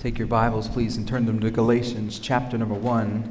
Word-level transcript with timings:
Take 0.00 0.18
your 0.18 0.28
Bibles, 0.28 0.66
please, 0.66 0.96
and 0.96 1.06
turn 1.06 1.26
them 1.26 1.40
to 1.40 1.50
Galatians 1.50 2.18
chapter 2.18 2.56
number 2.56 2.74
1. 2.74 3.30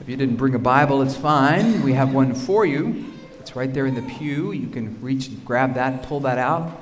If 0.00 0.08
you 0.08 0.16
didn't 0.16 0.36
bring 0.36 0.54
a 0.54 0.58
Bible, 0.60 1.02
it's 1.02 1.16
fine. 1.16 1.82
We 1.82 1.94
have 1.94 2.14
one 2.14 2.32
for 2.32 2.64
you. 2.64 3.12
It's 3.40 3.56
right 3.56 3.74
there 3.74 3.86
in 3.86 3.96
the 3.96 4.02
pew. 4.02 4.52
You 4.52 4.68
can 4.68 5.02
reach 5.02 5.26
and 5.26 5.44
grab 5.44 5.74
that, 5.74 6.04
pull 6.04 6.20
that 6.20 6.38
out, 6.38 6.80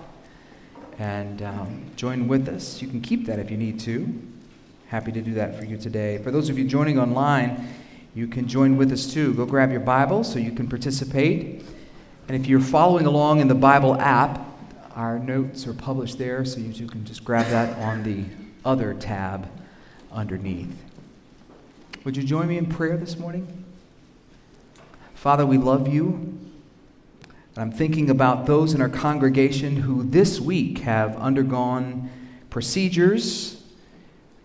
and 0.99 1.41
um, 1.41 1.91
join 1.97 2.29
with 2.29 2.51
us. 2.51 2.83
You 2.83 2.89
can 2.89 3.01
keep 3.01 3.25
that 3.25 3.39
if 3.39 3.51
you 3.51 3.57
need 3.57 3.81
to. 3.81 4.13
Happy 4.89 5.11
to 5.13 5.23
do 5.23 5.33
that 5.33 5.59
for 5.59 5.65
you 5.65 5.79
today. 5.79 6.19
For 6.19 6.31
those 6.31 6.51
of 6.51 6.59
you 6.59 6.67
joining 6.67 6.99
online, 6.99 7.67
you 8.15 8.27
can 8.27 8.47
join 8.47 8.77
with 8.77 8.93
us 8.93 9.11
too. 9.11 9.33
Go 9.33 9.47
grab 9.47 9.71
your 9.71 9.81
Bible 9.81 10.23
so 10.23 10.39
you 10.39 10.53
can 10.53 10.69
participate. 10.69 11.65
And 12.29 12.37
if 12.39 12.47
you're 12.47 12.61
following 12.61 13.07
along 13.07 13.41
in 13.41 13.49
the 13.49 13.55
Bible 13.55 13.95
app, 13.95 14.50
our 14.95 15.19
notes 15.19 15.67
are 15.67 15.75
published 15.75 16.19
there, 16.19 16.45
so 16.45 16.61
you 16.61 16.73
two 16.73 16.87
can 16.87 17.05
just 17.05 17.25
grab 17.25 17.47
that 17.49 17.77
on 17.79 18.03
the 18.03 18.25
other 18.65 18.95
tab 18.95 19.49
underneath. 20.13 20.75
Would 22.05 22.17
you 22.17 22.23
join 22.23 22.49
me 22.49 22.59
in 22.59 22.67
prayer 22.67 22.97
this 22.97 23.19
morning? 23.19 23.65
Father, 25.15 25.45
we 25.45 25.59
love 25.59 25.87
you. 25.87 26.39
I'm 27.57 27.71
thinking 27.71 28.09
about 28.09 28.47
those 28.47 28.73
in 28.73 28.81
our 28.81 28.89
congregation 28.89 29.77
who 29.77 30.03
this 30.03 30.41
week 30.41 30.79
have 30.79 31.17
undergone 31.17 32.11
procedures. 32.49 33.63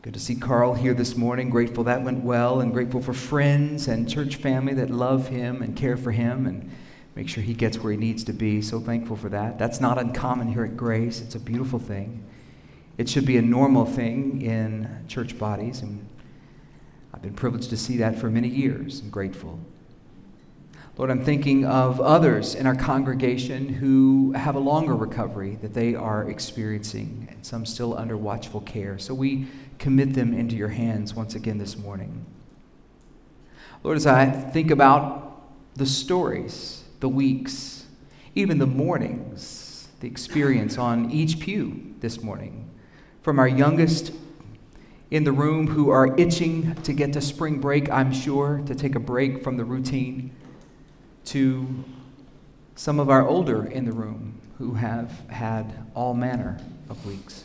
Good 0.02 0.14
to 0.14 0.20
see 0.20 0.36
Carl 0.36 0.74
here 0.74 0.94
this 0.94 1.16
morning. 1.16 1.50
Grateful 1.50 1.84
that 1.86 2.04
went 2.04 2.24
well, 2.24 2.60
and 2.60 2.74
grateful 2.74 3.02
for 3.02 3.14
friends 3.14 3.88
and 3.88 4.10
church 4.10 4.36
family 4.36 4.74
that 4.74 4.90
love 4.90 5.30
him 5.30 5.62
and 5.62 5.76
care 5.76 5.98
for 5.98 6.12
him 6.12 6.46
and 6.46 6.70
make 7.16 7.30
sure 7.30 7.42
he 7.42 7.54
gets 7.54 7.80
where 7.80 7.92
he 7.92 7.98
needs 7.98 8.24
to 8.26 8.34
be. 8.34 8.62
So 8.62 8.80
thankful 8.80 9.16
for 9.16 9.30
that. 9.30 9.58
That's 9.58 9.80
not 9.80 9.98
uncommon 9.98 10.50
here 10.50 10.66
at 10.66 10.78
Grace, 10.78 11.22
it's 11.22 11.36
a 11.36 11.40
beautiful 11.40 11.80
thing. 11.80 12.24
It 12.98 13.10
should 13.10 13.26
be 13.26 13.38
a 13.38 13.42
normal 13.42 13.86
thing 13.86 14.42
in 14.42 15.06
church 15.08 15.38
bodies, 15.38 15.82
and 15.82 16.08
I've 17.14 17.22
been 17.22 17.34
privileged 17.34 17.70
to 17.72 17.78
see 17.78 17.98
that 17.98 18.18
for 18.18 18.30
many 18.30 18.48
years 18.48 19.02
and 19.02 19.12
grateful. 19.12 19.60
Lord, 20.98 21.12
I'm 21.12 21.26
thinking 21.26 21.66
of 21.66 22.00
others 22.00 22.56
in 22.56 22.66
our 22.66 22.76
congregation 22.76 23.68
who 23.68 24.32
have 24.32 24.56
a 24.56 24.60
longer 24.60 24.96
recovery 24.96 25.58
that 25.62 25.74
they 25.74 25.94
are 25.94 26.30
experiencing, 26.30 27.28
and 27.30 27.46
some 27.46 27.66
still 27.66 27.98
under 27.98 28.16
watchful 28.16 28.62
care. 28.62 28.98
So 28.98 29.14
we 29.14 29.48
commit 29.78 30.14
them 30.14 30.34
into 30.34 30.56
your 30.56 30.70
hands 30.70 31.14
once 31.14 31.36
again 31.36 31.58
this 31.58 31.78
morning. 31.78 32.26
Lord, 33.84 33.98
as 33.98 34.08
I 34.08 34.26
think 34.30 34.72
about 34.72 35.42
the 35.76 35.86
stories 35.86 36.85
the 37.06 37.10
weeks, 37.10 37.86
even 38.34 38.58
the 38.58 38.66
mornings, 38.66 39.90
the 40.00 40.08
experience 40.08 40.80
on 40.80 41.12
each 41.12 41.40
pew 41.40 41.94
this 42.00 42.24
morning. 42.24 42.68
From 43.22 43.38
our 43.38 43.48
youngest 43.48 44.12
in 45.12 45.24
the 45.24 45.32
room 45.32 45.68
who 45.68 45.92
are 45.92 46.20
itching 46.20 46.74
to 46.82 46.94
get 46.94 47.14
to 47.14 47.22
spring 47.22 47.60
break, 47.60 47.92
I'm 47.92 48.12
sure, 48.12 48.64
to 48.66 48.74
take 48.74 48.96
a 48.96 49.00
break 49.00 49.44
from 49.44 49.56
the 49.56 49.64
routine, 49.64 50.36
to 51.26 51.84
some 52.74 53.00
of 53.00 53.12
our 53.12 53.28
older 53.28 53.68
in 53.68 53.86
the 53.86 53.94
room 53.94 54.42
who 54.58 54.74
have 54.74 55.30
had 55.30 55.86
all 55.94 56.16
manner 56.16 56.58
of 56.90 57.06
weeks. 57.06 57.44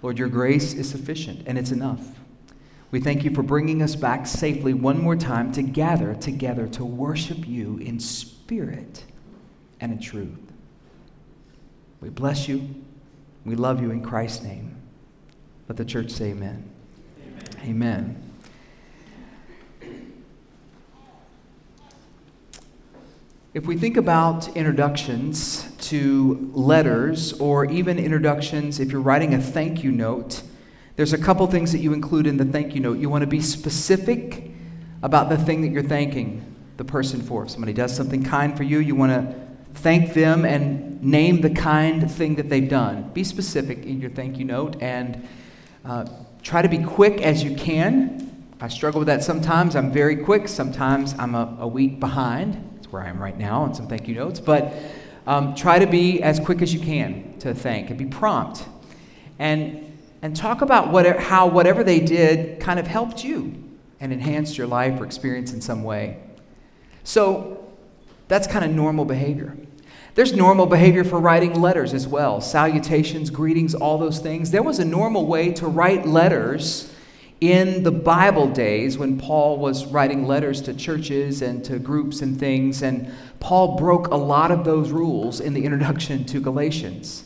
Lord, 0.00 0.18
your 0.18 0.30
grace 0.30 0.72
is 0.72 0.88
sufficient 0.88 1.42
and 1.46 1.58
it's 1.58 1.70
enough. 1.70 2.18
We 2.92 3.00
thank 3.00 3.24
you 3.24 3.34
for 3.34 3.42
bringing 3.42 3.82
us 3.82 3.94
back 3.94 4.26
safely 4.26 4.72
one 4.72 5.02
more 5.02 5.16
time 5.16 5.52
to 5.52 5.62
gather 5.62 6.14
together 6.14 6.66
to 6.68 6.84
worship 6.86 7.46
you 7.46 7.76
in 7.76 8.00
spirit 8.00 8.39
spirit 8.50 9.04
and 9.80 9.92
in 9.92 10.00
truth. 10.00 10.26
We 12.00 12.08
bless 12.08 12.48
you. 12.48 12.68
We 13.44 13.54
love 13.54 13.80
you 13.80 13.92
in 13.92 14.02
Christ's 14.02 14.42
name. 14.42 14.74
Let 15.68 15.76
the 15.76 15.84
church 15.84 16.10
say 16.10 16.30
amen. 16.30 16.68
Amen. 17.62 18.16
amen. 19.80 19.92
If 23.54 23.66
we 23.66 23.76
think 23.76 23.96
about 23.96 24.48
introductions 24.56 25.70
to 25.82 26.50
letters, 26.52 27.32
or 27.34 27.66
even 27.66 28.00
introductions, 28.00 28.80
if 28.80 28.90
you're 28.90 29.00
writing 29.00 29.32
a 29.32 29.40
thank 29.40 29.84
you 29.84 29.92
note, 29.92 30.42
there's 30.96 31.12
a 31.12 31.18
couple 31.18 31.46
things 31.46 31.70
that 31.70 31.78
you 31.78 31.92
include 31.92 32.26
in 32.26 32.36
the 32.36 32.44
thank 32.44 32.74
you 32.74 32.80
note. 32.80 32.98
You 32.98 33.10
want 33.10 33.22
to 33.22 33.28
be 33.28 33.40
specific 33.40 34.50
about 35.04 35.28
the 35.28 35.38
thing 35.38 35.62
that 35.62 35.68
you're 35.68 35.84
thanking 35.84 36.49
the 36.80 36.84
person 36.86 37.20
for. 37.20 37.44
If 37.44 37.50
somebody 37.50 37.74
does 37.74 37.94
something 37.94 38.24
kind 38.24 38.56
for 38.56 38.62
you, 38.62 38.78
you 38.78 38.94
want 38.94 39.12
to 39.12 39.34
thank 39.74 40.14
them 40.14 40.46
and 40.46 41.02
name 41.02 41.42
the 41.42 41.50
kind 41.50 42.10
thing 42.10 42.36
that 42.36 42.48
they've 42.48 42.70
done. 42.70 43.10
Be 43.12 43.22
specific 43.22 43.84
in 43.84 44.00
your 44.00 44.08
thank 44.08 44.38
you 44.38 44.46
note 44.46 44.80
and 44.80 45.28
uh, 45.84 46.06
try 46.42 46.62
to 46.62 46.70
be 46.70 46.78
quick 46.78 47.20
as 47.20 47.44
you 47.44 47.54
can. 47.54 48.46
I 48.62 48.68
struggle 48.68 49.00
with 49.00 49.08
that 49.08 49.22
sometimes. 49.22 49.76
I'm 49.76 49.92
very 49.92 50.16
quick. 50.16 50.48
Sometimes 50.48 51.14
I'm 51.18 51.34
a, 51.34 51.58
a 51.60 51.68
week 51.68 52.00
behind. 52.00 52.54
That's 52.76 52.90
where 52.90 53.02
I 53.02 53.10
am 53.10 53.20
right 53.20 53.36
now 53.36 53.60
on 53.60 53.74
some 53.74 53.86
thank 53.86 54.08
you 54.08 54.14
notes. 54.14 54.40
But 54.40 54.72
um, 55.26 55.54
try 55.54 55.78
to 55.80 55.86
be 55.86 56.22
as 56.22 56.40
quick 56.40 56.62
as 56.62 56.72
you 56.72 56.80
can 56.80 57.38
to 57.40 57.52
thank 57.52 57.90
and 57.90 57.98
be 57.98 58.06
prompt. 58.06 58.64
And, 59.38 59.98
and 60.22 60.34
talk 60.34 60.62
about 60.62 60.90
whatever, 60.90 61.20
how 61.20 61.46
whatever 61.46 61.84
they 61.84 62.00
did 62.00 62.58
kind 62.58 62.80
of 62.80 62.86
helped 62.86 63.22
you 63.22 63.62
and 64.00 64.14
enhanced 64.14 64.56
your 64.56 64.66
life 64.66 64.98
or 64.98 65.04
experience 65.04 65.52
in 65.52 65.60
some 65.60 65.82
way. 65.82 66.16
So 67.04 67.72
that's 68.28 68.46
kind 68.46 68.64
of 68.64 68.70
normal 68.70 69.04
behavior. 69.04 69.56
There's 70.14 70.32
normal 70.32 70.66
behavior 70.66 71.04
for 71.04 71.20
writing 71.20 71.60
letters 71.60 71.94
as 71.94 72.06
well 72.06 72.40
salutations, 72.40 73.30
greetings, 73.30 73.74
all 73.74 73.98
those 73.98 74.18
things. 74.18 74.50
There 74.50 74.62
was 74.62 74.78
a 74.78 74.84
normal 74.84 75.26
way 75.26 75.52
to 75.54 75.66
write 75.66 76.06
letters 76.06 76.92
in 77.40 77.84
the 77.84 77.90
Bible 77.90 78.48
days 78.48 78.98
when 78.98 79.18
Paul 79.18 79.56
was 79.56 79.86
writing 79.86 80.26
letters 80.26 80.60
to 80.62 80.74
churches 80.74 81.40
and 81.40 81.64
to 81.64 81.78
groups 81.78 82.20
and 82.20 82.38
things, 82.38 82.82
and 82.82 83.10
Paul 83.38 83.78
broke 83.78 84.08
a 84.08 84.16
lot 84.16 84.50
of 84.50 84.64
those 84.64 84.90
rules 84.90 85.40
in 85.40 85.54
the 85.54 85.64
introduction 85.64 86.24
to 86.26 86.40
Galatians. 86.40 87.24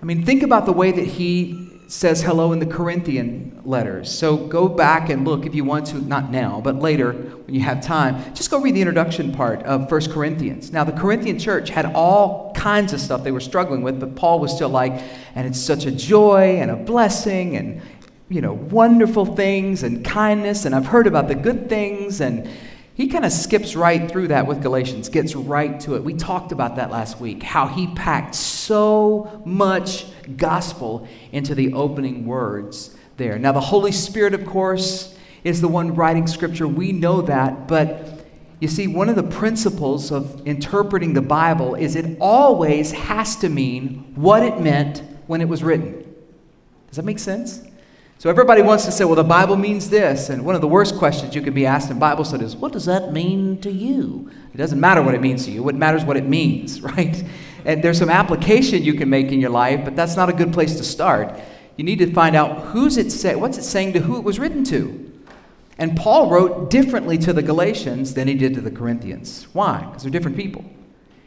I 0.00 0.04
mean, 0.04 0.24
think 0.24 0.42
about 0.42 0.66
the 0.66 0.72
way 0.72 0.92
that 0.92 1.06
he 1.06 1.75
says 1.88 2.22
hello 2.22 2.52
in 2.52 2.58
the 2.58 2.66
Corinthian 2.66 3.60
letters. 3.64 4.10
So 4.10 4.36
go 4.36 4.68
back 4.68 5.08
and 5.08 5.24
look 5.24 5.46
if 5.46 5.54
you 5.54 5.64
want 5.64 5.86
to, 5.88 5.98
not 5.98 6.30
now, 6.32 6.60
but 6.60 6.76
later 6.80 7.12
when 7.12 7.54
you 7.54 7.60
have 7.60 7.80
time. 7.80 8.34
Just 8.34 8.50
go 8.50 8.60
read 8.60 8.74
the 8.74 8.80
introduction 8.80 9.32
part 9.32 9.62
of 9.62 9.90
1 9.90 10.10
Corinthians. 10.10 10.72
Now, 10.72 10.82
the 10.82 10.92
Corinthian 10.92 11.38
church 11.38 11.68
had 11.70 11.86
all 11.94 12.52
kinds 12.54 12.92
of 12.92 13.00
stuff 13.00 13.22
they 13.22 13.30
were 13.30 13.40
struggling 13.40 13.82
with, 13.82 14.00
but 14.00 14.16
Paul 14.16 14.40
was 14.40 14.52
still 14.52 14.68
like, 14.68 15.00
and 15.36 15.46
it's 15.46 15.60
such 15.60 15.86
a 15.86 15.92
joy 15.92 16.58
and 16.60 16.72
a 16.72 16.76
blessing 16.76 17.56
and, 17.56 17.80
you 18.28 18.40
know, 18.40 18.54
wonderful 18.54 19.24
things 19.24 19.84
and 19.84 20.04
kindness, 20.04 20.64
and 20.64 20.74
I've 20.74 20.86
heard 20.86 21.06
about 21.06 21.28
the 21.28 21.36
good 21.36 21.68
things 21.68 22.20
and 22.20 22.48
he 22.96 23.08
kind 23.08 23.26
of 23.26 23.32
skips 23.32 23.76
right 23.76 24.10
through 24.10 24.28
that 24.28 24.46
with 24.46 24.62
Galatians, 24.62 25.10
gets 25.10 25.36
right 25.36 25.78
to 25.80 25.96
it. 25.96 26.02
We 26.02 26.14
talked 26.14 26.50
about 26.50 26.76
that 26.76 26.90
last 26.90 27.20
week, 27.20 27.42
how 27.42 27.66
he 27.66 27.88
packed 27.88 28.34
so 28.34 29.42
much 29.44 30.06
gospel 30.38 31.06
into 31.30 31.54
the 31.54 31.74
opening 31.74 32.24
words 32.24 32.96
there. 33.18 33.38
Now, 33.38 33.52
the 33.52 33.60
Holy 33.60 33.92
Spirit, 33.92 34.32
of 34.32 34.46
course, 34.46 35.14
is 35.44 35.60
the 35.60 35.68
one 35.68 35.94
writing 35.94 36.26
scripture. 36.26 36.66
We 36.66 36.92
know 36.92 37.20
that, 37.20 37.68
but 37.68 38.24
you 38.60 38.68
see, 38.68 38.86
one 38.86 39.10
of 39.10 39.16
the 39.16 39.22
principles 39.22 40.10
of 40.10 40.46
interpreting 40.46 41.12
the 41.12 41.20
Bible 41.20 41.74
is 41.74 41.96
it 41.96 42.16
always 42.18 42.92
has 42.92 43.36
to 43.36 43.50
mean 43.50 44.10
what 44.14 44.42
it 44.42 44.58
meant 44.58 45.02
when 45.26 45.42
it 45.42 45.48
was 45.48 45.62
written. 45.62 46.02
Does 46.88 46.96
that 46.96 47.04
make 47.04 47.18
sense? 47.18 47.60
So 48.18 48.30
everybody 48.30 48.62
wants 48.62 48.86
to 48.86 48.92
say, 48.92 49.04
well, 49.04 49.14
the 49.14 49.24
Bible 49.24 49.56
means 49.56 49.90
this. 49.90 50.30
And 50.30 50.44
one 50.44 50.54
of 50.54 50.62
the 50.62 50.68
worst 50.68 50.96
questions 50.96 51.34
you 51.34 51.42
can 51.42 51.52
be 51.52 51.66
asked 51.66 51.90
in 51.90 51.98
Bible 51.98 52.24
study 52.24 52.46
is, 52.46 52.56
what 52.56 52.72
does 52.72 52.86
that 52.86 53.12
mean 53.12 53.60
to 53.60 53.70
you? 53.70 54.30
It 54.54 54.56
doesn't 54.56 54.80
matter 54.80 55.02
what 55.02 55.14
it 55.14 55.20
means 55.20 55.44
to 55.44 55.50
you. 55.50 55.62
What 55.62 55.74
matters 55.74 56.02
what 56.02 56.16
it 56.16 56.24
means, 56.24 56.80
right? 56.96 57.22
And 57.66 57.84
there's 57.84 57.98
some 57.98 58.08
application 58.08 58.82
you 58.82 58.94
can 58.94 59.10
make 59.10 59.32
in 59.32 59.40
your 59.40 59.50
life, 59.50 59.84
but 59.84 59.94
that's 59.96 60.16
not 60.16 60.30
a 60.30 60.32
good 60.32 60.52
place 60.52 60.76
to 60.76 60.84
start. 60.84 61.38
You 61.76 61.84
need 61.84 61.98
to 61.98 62.10
find 62.12 62.34
out 62.34 62.68
who's 62.68 62.96
it 62.96 63.12
say, 63.12 63.34
what's 63.34 63.58
it 63.58 63.64
saying 63.64 63.92
to 63.92 64.00
who 64.00 64.16
it 64.16 64.24
was 64.24 64.38
written 64.38 64.64
to. 64.64 65.12
And 65.76 65.94
Paul 65.94 66.30
wrote 66.30 66.70
differently 66.70 67.18
to 67.18 67.34
the 67.34 67.42
Galatians 67.42 68.14
than 68.14 68.28
he 68.28 68.34
did 68.34 68.54
to 68.54 68.62
the 68.62 68.70
Corinthians. 68.70 69.46
Why? 69.52 69.84
Because 69.84 70.02
they're 70.02 70.10
different 70.10 70.38
people. 70.38 70.64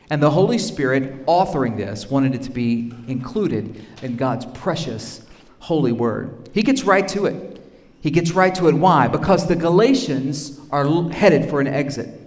And 0.10 0.24
the 0.24 0.32
Holy 0.32 0.58
Spirit, 0.58 1.24
authoring 1.28 1.78
this, 1.78 2.10
wanted 2.10 2.34
it 2.34 2.42
to 2.44 2.50
be 2.50 2.92
included 3.08 3.86
in 4.02 4.16
God's 4.16 4.48
precious 4.48 5.29
holy 5.60 5.92
word. 5.92 6.50
He 6.54 6.64
gets 6.64 6.84
right 6.84 7.08
to 7.10 7.26
it. 7.26 7.62
He 8.02 8.12
gets 8.12 8.32
right 8.32 8.54
to 8.56 8.68
it. 8.68 8.74
Why? 8.74 9.08
Because 9.08 9.48
the 9.48 9.56
Galatians 9.56 10.60
are 10.72 11.10
headed 11.10 11.50
for 11.50 11.60
an 11.62 11.68
exit. 11.68 12.20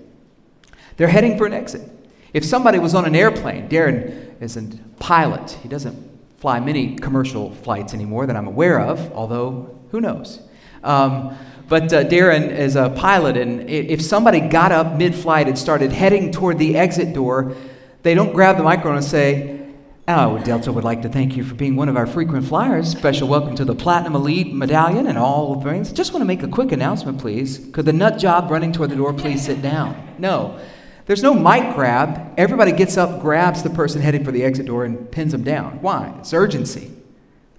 They're 0.97 1.09
heading 1.09 1.39
for 1.39 1.47
an 1.47 1.53
exit. 1.55 1.89
If 2.33 2.45
somebody 2.45 2.79
was 2.79 2.95
on 2.95 3.05
an 3.05 3.15
airplane, 3.15 3.69
Darren 3.69 4.41
is 4.41 4.57
a 4.57 4.63
pilot. 4.99 5.59
He 5.63 5.69
doesn't 5.69 6.11
fly 6.39 6.61
many 6.61 6.97
commercial 6.97 7.55
flights 7.55 7.95
anymore 7.95 8.27
that 8.27 8.37
I'm 8.37 8.47
aware 8.47 8.81
of, 8.81 9.13
although 9.13 9.79
who 9.91 10.01
knows. 10.01 10.41
Um, 10.83 11.37
but 11.69 11.93
uh, 11.93 12.05
Darren 12.05 12.51
is 12.51 12.77
a 12.77 12.91
pilot, 12.91 13.37
and 13.37 13.71
if 13.71 14.03
somebody 14.03 14.41
got 14.41 14.73
up 14.73 14.97
mid 14.97 15.15
flight 15.15 15.49
and 15.49 15.59
started 15.59 15.93
heading 15.93 16.33
toward 16.33 16.59
the 16.59 16.77
exit 16.77 17.15
door, 17.15 17.55
they 18.03 18.15
don't 18.15 18.33
grab 18.33 18.57
the 18.57 18.63
microphone 18.63 18.97
and 18.97 19.05
say, 19.05 19.62
Oh, 20.09 20.37
Delta 20.39 20.73
would 20.73 20.83
like 20.83 21.03
to 21.03 21.09
thank 21.09 21.37
you 21.37 21.45
for 21.45 21.55
being 21.55 21.77
one 21.77 21.89
of 21.89 21.97
our 21.97 22.09
frequent 22.09 22.45
flyers. 22.45 22.91
Special 22.91 23.29
welcome 23.29 23.55
to 23.55 23.65
the 23.65 23.77
Platinum 23.77 24.17
Elite 24.17 24.53
Medallion 24.53 25.07
and 25.07 25.17
all 25.17 25.63
things. 25.63 25.93
Just 25.93 26.13
want 26.13 26.23
to 26.23 26.25
make 26.25 26.43
a 26.43 26.49
quick 26.49 26.73
announcement, 26.73 27.21
please. 27.21 27.69
Could 27.71 27.85
the 27.85 27.93
nut 27.93 28.19
job 28.19 28.51
running 28.51 28.73
toward 28.73 28.91
the 28.91 28.97
door 28.97 29.13
please 29.13 29.45
sit 29.45 29.63
down? 29.63 30.17
No. 30.19 30.59
There's 31.07 31.23
no 31.23 31.35
mic 31.35 31.77
grab. 31.77 32.35
Everybody 32.37 32.73
gets 32.73 32.97
up, 32.97 33.21
grabs 33.21 33.63
the 33.63 33.71
person 33.71 34.03
heading 34.03 34.25
for 34.25 34.33
the 34.33 34.43
exit 34.43 34.67
door, 34.67 34.85
and 34.85 35.09
pins 35.13 35.31
them 35.31 35.45
down. 35.45 35.81
Why? 35.81 36.13
It's 36.19 36.35
urgency. 36.35 36.91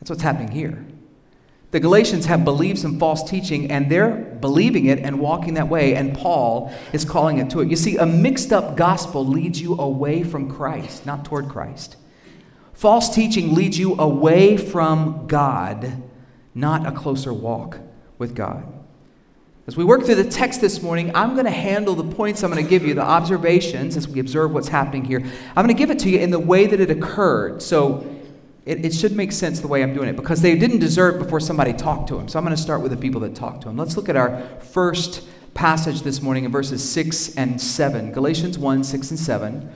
That's 0.01 0.09
what's 0.09 0.23
happening 0.23 0.51
here. 0.51 0.85
The 1.71 1.79
Galatians 1.79 2.25
have 2.25 2.43
believed 2.43 2.77
some 2.77 2.99
false 2.99 3.23
teaching, 3.23 3.71
and 3.71 3.89
they're 3.89 4.11
believing 4.11 4.87
it 4.87 4.99
and 4.99 5.21
walking 5.21 5.53
that 5.53 5.69
way, 5.69 5.95
and 5.95 6.13
Paul 6.13 6.73
is 6.91 7.05
calling 7.05 7.37
it 7.37 7.49
to 7.51 7.61
it. 7.61 7.69
You 7.69 7.77
see, 7.77 7.95
a 7.95 8.05
mixed 8.05 8.51
up 8.51 8.75
gospel 8.75 9.25
leads 9.25 9.61
you 9.61 9.79
away 9.79 10.23
from 10.23 10.51
Christ, 10.51 11.05
not 11.05 11.23
toward 11.23 11.47
Christ. 11.47 11.95
False 12.73 13.13
teaching 13.13 13.53
leads 13.53 13.77
you 13.77 13.95
away 13.95 14.57
from 14.57 15.27
God, 15.27 16.03
not 16.53 16.85
a 16.85 16.91
closer 16.91 17.33
walk 17.33 17.79
with 18.17 18.35
God. 18.35 18.67
As 19.65 19.77
we 19.77 19.85
work 19.85 20.03
through 20.03 20.15
the 20.15 20.29
text 20.29 20.59
this 20.59 20.81
morning, 20.81 21.15
I'm 21.15 21.33
going 21.33 21.45
to 21.45 21.51
handle 21.51 21.95
the 21.95 22.03
points 22.03 22.43
I'm 22.43 22.51
going 22.51 22.61
to 22.61 22.69
give 22.69 22.85
you, 22.85 22.93
the 22.93 23.01
observations, 23.01 23.95
as 23.95 24.09
we 24.09 24.19
observe 24.19 24.51
what's 24.51 24.67
happening 24.67 25.05
here. 25.05 25.19
I'm 25.55 25.65
going 25.65 25.69
to 25.69 25.73
give 25.73 25.89
it 25.89 25.99
to 25.99 26.09
you 26.09 26.19
in 26.19 26.31
the 26.31 26.39
way 26.39 26.67
that 26.67 26.81
it 26.81 26.91
occurred. 26.91 27.61
So 27.61 28.05
it, 28.65 28.83
it 28.83 28.93
should 28.93 29.13
make 29.13 29.31
sense 29.31 29.61
the 29.61 29.69
way 29.69 29.81
I'm 29.81 29.93
doing 29.93 30.09
it 30.09 30.17
because 30.17 30.41
they 30.41 30.57
didn't 30.57 30.79
deserve 30.79 31.17
before 31.17 31.39
somebody 31.39 31.71
talked 31.71 32.09
to 32.09 32.15
them. 32.15 32.27
So 32.27 32.39
I'm 32.39 32.43
going 32.43 32.55
to 32.55 32.61
start 32.61 32.81
with 32.81 32.91
the 32.91 32.97
people 32.97 33.21
that 33.21 33.35
talked 33.35 33.61
to 33.61 33.69
them. 33.69 33.77
Let's 33.77 33.95
look 33.95 34.09
at 34.09 34.17
our 34.17 34.43
first 34.59 35.25
passage 35.53 36.01
this 36.01 36.21
morning 36.21 36.43
in 36.43 36.51
verses 36.51 36.87
6 36.91 37.37
and 37.37 37.61
7. 37.61 38.11
Galatians 38.11 38.57
1 38.57 38.83
6 38.83 39.11
and 39.11 39.19
7. 39.19 39.71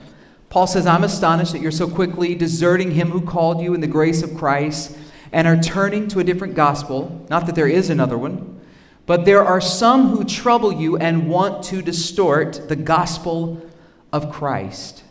Paul 0.50 0.66
says, 0.66 0.86
I'm 0.86 1.04
astonished 1.04 1.52
that 1.52 1.60
you're 1.60 1.70
so 1.70 1.88
quickly 1.88 2.34
deserting 2.34 2.92
him 2.92 3.10
who 3.10 3.20
called 3.20 3.60
you 3.60 3.74
in 3.74 3.80
the 3.80 3.86
grace 3.86 4.22
of 4.22 4.34
Christ 4.34 4.96
and 5.30 5.46
are 5.46 5.60
turning 5.60 6.08
to 6.08 6.20
a 6.20 6.24
different 6.24 6.54
gospel. 6.54 7.26
Not 7.28 7.46
that 7.46 7.54
there 7.54 7.68
is 7.68 7.90
another 7.90 8.16
one, 8.16 8.60
but 9.04 9.24
there 9.24 9.44
are 9.44 9.60
some 9.60 10.08
who 10.08 10.24
trouble 10.24 10.72
you 10.72 10.96
and 10.96 11.28
want 11.28 11.64
to 11.64 11.82
distort 11.82 12.68
the 12.68 12.76
gospel 12.76 13.60
of 14.12 14.32
Christ. 14.32 15.04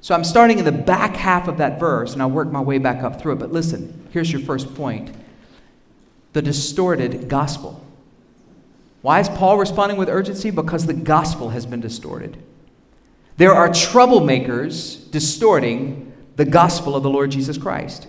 So 0.00 0.14
I'm 0.14 0.24
starting 0.24 0.58
in 0.58 0.64
the 0.64 0.72
back 0.72 1.16
half 1.16 1.48
of 1.48 1.58
that 1.58 1.78
verse 1.78 2.12
and 2.12 2.22
I'll 2.22 2.30
work 2.30 2.50
my 2.50 2.60
way 2.60 2.78
back 2.78 3.02
up 3.02 3.20
through 3.20 3.32
it. 3.34 3.38
But 3.38 3.52
listen, 3.52 4.08
here's 4.12 4.32
your 4.32 4.40
first 4.40 4.74
point 4.74 5.14
the 6.32 6.42
distorted 6.42 7.28
gospel. 7.28 7.84
Why 9.02 9.18
is 9.18 9.28
Paul 9.28 9.58
responding 9.58 9.98
with 9.98 10.08
urgency? 10.08 10.50
Because 10.50 10.86
the 10.86 10.94
gospel 10.94 11.50
has 11.50 11.66
been 11.66 11.80
distorted. 11.80 12.40
There 13.40 13.54
are 13.54 13.70
troublemakers 13.70 15.10
distorting 15.10 16.12
the 16.36 16.44
gospel 16.44 16.94
of 16.94 17.02
the 17.02 17.08
Lord 17.08 17.30
Jesus 17.30 17.56
Christ. 17.56 18.06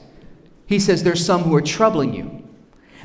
He 0.66 0.78
says 0.78 1.04
there's 1.04 1.26
some 1.26 1.44
who 1.44 1.56
are 1.56 1.62
troubling 1.62 2.14
you. 2.14 2.46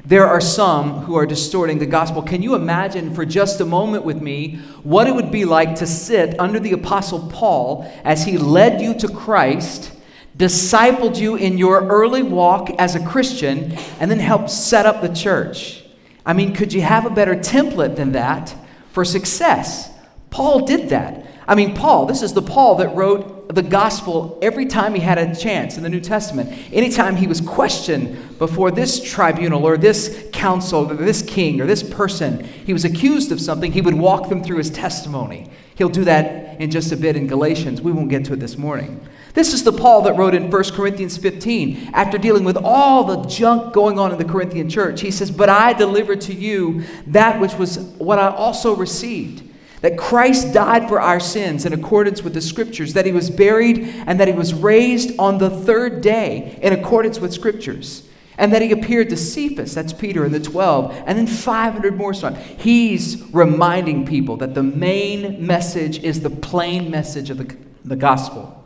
There 0.05 0.26
are 0.26 0.40
some 0.40 1.02
who 1.02 1.14
are 1.14 1.25
distorting 1.25 1.78
the 1.78 1.87
gospel. 1.87 2.23
Can 2.23 2.43
you 2.43 2.56
imagine 2.56 3.14
for 3.14 3.25
just 3.25 3.61
a 3.61 3.64
moment 3.64 4.05
with 4.05 4.20
me 4.20 4.56
what 4.82 5.06
it 5.06 5.14
would 5.14 5.31
be 5.31 5.44
like 5.44 5.76
to 5.76 5.87
sit 5.87 6.37
under 6.40 6.58
the 6.58 6.73
Apostle 6.73 7.31
Paul 7.31 7.88
as 8.02 8.25
he 8.25 8.38
led 8.38 8.81
you 8.81 8.94
to 8.94 9.08
Christ, 9.08 9.93
discipled 10.37 11.20
you 11.20 11.37
in 11.37 11.58
your 11.58 11.87
early 11.87 12.25
walk 12.25 12.70
as 12.70 12.96
a 12.96 13.06
Christian, 13.06 13.78
and 14.00 14.11
then 14.11 14.19
helped 14.19 14.50
set 14.50 14.84
up 14.84 15.00
the 15.00 15.14
church? 15.14 15.84
I 16.25 16.32
mean, 16.32 16.56
could 16.56 16.73
you 16.73 16.81
have 16.81 17.06
a 17.06 17.11
better 17.11 17.37
template 17.37 17.94
than 17.94 18.11
that 18.12 18.52
for 18.90 19.05
success? 19.05 19.93
Paul 20.31 20.67
did 20.67 20.88
that. 20.88 21.25
I 21.49 21.55
mean, 21.55 21.77
Paul, 21.77 22.07
this 22.07 22.23
is 22.23 22.33
the 22.33 22.43
Paul 22.43 22.77
that 22.77 22.95
wrote 22.97 23.55
the 23.55 23.63
gospel 23.63 24.37
every 24.43 24.67
time 24.67 24.95
he 24.95 25.01
had 25.01 25.19
a 25.19 25.35
chance 25.35 25.77
in 25.77 25.85
the 25.85 25.89
New 25.89 26.01
Testament. 26.01 26.53
Anytime 26.73 27.15
he 27.15 27.29
was 27.29 27.41
questioned 27.41 28.39
before 28.39 28.73
this 28.73 29.03
tribunal 29.03 29.65
or 29.65 29.77
this 29.77 30.29
council 30.33 30.91
or 30.91 30.97
this 30.97 31.23
king 31.23 31.61
or 31.61 31.67
this 31.67 31.85
person, 31.85 32.43
he 32.45 32.73
was 32.73 32.85
accused 32.85 33.31
of 33.31 33.41
something, 33.41 33.71
he 33.71 33.81
would 33.81 33.95
walk 33.95 34.29
them 34.29 34.43
through 34.43 34.59
his 34.59 34.71
testimony. 34.71 35.49
He'll 35.77 35.89
do 35.89 36.05
that 36.05 36.61
in 36.61 36.71
just 36.71 36.91
a 36.91 36.97
bit 36.97 37.15
in 37.17 37.29
Galatians. 37.29 37.81
We 37.81 37.93
won't 37.93 38.09
get 38.09 38.25
to 38.25 38.33
it 38.33 38.41
this 38.41 38.59
morning. 38.59 39.07
This 39.35 39.53
is 39.53 39.63
the 39.63 39.73
Paul 39.73 40.03
that 40.03 40.17
wrote 40.17 40.35
in 40.35 40.51
1 40.51 40.65
Corinthians 40.73 41.17
15, 41.17 41.91
after 41.93 42.19
dealing 42.19 42.43
with 42.43 42.57
all 42.57 43.05
the 43.05 43.29
junk 43.29 43.75
going 43.75 43.99
on 43.99 44.11
in 44.11 44.19
the 44.19 44.25
Corinthian 44.25 44.69
church. 44.69 45.03
He 45.03 45.11
says, 45.11 45.31
But 45.31 45.51
I 45.51 45.75
delivered 45.75 46.23
to 46.23 46.35
you 46.35 46.85
that 47.07 47.39
which 47.39 47.55
was 47.55 47.79
what 47.99 48.19
I 48.19 48.29
also 48.29 48.75
received 48.75 49.46
that 49.81 49.99
Christ 49.99 50.52
died 50.52 50.88
for 50.88 51.00
our 51.00 51.20
sins 51.20 51.67
in 51.67 51.73
accordance 51.73 52.23
with 52.23 52.34
the 52.34 52.40
scriptures, 52.40 52.94
that 52.94 53.06
he 53.06 53.12
was 53.12 53.31
buried, 53.31 53.78
and 54.06 54.19
that 54.19 54.28
he 54.28 54.34
was 54.34 54.55
raised 54.55 55.19
on 55.19 55.38
the 55.38 55.50
third 55.50 56.00
day 56.00 56.58
in 56.62 56.73
accordance 56.73 57.20
with 57.20 57.32
scriptures, 57.32 58.08
and 58.38 58.52
that 58.52 58.62
he 58.62 58.73
appeared 58.73 59.11
to 59.11 59.17
Cephas, 59.17 59.75
that's 59.75 59.93
Peter, 59.93 60.25
and 60.25 60.34
the 60.34 60.40
12, 60.40 61.05
and 61.06 61.19
then 61.19 61.26
500 61.26 61.96
more 61.96 62.14
so 62.14 62.32
He's 62.32 63.23
reminding 63.32 64.06
people 64.06 64.37
that 64.38 64.55
the 64.55 64.62
main 64.62 65.46
message 65.46 66.02
is 66.02 66.20
the 66.20 66.31
plain 66.31 66.90
message 66.90 67.31
of 67.31 67.38
the, 67.38 67.56
the 67.84 67.96
gospel. 67.96 68.64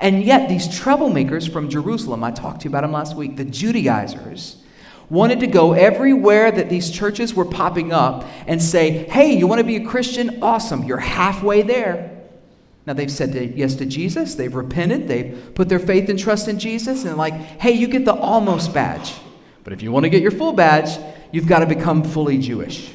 And 0.00 0.24
yet, 0.24 0.48
these 0.48 0.66
troublemakers 0.66 1.52
from 1.52 1.68
Jerusalem, 1.68 2.24
I 2.24 2.30
talked 2.30 2.62
to 2.62 2.64
you 2.64 2.70
about 2.70 2.82
them 2.82 2.92
last 2.92 3.16
week, 3.16 3.36
the 3.36 3.44
Judaizers, 3.44 4.56
wanted 5.10 5.40
to 5.40 5.46
go 5.46 5.72
everywhere 5.72 6.50
that 6.50 6.70
these 6.70 6.90
churches 6.90 7.34
were 7.34 7.44
popping 7.44 7.92
up 7.92 8.24
and 8.46 8.62
say, 8.62 8.90
hey, 9.08 9.36
you 9.36 9.46
want 9.46 9.58
to 9.58 9.64
be 9.64 9.76
a 9.76 9.84
Christian? 9.84 10.42
Awesome, 10.42 10.84
you're 10.84 10.98
halfway 10.98 11.62
there. 11.62 12.16
Now, 12.86 12.94
they've 12.94 13.10
said 13.10 13.34
yes 13.56 13.74
to 13.76 13.86
Jesus, 13.86 14.36
they've 14.36 14.54
repented, 14.54 15.06
they've 15.06 15.52
put 15.54 15.68
their 15.68 15.78
faith 15.78 16.08
and 16.08 16.18
trust 16.18 16.48
in 16.48 16.58
Jesus, 16.58 17.04
and 17.04 17.16
like, 17.16 17.34
hey, 17.34 17.72
you 17.72 17.86
get 17.86 18.04
the 18.04 18.14
almost 18.14 18.72
badge. 18.72 19.14
But 19.64 19.72
if 19.74 19.82
you 19.82 19.92
want 19.92 20.04
to 20.04 20.10
get 20.10 20.22
your 20.22 20.30
full 20.30 20.54
badge, 20.54 20.98
you've 21.30 21.46
got 21.46 21.58
to 21.58 21.66
become 21.66 22.02
fully 22.02 22.38
Jewish. 22.38 22.94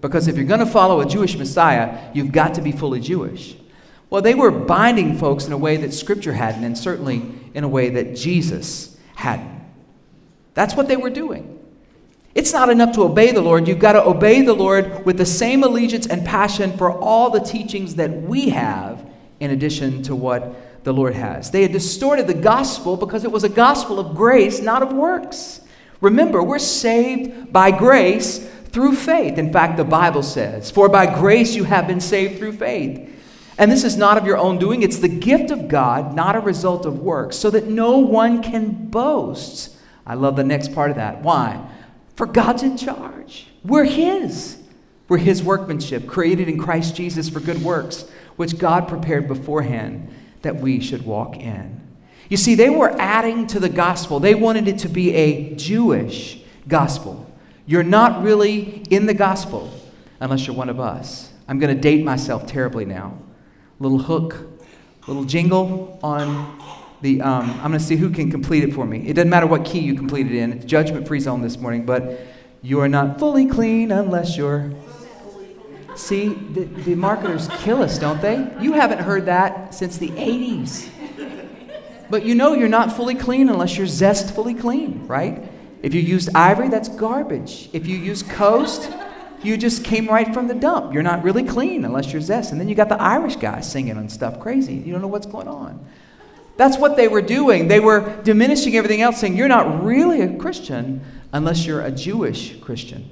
Because 0.00 0.28
if 0.28 0.36
you're 0.36 0.46
going 0.46 0.60
to 0.60 0.66
follow 0.66 1.00
a 1.00 1.06
Jewish 1.06 1.36
Messiah, 1.36 2.10
you've 2.14 2.32
got 2.32 2.54
to 2.54 2.62
be 2.62 2.72
fully 2.72 3.00
Jewish. 3.00 3.56
Well, 4.08 4.22
they 4.22 4.34
were 4.34 4.50
binding 4.50 5.18
folks 5.18 5.46
in 5.46 5.52
a 5.52 5.58
way 5.58 5.76
that 5.78 5.92
Scripture 5.92 6.32
hadn't, 6.32 6.64
and 6.64 6.78
certainly 6.78 7.22
in 7.54 7.64
a 7.64 7.68
way 7.68 7.90
that 7.90 8.16
Jesus 8.16 8.96
hadn't. 9.16 9.60
That's 10.54 10.74
what 10.74 10.88
they 10.88 10.96
were 10.96 11.10
doing. 11.10 11.55
It's 12.36 12.52
not 12.52 12.68
enough 12.68 12.92
to 12.96 13.02
obey 13.02 13.32
the 13.32 13.40
Lord. 13.40 13.66
You've 13.66 13.78
got 13.78 13.92
to 13.92 14.04
obey 14.06 14.42
the 14.42 14.52
Lord 14.52 15.06
with 15.06 15.16
the 15.16 15.24
same 15.24 15.64
allegiance 15.64 16.06
and 16.06 16.22
passion 16.22 16.76
for 16.76 16.92
all 16.92 17.30
the 17.30 17.40
teachings 17.40 17.94
that 17.94 18.10
we 18.10 18.50
have, 18.50 19.08
in 19.40 19.52
addition 19.52 20.02
to 20.02 20.14
what 20.14 20.84
the 20.84 20.92
Lord 20.92 21.14
has. 21.14 21.50
They 21.50 21.62
had 21.62 21.72
distorted 21.72 22.26
the 22.26 22.34
gospel 22.34 22.98
because 22.98 23.24
it 23.24 23.32
was 23.32 23.42
a 23.42 23.48
gospel 23.48 23.98
of 23.98 24.14
grace, 24.14 24.60
not 24.60 24.82
of 24.82 24.92
works. 24.92 25.62
Remember, 26.02 26.42
we're 26.42 26.58
saved 26.58 27.54
by 27.54 27.70
grace 27.70 28.46
through 28.66 28.96
faith. 28.96 29.38
In 29.38 29.50
fact, 29.50 29.78
the 29.78 29.84
Bible 29.84 30.22
says, 30.22 30.70
For 30.70 30.90
by 30.90 31.06
grace 31.06 31.54
you 31.54 31.64
have 31.64 31.86
been 31.86 32.02
saved 32.02 32.38
through 32.38 32.52
faith. 32.52 33.14
And 33.56 33.72
this 33.72 33.82
is 33.82 33.96
not 33.96 34.18
of 34.18 34.26
your 34.26 34.36
own 34.36 34.58
doing, 34.58 34.82
it's 34.82 34.98
the 34.98 35.08
gift 35.08 35.50
of 35.50 35.68
God, 35.68 36.14
not 36.14 36.36
a 36.36 36.40
result 36.40 36.84
of 36.84 36.98
works, 36.98 37.36
so 37.36 37.48
that 37.48 37.66
no 37.66 37.96
one 37.96 38.42
can 38.42 38.88
boast. 38.88 39.74
I 40.06 40.12
love 40.12 40.36
the 40.36 40.44
next 40.44 40.74
part 40.74 40.90
of 40.90 40.96
that. 40.96 41.22
Why? 41.22 41.66
For 42.16 42.26
God's 42.26 42.62
in 42.62 42.76
charge. 42.76 43.46
We're 43.64 43.84
His. 43.84 44.58
We're 45.08 45.18
His 45.18 45.42
workmanship, 45.42 46.06
created 46.06 46.48
in 46.48 46.58
Christ 46.58 46.96
Jesus 46.96 47.28
for 47.28 47.40
good 47.40 47.62
works, 47.62 48.10
which 48.36 48.58
God 48.58 48.88
prepared 48.88 49.28
beforehand 49.28 50.12
that 50.42 50.56
we 50.56 50.80
should 50.80 51.04
walk 51.04 51.36
in. 51.36 51.80
You 52.28 52.36
see, 52.36 52.54
they 52.54 52.70
were 52.70 52.90
adding 53.00 53.46
to 53.48 53.60
the 53.60 53.68
gospel, 53.68 54.18
they 54.18 54.34
wanted 54.34 54.66
it 54.66 54.78
to 54.80 54.88
be 54.88 55.14
a 55.14 55.54
Jewish 55.54 56.40
gospel. 56.66 57.30
You're 57.66 57.84
not 57.84 58.22
really 58.22 58.82
in 58.90 59.06
the 59.06 59.14
gospel 59.14 59.72
unless 60.20 60.46
you're 60.46 60.56
one 60.56 60.68
of 60.68 60.80
us. 60.80 61.32
I'm 61.48 61.58
going 61.58 61.74
to 61.74 61.80
date 61.80 62.04
myself 62.04 62.46
terribly 62.46 62.84
now. 62.84 63.18
Little 63.78 63.98
hook, 63.98 64.36
little 65.06 65.24
jingle 65.24 65.98
on 66.02 66.58
the, 67.02 67.20
um, 67.20 67.50
I'm 67.62 67.68
going 67.68 67.72
to 67.72 67.80
see 67.80 67.96
who 67.96 68.10
can 68.10 68.30
complete 68.30 68.64
it 68.64 68.72
for 68.72 68.86
me. 68.86 69.06
It 69.06 69.14
doesn't 69.14 69.30
matter 69.30 69.46
what 69.46 69.64
key 69.64 69.80
you 69.80 69.94
complete 69.94 70.26
it 70.26 70.34
in. 70.34 70.52
It's 70.52 70.64
judgment 70.64 71.06
free 71.06 71.20
zone 71.20 71.42
this 71.42 71.58
morning, 71.58 71.84
but 71.84 72.20
you 72.62 72.80
are 72.80 72.88
not 72.88 73.18
fully 73.18 73.46
clean 73.46 73.92
unless 73.92 74.36
you're. 74.36 74.72
See, 75.94 76.28
the, 76.28 76.64
the 76.64 76.94
marketers 76.94 77.48
kill 77.58 77.82
us, 77.82 77.98
don't 77.98 78.20
they? 78.20 78.52
You 78.60 78.74
haven't 78.74 78.98
heard 78.98 79.26
that 79.26 79.74
since 79.74 79.96
the 79.96 80.10
80s. 80.10 80.90
But 82.08 82.24
you 82.24 82.34
know 82.34 82.54
you're 82.54 82.68
not 82.68 82.92
fully 82.92 83.14
clean 83.14 83.48
unless 83.48 83.76
you're 83.76 83.86
zestfully 83.86 84.54
clean, 84.54 85.06
right? 85.06 85.42
If 85.82 85.94
you 85.94 86.00
used 86.00 86.28
ivory, 86.34 86.68
that's 86.68 86.88
garbage. 86.88 87.68
If 87.72 87.86
you 87.86 87.96
use 87.96 88.22
coast, 88.22 88.90
you 89.42 89.56
just 89.56 89.84
came 89.84 90.06
right 90.06 90.32
from 90.32 90.48
the 90.48 90.54
dump. 90.54 90.92
You're 90.92 91.02
not 91.02 91.22
really 91.22 91.44
clean 91.44 91.84
unless 91.84 92.12
you're 92.12 92.22
zest. 92.22 92.52
And 92.52 92.60
then 92.60 92.68
you 92.68 92.74
got 92.74 92.88
the 92.88 93.00
Irish 93.00 93.36
guy 93.36 93.60
singing 93.60 93.96
and 93.96 94.10
stuff 94.10 94.40
crazy. 94.40 94.74
You 94.74 94.92
don't 94.92 95.02
know 95.02 95.08
what's 95.08 95.26
going 95.26 95.48
on. 95.48 95.86
That's 96.56 96.78
what 96.78 96.96
they 96.96 97.08
were 97.08 97.22
doing. 97.22 97.68
They 97.68 97.80
were 97.80 98.20
diminishing 98.22 98.76
everything 98.76 99.02
else, 99.02 99.20
saying, 99.20 99.36
You're 99.36 99.48
not 99.48 99.84
really 99.84 100.22
a 100.22 100.36
Christian 100.36 101.02
unless 101.32 101.66
you're 101.66 101.82
a 101.82 101.90
Jewish 101.90 102.58
Christian. 102.60 103.10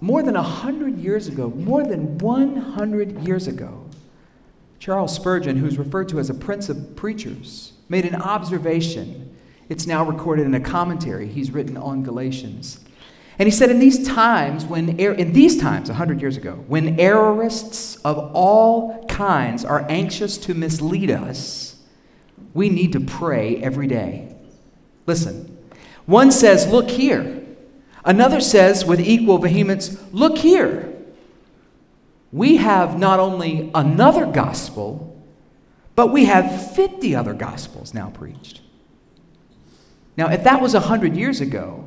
More 0.00 0.22
than 0.22 0.34
100 0.34 0.98
years 0.98 1.26
ago, 1.26 1.48
more 1.50 1.82
than 1.82 2.18
100 2.18 3.26
years 3.26 3.46
ago, 3.46 3.86
Charles 4.78 5.14
Spurgeon, 5.14 5.56
who's 5.56 5.78
referred 5.78 6.08
to 6.10 6.20
as 6.20 6.28
a 6.28 6.34
prince 6.34 6.68
of 6.68 6.94
preachers, 6.96 7.72
made 7.88 8.04
an 8.04 8.14
observation. 8.14 9.34
It's 9.68 9.86
now 9.86 10.04
recorded 10.04 10.46
in 10.46 10.54
a 10.54 10.60
commentary 10.60 11.26
he's 11.26 11.50
written 11.50 11.76
on 11.76 12.02
Galatians. 12.02 12.80
And 13.38 13.46
he 13.46 13.50
said, 13.50 13.70
in 13.70 13.78
these 13.78 14.06
times, 14.06 14.64
when 14.64 15.00
er- 15.00 15.12
in 15.12 15.32
these 15.32 15.58
times, 15.58 15.88
100 15.88 16.20
years 16.20 16.36
ago, 16.36 16.64
when 16.68 16.96
errorists 16.96 18.00
of 18.04 18.30
all 18.34 19.04
kinds 19.06 19.64
are 19.64 19.84
anxious 19.88 20.38
to 20.38 20.54
mislead 20.54 21.10
us, 21.10 21.82
we 22.54 22.70
need 22.70 22.92
to 22.92 23.00
pray 23.00 23.56
every 23.62 23.86
day. 23.86 24.34
Listen, 25.06 25.58
one 26.06 26.30
says, 26.30 26.66
Look 26.66 26.88
here. 26.88 27.42
Another 28.04 28.40
says 28.40 28.84
with 28.84 29.00
equal 29.00 29.38
vehemence, 29.38 29.98
Look 30.12 30.38
here. 30.38 30.94
We 32.32 32.56
have 32.56 32.98
not 32.98 33.20
only 33.20 33.70
another 33.74 34.26
gospel, 34.26 35.22
but 35.94 36.08
we 36.08 36.24
have 36.24 36.74
50 36.74 37.14
other 37.14 37.34
gospels 37.34 37.92
now 37.92 38.10
preached. 38.10 38.60
Now, 40.16 40.30
if 40.30 40.44
that 40.44 40.60
was 40.62 40.74
100 40.74 41.16
years 41.16 41.40
ago, 41.40 41.84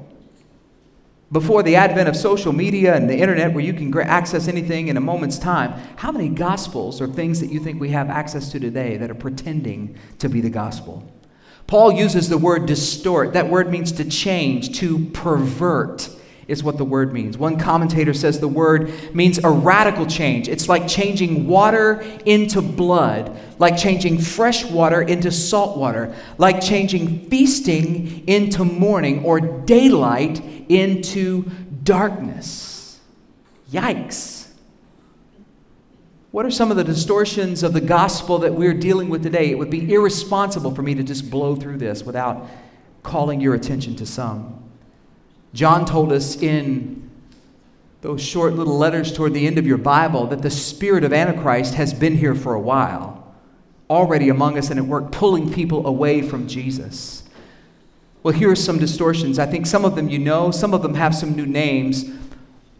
before 1.31 1.61
the 1.61 1.75
advent 1.75 2.09
of 2.09 2.15
social 2.15 2.51
media 2.51 2.95
and 2.95 3.09
the 3.09 3.17
internet 3.17 3.53
where 3.53 3.63
you 3.63 3.73
can 3.73 3.95
access 3.99 4.47
anything 4.47 4.87
in 4.87 4.97
a 4.97 5.01
moment's 5.01 5.37
time, 5.37 5.73
how 5.97 6.11
many 6.11 6.27
gospels 6.27 6.99
or 6.99 7.07
things 7.07 7.39
that 7.39 7.51
you 7.51 7.59
think 7.59 7.79
we 7.79 7.89
have 7.89 8.09
access 8.09 8.51
to 8.51 8.59
today 8.59 8.97
that 8.97 9.11
are 9.11 9.15
pretending 9.15 9.95
to 10.17 10.27
be 10.27 10.41
the 10.41 10.49
gospel? 10.49 11.03
Paul 11.67 11.91
uses 11.91 12.29
the 12.29 12.37
word 12.37 12.65
distort. 12.65 13.33
That 13.33 13.47
word 13.47 13.69
means 13.69 13.91
to 13.93 14.09
change, 14.09 14.79
to 14.79 15.05
pervert, 15.09 16.09
is 16.49 16.63
what 16.63 16.77
the 16.77 16.85
word 16.85 17.13
means. 17.13 17.37
One 17.37 17.57
commentator 17.57 18.13
says 18.13 18.39
the 18.39 18.47
word 18.47 18.91
means 19.13 19.37
a 19.37 19.49
radical 19.49 20.05
change. 20.05 20.49
It's 20.49 20.67
like 20.67 20.87
changing 20.87 21.47
water 21.47 22.01
into 22.25 22.61
blood, 22.61 23.39
like 23.59 23.77
changing 23.77 24.19
fresh 24.19 24.65
water 24.65 25.01
into 25.01 25.31
salt 25.31 25.77
water, 25.77 26.15
like 26.37 26.59
changing 26.61 27.29
feasting 27.29 28.27
into 28.27 28.65
mourning 28.65 29.23
or 29.23 29.39
daylight 29.39 30.41
into 30.69 31.43
darkness. 31.83 32.99
Yikes. 33.71 34.47
What 36.31 36.45
are 36.45 36.51
some 36.51 36.69
of 36.69 36.77
the 36.77 36.83
distortions 36.83 37.63
of 37.63 37.73
the 37.73 37.81
gospel 37.81 38.39
that 38.39 38.53
we're 38.53 38.73
dealing 38.73 39.09
with 39.09 39.23
today? 39.23 39.49
It 39.49 39.57
would 39.57 39.71
be 39.71 39.91
irresponsible 39.91 40.75
for 40.75 40.81
me 40.81 40.93
to 40.95 41.03
just 41.03 41.29
blow 41.29 41.55
through 41.55 41.77
this 41.77 42.03
without 42.03 42.47
calling 43.01 43.41
your 43.41 43.55
attention 43.55 43.95
to 43.95 44.05
some. 44.05 44.58
John 45.53 45.85
told 45.85 46.11
us 46.11 46.35
in 46.41 47.09
those 48.01 48.21
short 48.21 48.53
little 48.53 48.77
letters 48.77 49.11
toward 49.11 49.33
the 49.33 49.45
end 49.45 49.57
of 49.57 49.67
your 49.67 49.77
Bible 49.77 50.27
that 50.27 50.41
the 50.41 50.49
spirit 50.49 51.03
of 51.03 51.11
Antichrist 51.11 51.73
has 51.75 51.93
been 51.93 52.17
here 52.17 52.35
for 52.35 52.53
a 52.53 52.59
while, 52.59 53.33
already 53.89 54.29
among 54.29 54.57
us 54.57 54.69
and 54.69 54.79
at 54.79 54.85
work, 54.85 55.11
pulling 55.11 55.51
people 55.51 55.85
away 55.85 56.21
from 56.21 56.47
Jesus. 56.47 57.23
Well, 58.21 58.33
here 58.33 58.51
are 58.51 58.55
some 58.55 58.79
distortions. 58.79 59.39
I 59.39 59.45
think 59.45 59.65
some 59.65 59.85
of 59.85 59.95
them 59.95 60.09
you 60.09 60.19
know, 60.19 60.51
some 60.51 60.73
of 60.73 60.81
them 60.81 60.93
have 60.95 61.15
some 61.15 61.35
new 61.35 61.45
names. 61.45 62.05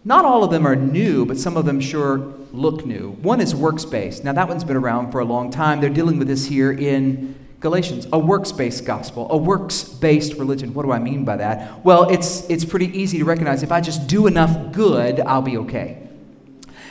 Not 0.06 0.26
all 0.26 0.44
of 0.44 0.52
them 0.52 0.66
are 0.66 0.76
new, 0.76 1.26
but 1.26 1.38
some 1.38 1.58
of 1.58 1.66
them 1.66 1.82
sure 1.82 2.34
look 2.52 2.86
new. 2.86 3.12
One 3.22 3.42
is 3.42 3.56
works 3.56 3.86
based. 3.86 4.24
Now, 4.24 4.34
that 4.34 4.48
one's 4.48 4.64
been 4.64 4.78
around 4.78 5.12
for 5.12 5.20
a 5.20 5.26
long 5.26 5.52
time. 5.52 5.82
They're 5.82 5.90
dealing 5.90 6.20
with 6.20 6.28
this 6.28 6.46
here 6.48 6.72
in 6.72 7.36
Galatians, 7.60 8.08
a 8.14 8.20
works 8.20 8.52
based 8.54 8.86
gospel, 8.86 9.28
a 9.30 9.38
works 9.38 9.84
based 9.84 10.36
religion. 10.36 10.74
What 10.74 10.84
do 10.84 10.92
I 10.92 11.00
mean 11.00 11.26
by 11.26 11.38
that? 11.38 11.84
Well, 11.84 12.10
it's, 12.10 12.50
it's 12.50 12.64
pretty 12.64 12.98
easy 12.98 13.18
to 13.18 13.26
recognize 13.26 13.64
if 13.64 13.72
I 13.72 13.82
just 13.82 14.08
do 14.08 14.28
enough 14.28 14.72
good, 14.72 15.20
I'll 15.20 15.42
be 15.42 15.58
okay. 15.58 16.08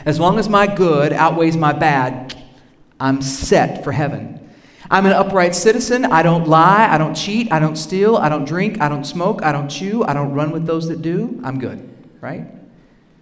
As 0.05 0.19
long 0.19 0.37
as 0.37 0.47
my 0.47 0.67
good 0.67 1.11
outweighs 1.11 1.57
my 1.57 1.73
bad, 1.73 2.35
I'm 2.99 3.21
set 3.21 3.83
for 3.83 3.91
heaven. 3.91 4.35
I'm 4.91 5.05
an 5.05 5.13
upright 5.13 5.55
citizen. 5.55 6.05
I 6.05 6.23
don't 6.23 6.47
lie. 6.47 6.87
I 6.89 6.97
don't 6.97 7.15
cheat. 7.15 7.51
I 7.51 7.59
don't 7.59 7.75
steal. 7.75 8.15
I 8.17 8.29
don't 8.29 8.45
drink. 8.45 8.79
I 8.79 8.89
don't 8.89 9.05
smoke. 9.05 9.43
I 9.43 9.51
don't 9.51 9.69
chew. 9.69 10.03
I 10.03 10.13
don't 10.13 10.33
run 10.33 10.51
with 10.51 10.65
those 10.65 10.87
that 10.89 11.01
do. 11.01 11.39
I'm 11.43 11.59
good, 11.59 11.89
right? 12.21 12.47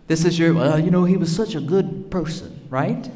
This 0.08 0.24
is 0.24 0.40
your, 0.40 0.54
well, 0.54 0.80
you 0.80 0.92
know, 0.92 1.04
he 1.04 1.18
was 1.18 1.34
such 1.36 1.56
a 1.56 1.62
good 1.62 2.10
person, 2.10 2.66
right? 2.70 3.10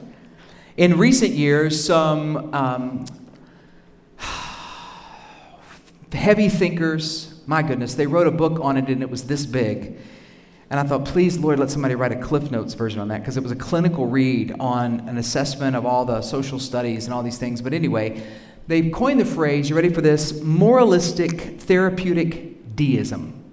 In 0.75 0.97
recent 0.97 1.31
years, 1.31 1.83
some 1.83 2.53
um, 2.53 3.05
heavy 6.13 6.49
thinkers, 6.49 7.33
my 7.47 7.61
goodness, 7.61 7.95
they 7.95 8.07
wrote 8.07 8.27
a 8.27 8.31
book 8.31 8.59
on 8.61 8.77
it 8.77 8.87
and 8.87 9.01
it 9.01 9.09
was 9.09 9.23
this 9.23 9.45
big. 9.45 9.97
And 10.69 10.79
I 10.79 10.83
thought, 10.83 11.03
please, 11.03 11.37
Lord, 11.37 11.59
let 11.59 11.69
somebody 11.69 11.95
write 11.95 12.13
a 12.13 12.15
Cliff 12.15 12.49
Notes 12.49 12.73
version 12.75 13.01
on 13.01 13.09
that 13.09 13.19
because 13.19 13.35
it 13.35 13.43
was 13.43 13.51
a 13.51 13.57
clinical 13.57 14.07
read 14.07 14.55
on 14.57 15.01
an 15.01 15.17
assessment 15.17 15.75
of 15.75 15.85
all 15.85 16.05
the 16.05 16.21
social 16.21 16.59
studies 16.59 17.05
and 17.05 17.13
all 17.13 17.23
these 17.23 17.37
things. 17.37 17.61
But 17.61 17.73
anyway, 17.73 18.23
they 18.67 18.89
coined 18.89 19.19
the 19.19 19.25
phrase, 19.25 19.69
you 19.69 19.75
ready 19.75 19.89
for 19.89 19.99
this? 19.99 20.41
Moralistic 20.41 21.59
therapeutic 21.59 22.75
deism. 22.75 23.43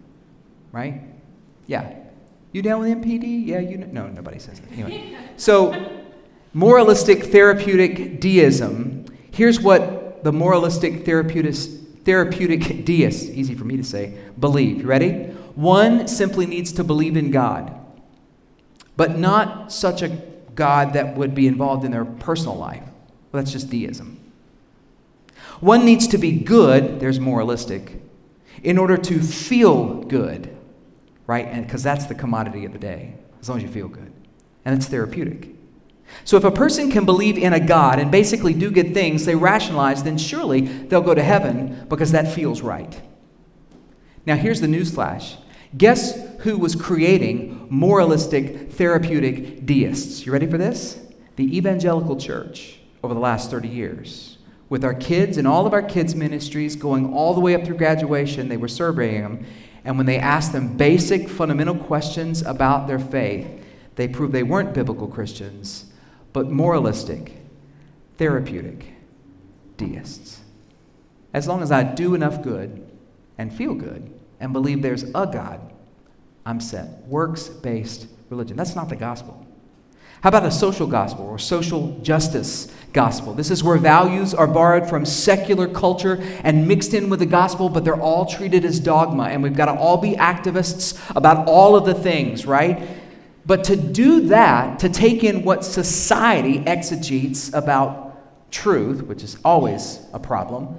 Right? 0.71 1.03
Yeah. 1.67 1.93
You 2.53 2.63
down 2.63 2.81
with 2.81 2.91
MPD? 2.91 3.47
Yeah, 3.47 3.59
you 3.59 3.79
know. 3.79 3.87
No, 3.87 4.07
nobody 4.07 4.39
says 4.39 4.61
that. 4.61 4.71
Anyway. 4.73 5.17
So, 5.37 6.05
moralistic 6.55 7.25
therapeutic 7.25 8.21
deism. 8.21 9.07
Here's 9.33 9.61
what 9.61 10.23
the 10.25 10.33
moralistic 10.33 11.05
therapeutic, 11.05 11.55
therapeutic 12.09 12.87
deists, 12.87 13.29
easy 13.29 13.55
for 13.55 13.67
me 13.67 13.77
to 13.77 13.85
say, 13.85 14.19
believe. 14.41 14.79
You 14.79 14.87
ready? 14.87 15.25
One 15.57 16.09
simply 16.09 16.47
needs 16.47 16.73
to 16.73 16.83
believe 16.83 17.19
in 17.19 17.31
God, 17.31 17.79
but 18.97 19.19
not 19.19 19.71
such 19.71 20.01
a 20.01 20.09
God 20.55 20.95
that 20.95 21.19
would 21.19 21.35
be 21.35 21.47
involved 21.47 21.85
in 21.85 21.91
their 21.91 22.07
personal 22.07 22.57
life. 22.57 22.83
Well, 23.31 23.43
that's 23.43 23.53
just 23.53 23.69
deism. 23.69 24.19
One 25.61 25.85
needs 25.85 26.07
to 26.09 26.17
be 26.17 26.33
good, 26.33 26.99
there's 26.99 27.21
moralistic, 27.21 28.01
in 28.63 28.79
order 28.79 28.97
to 28.97 29.21
feel 29.21 30.03
good, 30.05 30.57
right? 31.27 31.45
And 31.45 31.67
because 31.67 31.83
that's 31.83 32.07
the 32.07 32.15
commodity 32.15 32.65
of 32.65 32.73
the 32.73 32.79
day, 32.79 33.17
as 33.43 33.51
long 33.51 33.59
as 33.59 33.65
you 33.65 33.69
feel 33.69 33.89
good. 33.89 34.11
And 34.65 34.75
it's 34.75 34.87
therapeutic. 34.87 35.51
So 36.25 36.37
if 36.37 36.45
a 36.45 36.51
person 36.51 36.91
can 36.91 37.05
believe 37.05 37.39
in 37.39 37.53
a 37.53 37.61
God 37.61 37.99
and 37.99 38.11
basically 38.11 38.55
do 38.55 38.71
good 38.71 38.95
things, 38.95 39.25
they 39.25 39.35
rationalize, 39.35 40.03
then 40.03 40.19
surely 40.19 40.61
they'll 40.61 41.01
go 41.01 41.15
to 41.15 41.23
heaven 41.23 41.87
because 41.89 42.13
that 42.13 42.33
feels 42.33 42.61
right. 42.61 43.01
Now 44.27 44.37
here's 44.37 44.61
the 44.61 44.67
newsflash 44.67 45.37
Guess 45.77 46.19
who 46.41 46.59
was 46.59 46.75
creating 46.75 47.67
moralistic, 47.71 48.73
therapeutic 48.73 49.67
deists? 49.67 50.25
You 50.25 50.33
ready 50.33 50.47
for 50.47 50.59
this? 50.59 50.99
The 51.37 51.57
evangelical 51.57 52.17
church 52.17 52.79
over 53.03 53.15
the 53.15 53.21
last 53.21 53.51
30 53.51 53.69
years. 53.69 54.39
With 54.69 54.85
our 54.85 54.95
kids 54.95 55.37
and 55.37 55.47
all 55.47 55.67
of 55.67 55.73
our 55.73 55.83
kids' 55.83 56.15
ministries 56.15 56.77
going 56.77 57.13
all 57.13 57.35
the 57.35 57.41
way 57.41 57.55
up 57.55 57.65
through 57.65 57.77
graduation, 57.77 58.49
they 58.49 58.57
were 58.57 58.69
surveying 58.69 59.23
them. 59.23 59.47
And 59.85 59.97
when 59.97 60.07
they 60.07 60.19
asked 60.19 60.53
them 60.53 60.77
basic, 60.77 61.29
fundamental 61.29 61.77
questions 61.77 62.43
about 62.43 62.87
their 62.87 62.99
faith, 62.99 63.49
they 63.97 64.09
proved 64.09 64.33
they 64.33 64.43
weren't 64.43 64.75
biblical 64.75 65.07
Christians, 65.07 65.87
but 66.33 66.51
moralistic, 66.51 67.33
therapeutic 68.17 68.87
deists. 69.77 70.41
As 71.33 71.47
long 71.47 71.63
as 71.63 71.71
I 71.71 71.83
do 71.83 72.15
enough 72.15 72.43
good 72.43 72.87
and 73.37 73.53
feel 73.53 73.75
good, 73.75 74.13
and 74.41 74.53
believe 74.53 74.83
there's 74.83 75.03
a 75.03 75.27
God, 75.27 75.61
I'm 76.47 76.61
set. 76.61 76.89
Works 77.07 77.49
based 77.49 78.07
religion. 78.31 78.57
That's 78.57 78.77
not 78.77 78.89
the 78.89 78.97
gospel. 78.97 79.47
How 80.21 80.31
about 80.31 80.45
a 80.45 80.51
social 80.51 80.87
gospel 80.87 81.27
or 81.27 81.39
social 81.39 81.97
justice 82.01 82.73
gospel? 82.93 83.35
This 83.35 83.53
is 83.53 83.63
where 83.63 83.79
values 83.79 84.35
are 84.35 84.49
borrowed 84.49 84.89
from 84.89 85.05
secular 85.05 85.69
culture 85.69 86.19
and 86.43 86.67
mixed 86.67 86.93
in 86.93 87.09
with 87.09 87.21
the 87.21 87.27
gospel, 87.27 87.69
but 87.69 87.85
they're 87.85 88.01
all 88.01 88.27
treated 88.27 88.65
as 88.65 88.81
dogma, 88.81 89.25
and 89.25 89.45
we've 89.45 89.57
got 89.57 89.67
to 89.67 89.79
all 89.79 89.97
be 89.97 90.17
activists 90.17 90.99
about 91.15 91.47
all 91.47 91.77
of 91.77 91.85
the 91.85 91.95
things, 91.95 92.47
right? 92.47 92.83
But 93.49 93.65
to 93.65 93.77
do 93.77 94.29
that, 94.29 94.79
to 94.81 94.91
take 94.91 95.25
in 95.25 95.43
what 95.43 95.65
society 95.65 96.59
exegetes 96.67 97.51
about 97.55 98.53
truth, 98.53 99.01
which 99.01 99.23
is 99.23 99.39
always 99.43 100.01
a 100.13 100.19
problem, 100.19 100.79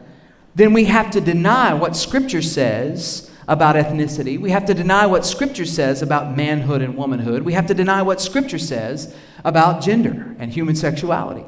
then 0.53 0.71
we 0.71 0.85
have 0.85 1.09
to 1.11 1.19
deny 1.19 1.73
what 1.73 1.95
Scripture 1.95 2.43
says 2.43 3.31
about 3.47 3.75
ethnicity. 3.75 4.39
We 4.39 4.51
have 4.51 4.67
to 4.67 4.75
deny 4.75 5.07
what 5.07 5.25
Scripture 5.25 5.65
says 5.65 6.03
about 6.03 6.37
manhood 6.37 6.83
and 6.83 6.95
womanhood. 6.95 7.41
We 7.41 7.53
have 7.53 7.65
to 7.65 7.73
deny 7.73 8.03
what 8.03 8.21
Scripture 8.21 8.59
says 8.59 9.15
about 9.43 9.81
gender 9.81 10.35
and 10.37 10.53
human 10.53 10.75
sexuality. 10.75 11.45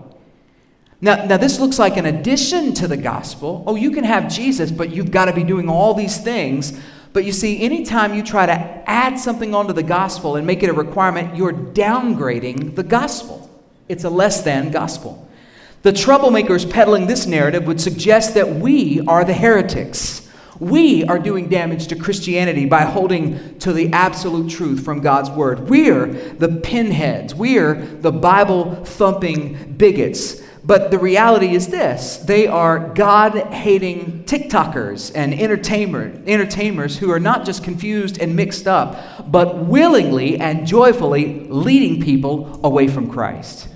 Now, 1.02 1.26
now, 1.26 1.38
this 1.38 1.60
looks 1.60 1.78
like 1.78 1.98
an 1.98 2.08
addition 2.08 2.74
to 2.76 2.88
the 2.88 2.98
gospel. 2.98 3.64
Oh, 3.68 3.76
you 3.76 3.92
can 3.92 4.06
have 4.06 4.28
Jesus, 4.28 4.72
but 4.72 4.90
you've 4.90 5.12
got 5.12 5.26
to 5.26 5.34
be 5.34 5.44
doing 5.44 5.70
all 5.70 5.94
these 5.94 6.18
things. 6.18 6.80
But 7.14 7.26
you 7.26 7.32
see, 7.34 7.62
anytime 7.62 8.14
you 8.14 8.24
try 8.24 8.46
to 8.46 8.54
add 8.90 9.20
something 9.20 9.54
onto 9.54 9.74
the 9.74 9.84
gospel 9.84 10.38
and 10.38 10.48
make 10.48 10.64
it 10.64 10.70
a 10.70 10.74
requirement, 10.74 11.36
you're 11.36 11.54
downgrading 11.54 12.76
the 12.76 12.84
gospel. 12.84 13.50
It's 13.90 14.06
a 14.06 14.10
less 14.10 14.42
than 14.44 14.72
gospel. 14.72 15.28
The 15.82 15.92
troublemakers 15.92 16.70
peddling 16.70 17.08
this 17.08 17.26
narrative 17.26 17.66
would 17.66 17.82
suggest 17.82 18.36
that 18.36 18.56
we 18.56 19.02
are 19.08 19.26
the 19.26 19.34
heretics. 19.34 20.30
We 20.60 21.04
are 21.06 21.18
doing 21.18 21.50
damage 21.50 21.88
to 21.88 21.96
Christianity 21.96 22.66
by 22.66 22.82
holding 22.82 23.58
to 23.60 23.74
the 23.74 23.92
absolute 23.92 24.52
truth 24.52 24.86
from 24.86 25.02
God's 25.02 25.32
Word. 25.32 25.68
We're 25.68 26.06
the 26.06 26.60
pinheads. 26.64 27.34
We're 27.34 27.74
the 27.74 28.12
Bible 28.12 28.76
thumping 28.86 29.74
bigots. 29.76 30.40
But 30.72 30.90
the 30.90 31.00
reality 31.00 31.54
is 31.54 31.68
this 31.68 32.16
they 32.16 32.48
are 32.48 32.94
God 32.94 33.34
hating 33.52 34.24
TikTokers 34.24 35.12
and 35.14 35.34
entertainer, 35.34 36.14
entertainers 36.26 36.98
who 36.98 37.12
are 37.12 37.20
not 37.20 37.46
just 37.46 37.62
confused 37.62 38.22
and 38.22 38.38
mixed 38.38 38.68
up, 38.68 39.30
but 39.30 39.66
willingly 39.66 40.40
and 40.40 40.66
joyfully 40.66 41.42
leading 41.50 42.02
people 42.02 42.62
away 42.64 42.88
from 42.88 43.12
Christ. 43.12 43.68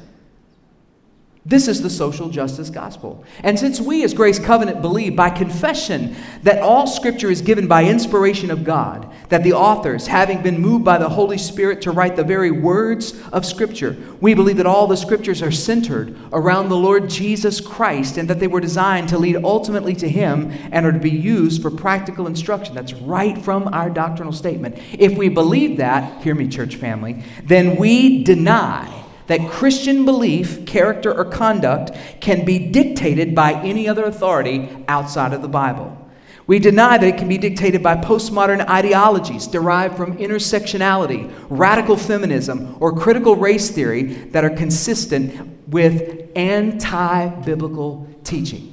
This 1.47 1.67
is 1.67 1.83
the 1.83 1.91
social 1.91 2.29
justice 2.29 2.71
gospel. 2.71 3.23
And 3.43 3.59
since 3.59 3.79
we 3.79 4.03
as 4.03 4.15
Grace 4.15 4.39
Covenant 4.39 4.81
believe 4.81 5.15
by 5.15 5.29
confession 5.29 6.15
that 6.41 6.63
all 6.63 6.87
scripture 6.87 7.29
is 7.29 7.41
given 7.41 7.67
by 7.67 7.83
inspiration 7.83 8.49
of 8.49 8.63
God, 8.63 9.13
that 9.29 9.43
the 9.43 9.53
authors, 9.53 10.07
having 10.07 10.41
been 10.41 10.59
moved 10.59 10.83
by 10.83 10.97
the 10.97 11.09
Holy 11.09 11.37
Spirit 11.37 11.83
to 11.83 11.91
write 11.91 12.15
the 12.15 12.23
very 12.23 12.49
words 12.49 13.13
of 13.31 13.45
scripture, 13.45 13.95
we 14.21 14.33
believe 14.33 14.57
that 14.57 14.65
all 14.65 14.87
the 14.87 14.97
scriptures 14.97 15.43
are 15.43 15.51
centered 15.51 16.17
around 16.33 16.69
the 16.69 16.75
Lord 16.75 17.07
Jesus 17.11 17.61
Christ 17.61 18.17
and 18.17 18.27
that 18.27 18.39
they 18.39 18.47
were 18.47 18.59
designed 18.59 19.09
to 19.09 19.19
lead 19.19 19.35
ultimately 19.35 19.93
to 19.97 20.09
Him 20.09 20.51
and 20.71 20.83
are 20.83 20.91
to 20.91 20.97
be 20.97 21.11
used 21.11 21.61
for 21.61 21.69
practical 21.69 22.25
instruction. 22.25 22.73
That's 22.73 22.93
right 22.93 23.37
from 23.37 23.67
our 23.67 23.91
doctrinal 23.91 24.33
statement. 24.33 24.79
If 24.97 25.15
we 25.15 25.29
believe 25.29 25.77
that, 25.77 26.23
hear 26.23 26.33
me, 26.33 26.47
church 26.47 26.77
family, 26.77 27.23
then 27.43 27.75
we 27.75 28.23
deny 28.23 29.04
that 29.27 29.50
Christian 29.50 30.05
belief, 30.05 30.65
character, 30.65 31.13
or 31.13 31.25
conduct 31.25 31.91
can 32.22 32.46
be 32.46 32.60
dictated 32.60 33.34
by 33.34 33.53
any 33.53 33.88
other 33.88 34.05
authority 34.05 34.70
outside 34.88 35.34
of 35.34 35.41
the 35.41 35.48
Bible. 35.48 36.01
We 36.48 36.60
deny 36.60 37.00
that 37.00 37.08
it 37.08 37.17
can 37.17 37.27
be 37.27 37.39
dictated 37.39 37.82
by 37.82 37.96
postmodern 37.96 38.67
ideologies 38.70 39.48
derived 39.48 39.98
from 39.98 40.17
intersectionality, 40.17 41.34
radical 41.50 41.98
feminism, 41.98 42.77
or 42.79 42.94
critical 42.94 43.36
race 43.36 43.72
theory 43.72 44.03
that 44.03 44.46
are 44.46 44.51
consistent 44.51 45.67
with 45.67 46.29
anti 46.36 47.27
biblical 47.41 48.08
teaching. 48.24 48.72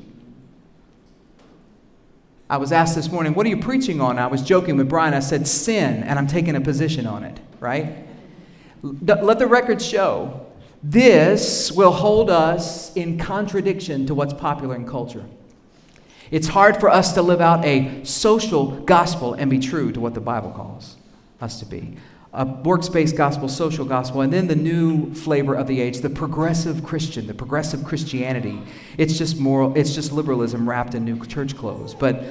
I 2.51 2.59
was 2.59 2.73
asked 2.73 2.95
this 2.95 3.11
morning, 3.11 3.33
What 3.33 3.47
are 3.47 3.49
you 3.49 3.57
preaching 3.57 4.03
on? 4.03 4.19
I 4.19 4.27
was 4.27 4.43
joking 4.43 4.77
with 4.77 4.91
Brian. 4.91 5.15
I 5.15 5.21
said, 5.21 5.49
Sin, 5.49 6.03
and 6.03 6.19
I'm 6.19 6.27
taking 6.27 6.55
a 6.55 6.61
position 6.61 7.07
on 7.07 7.25
it, 7.25 7.41
right? 7.61 8.07
Let 8.83 9.39
the 9.39 9.47
record 9.47 9.81
show 9.81 10.42
this 10.83 11.71
will 11.71 11.93
hold 11.93 12.31
us 12.31 12.95
in 12.97 13.19
contradiction 13.19 14.07
to 14.07 14.15
what's 14.15 14.35
popular 14.35 14.75
in 14.75 14.87
culture. 14.87 15.25
It's 16.31 16.49
hard 16.49 16.81
for 16.81 16.89
us 16.89 17.13
to 17.15 17.23
live 17.23 17.41
out 17.41 17.65
a 17.65 18.05
social 18.05 18.81
gospel 18.81 19.35
and 19.35 19.51
be 19.51 19.59
true 19.59 19.93
to 19.93 20.01
what 20.01 20.15
the 20.15 20.21
Bible 20.21 20.51
calls 20.51 20.97
us 21.41 21.59
to 21.61 21.67
be. 21.67 21.97
A 22.33 22.47
works-based 22.47 23.15
gospel, 23.15 23.49
social 23.49 23.85
gospel, 23.85 24.23
and 24.23 24.33
then 24.33 24.47
the 24.47 24.57
new 24.57 25.13
flavor 25.13 25.55
of 25.55 25.67
the 25.67 25.81
age, 25.81 25.99
the 25.99 26.09
progressive 26.09 26.83
Christian, 26.83 27.27
the 27.27 27.35
progressive 27.35 27.85
Christianity. 27.85 28.59
It's 28.97 29.19
just 29.19 29.39
moral, 29.39 29.77
it's 29.77 29.95
just 29.95 30.13
liberalism 30.13 30.67
wrapped 30.67 30.95
in 30.95 31.05
new 31.05 31.25
church 31.27 31.57
clothes. 31.57 31.95
But 31.95 32.25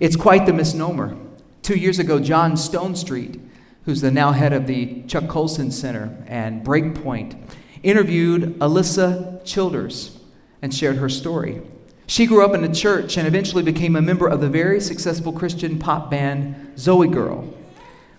it's 0.00 0.16
quite 0.16 0.46
the 0.46 0.54
misnomer. 0.54 1.16
Two 1.60 1.78
years 1.78 1.98
ago, 1.98 2.18
John 2.18 2.52
Stonestreet 2.52 3.38
who's 3.84 4.00
the 4.00 4.10
now 4.10 4.32
head 4.32 4.52
of 4.52 4.66
the 4.66 5.02
Chuck 5.02 5.28
Colson 5.28 5.70
Center 5.70 6.16
and 6.26 6.64
Breakpoint, 6.64 7.36
interviewed 7.82 8.58
Alisa 8.58 9.44
Childers 9.44 10.18
and 10.60 10.74
shared 10.74 10.96
her 10.96 11.08
story. 11.08 11.62
She 12.06 12.26
grew 12.26 12.44
up 12.44 12.54
in 12.54 12.64
a 12.64 12.74
church 12.74 13.16
and 13.16 13.26
eventually 13.26 13.62
became 13.62 13.96
a 13.96 14.02
member 14.02 14.28
of 14.28 14.40
the 14.40 14.48
very 14.48 14.80
successful 14.80 15.32
Christian 15.32 15.78
pop 15.78 16.10
band 16.10 16.78
Zoe 16.78 17.08
Girl. 17.08 17.52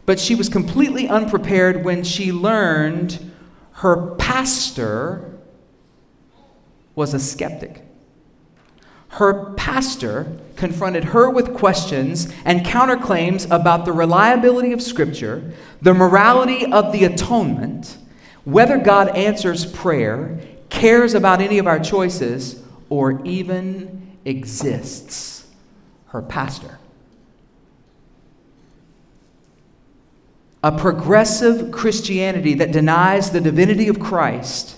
But 0.05 0.19
she 0.19 0.35
was 0.35 0.49
completely 0.49 1.07
unprepared 1.07 1.83
when 1.85 2.03
she 2.03 2.31
learned 2.31 3.31
her 3.73 4.15
pastor 4.15 5.39
was 6.95 7.13
a 7.13 7.19
skeptic 7.19 7.83
her 9.13 9.53
pastor 9.53 10.25
confronted 10.55 11.03
her 11.03 11.29
with 11.29 11.53
questions 11.53 12.33
and 12.45 12.65
counterclaims 12.65 13.45
about 13.51 13.85
the 13.85 13.91
reliability 13.91 14.71
of 14.71 14.81
Scripture, 14.81 15.53
the 15.83 15.93
morality 15.93 16.65
of 16.71 16.91
the 16.91 17.05
atonement, 17.05 17.97
whether 18.45 18.77
God 18.77 19.09
answers 19.15 19.65
prayer, 19.65 20.39
cares 20.69 21.13
about 21.13 21.41
any 21.41 21.57
of 21.57 21.67
our 21.67 21.79
choices, 21.79 22.61
or 22.89 23.23
even 23.25 24.17
exists. 24.25 25.47
Her 26.07 26.21
pastor. 26.21 26.79
A 30.63 30.71
progressive 30.71 31.71
Christianity 31.71 32.53
that 32.55 32.71
denies 32.71 33.31
the 33.31 33.41
divinity 33.41 33.87
of 33.87 33.99
Christ 33.99 34.77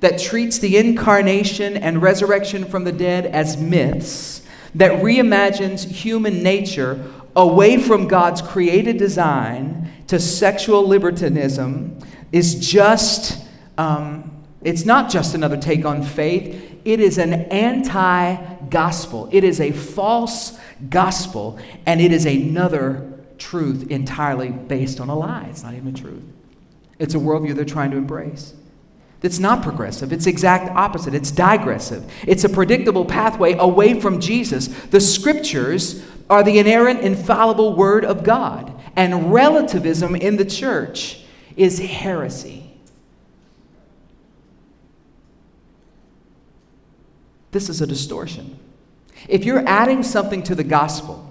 that 0.00 0.18
treats 0.18 0.58
the 0.58 0.76
incarnation 0.76 1.76
and 1.76 2.02
resurrection 2.02 2.64
from 2.64 2.84
the 2.84 2.92
dead 2.92 3.26
as 3.26 3.56
myths, 3.56 4.42
that 4.74 5.02
reimagines 5.02 5.88
human 5.88 6.42
nature 6.42 7.10
away 7.34 7.78
from 7.78 8.06
God's 8.06 8.42
created 8.42 8.98
design 8.98 9.90
to 10.06 10.20
sexual 10.20 10.86
libertinism, 10.86 11.98
is 12.32 12.54
just, 12.54 13.44
um, 13.78 14.30
it's 14.62 14.84
not 14.84 15.10
just 15.10 15.34
another 15.34 15.56
take 15.56 15.84
on 15.84 16.02
faith, 16.02 16.80
it 16.84 17.00
is 17.00 17.18
an 17.18 17.32
anti 17.32 18.36
gospel. 18.68 19.28
It 19.32 19.44
is 19.44 19.60
a 19.60 19.72
false 19.72 20.58
gospel, 20.88 21.58
and 21.84 22.00
it 22.00 22.12
is 22.12 22.26
another 22.26 23.12
truth 23.38 23.90
entirely 23.90 24.50
based 24.50 25.00
on 25.00 25.08
a 25.08 25.16
lie. 25.16 25.46
It's 25.50 25.62
not 25.62 25.74
even 25.74 25.88
a 25.88 25.92
truth. 25.92 26.22
It's 26.98 27.14
a 27.14 27.18
worldview 27.18 27.54
they're 27.54 27.64
trying 27.64 27.90
to 27.90 27.96
embrace. 27.96 28.54
It's 29.22 29.38
not 29.38 29.62
progressive. 29.62 30.12
It's 30.12 30.26
exact 30.26 30.70
opposite. 30.76 31.14
It's 31.14 31.30
digressive. 31.30 32.10
It's 32.26 32.44
a 32.44 32.48
predictable 32.48 33.04
pathway 33.04 33.54
away 33.54 34.00
from 34.00 34.20
Jesus. 34.20 34.68
The 34.68 35.00
scriptures 35.00 36.04
are 36.30 36.42
the 36.42 36.58
inerrant, 36.58 37.00
infallible 37.00 37.74
word 37.74 38.04
of 38.04 38.22
God. 38.22 38.72
And 38.94 39.32
relativism 39.32 40.14
in 40.14 40.36
the 40.36 40.44
church 40.44 41.24
is 41.56 41.78
heresy. 41.78 42.70
This 47.50 47.68
is 47.68 47.80
a 47.80 47.86
distortion. 47.86 48.58
If 49.28 49.44
you're 49.44 49.66
adding 49.66 50.02
something 50.02 50.42
to 50.44 50.54
the 50.54 50.64
gospel, 50.64 51.22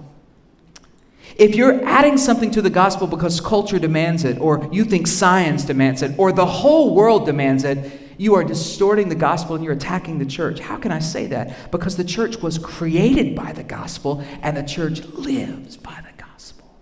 if 1.36 1.54
you're 1.54 1.84
adding 1.84 2.16
something 2.16 2.50
to 2.52 2.62
the 2.62 2.70
gospel 2.70 3.06
because 3.06 3.40
culture 3.40 3.78
demands 3.78 4.24
it, 4.24 4.40
or 4.40 4.68
you 4.72 4.84
think 4.84 5.06
science 5.06 5.64
demands 5.64 6.02
it, 6.02 6.18
or 6.18 6.32
the 6.32 6.46
whole 6.46 6.94
world 6.94 7.26
demands 7.26 7.62
it, 7.62 8.00
you 8.18 8.34
are 8.34 8.42
distorting 8.42 9.10
the 9.10 9.14
gospel 9.14 9.54
and 9.54 9.62
you're 9.62 9.74
attacking 9.74 10.18
the 10.18 10.24
church. 10.24 10.58
How 10.58 10.76
can 10.78 10.90
I 10.90 11.00
say 11.00 11.26
that? 11.26 11.70
Because 11.70 11.96
the 11.96 12.04
church 12.04 12.38
was 12.38 12.56
created 12.58 13.36
by 13.36 13.52
the 13.52 13.62
gospel 13.62 14.24
and 14.40 14.56
the 14.56 14.62
church 14.62 15.02
lives 15.04 15.76
by 15.76 16.02
the 16.02 16.22
gospel. 16.22 16.74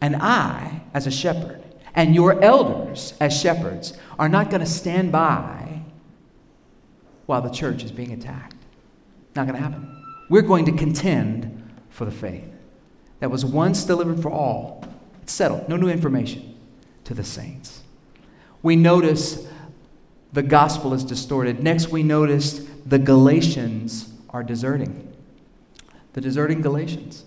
And 0.00 0.16
I, 0.16 0.82
as 0.94 1.06
a 1.06 1.10
shepherd, 1.10 1.62
and 1.94 2.14
your 2.14 2.42
elders 2.42 3.14
as 3.20 3.38
shepherds, 3.38 3.94
are 4.18 4.28
not 4.28 4.50
going 4.50 4.60
to 4.60 4.66
stand 4.66 5.10
by 5.10 5.82
while 7.26 7.42
the 7.42 7.50
church 7.50 7.82
is 7.82 7.90
being 7.90 8.12
attacked. 8.12 8.54
Not 9.34 9.46
going 9.46 9.56
to 9.56 9.62
happen. 9.62 10.04
We're 10.28 10.42
going 10.42 10.64
to 10.66 10.72
contend 10.72 11.70
for 11.90 12.04
the 12.04 12.10
faith 12.10 12.48
that 13.20 13.30
was 13.30 13.44
once 13.44 13.84
delivered 13.84 14.20
for 14.20 14.30
all. 14.30 14.84
It's 15.22 15.32
settled. 15.32 15.68
No 15.68 15.76
new 15.76 15.88
information 15.88 16.56
to 17.04 17.14
the 17.14 17.24
saints. 17.24 17.82
We 18.62 18.76
notice 18.76 19.46
the 20.32 20.42
gospel 20.42 20.92
is 20.92 21.04
distorted. 21.04 21.62
Next, 21.62 21.88
we 21.88 22.02
notice 22.02 22.58
the 22.84 22.98
Galatians 22.98 24.12
are 24.30 24.42
deserting. 24.42 25.14
The 26.12 26.20
deserting 26.20 26.60
Galatians. 26.60 27.24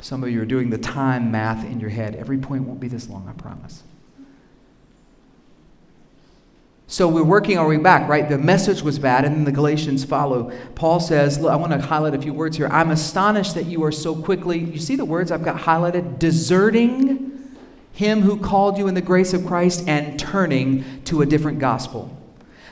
Some 0.00 0.22
of 0.22 0.30
you 0.30 0.40
are 0.40 0.46
doing 0.46 0.70
the 0.70 0.78
time 0.78 1.30
math 1.30 1.64
in 1.64 1.80
your 1.80 1.90
head. 1.90 2.14
Every 2.16 2.38
point 2.38 2.62
won't 2.62 2.80
be 2.80 2.88
this 2.88 3.08
long, 3.08 3.28
I 3.28 3.32
promise. 3.32 3.82
So 6.90 7.06
we're 7.06 7.22
working 7.22 7.58
our 7.58 7.68
way 7.68 7.76
back, 7.76 8.08
right? 8.08 8.26
The 8.26 8.38
message 8.38 8.80
was 8.80 8.98
bad, 8.98 9.26
and 9.26 9.36
then 9.36 9.44
the 9.44 9.52
Galatians 9.52 10.04
follow. 10.04 10.50
Paul 10.74 11.00
says, 11.00 11.38
look, 11.38 11.52
I 11.52 11.56
want 11.56 11.72
to 11.72 11.78
highlight 11.78 12.14
a 12.14 12.22
few 12.22 12.32
words 12.32 12.56
here. 12.56 12.66
I'm 12.68 12.90
astonished 12.90 13.54
that 13.56 13.66
you 13.66 13.84
are 13.84 13.92
so 13.92 14.14
quickly, 14.14 14.58
you 14.58 14.78
see 14.78 14.96
the 14.96 15.04
words 15.04 15.30
I've 15.30 15.44
got 15.44 15.60
highlighted? 15.60 16.18
Deserting 16.18 17.56
him 17.92 18.22
who 18.22 18.38
called 18.38 18.78
you 18.78 18.88
in 18.88 18.94
the 18.94 19.02
grace 19.02 19.34
of 19.34 19.44
Christ 19.44 19.86
and 19.86 20.18
turning 20.18 21.02
to 21.04 21.20
a 21.20 21.26
different 21.26 21.58
gospel. 21.58 22.16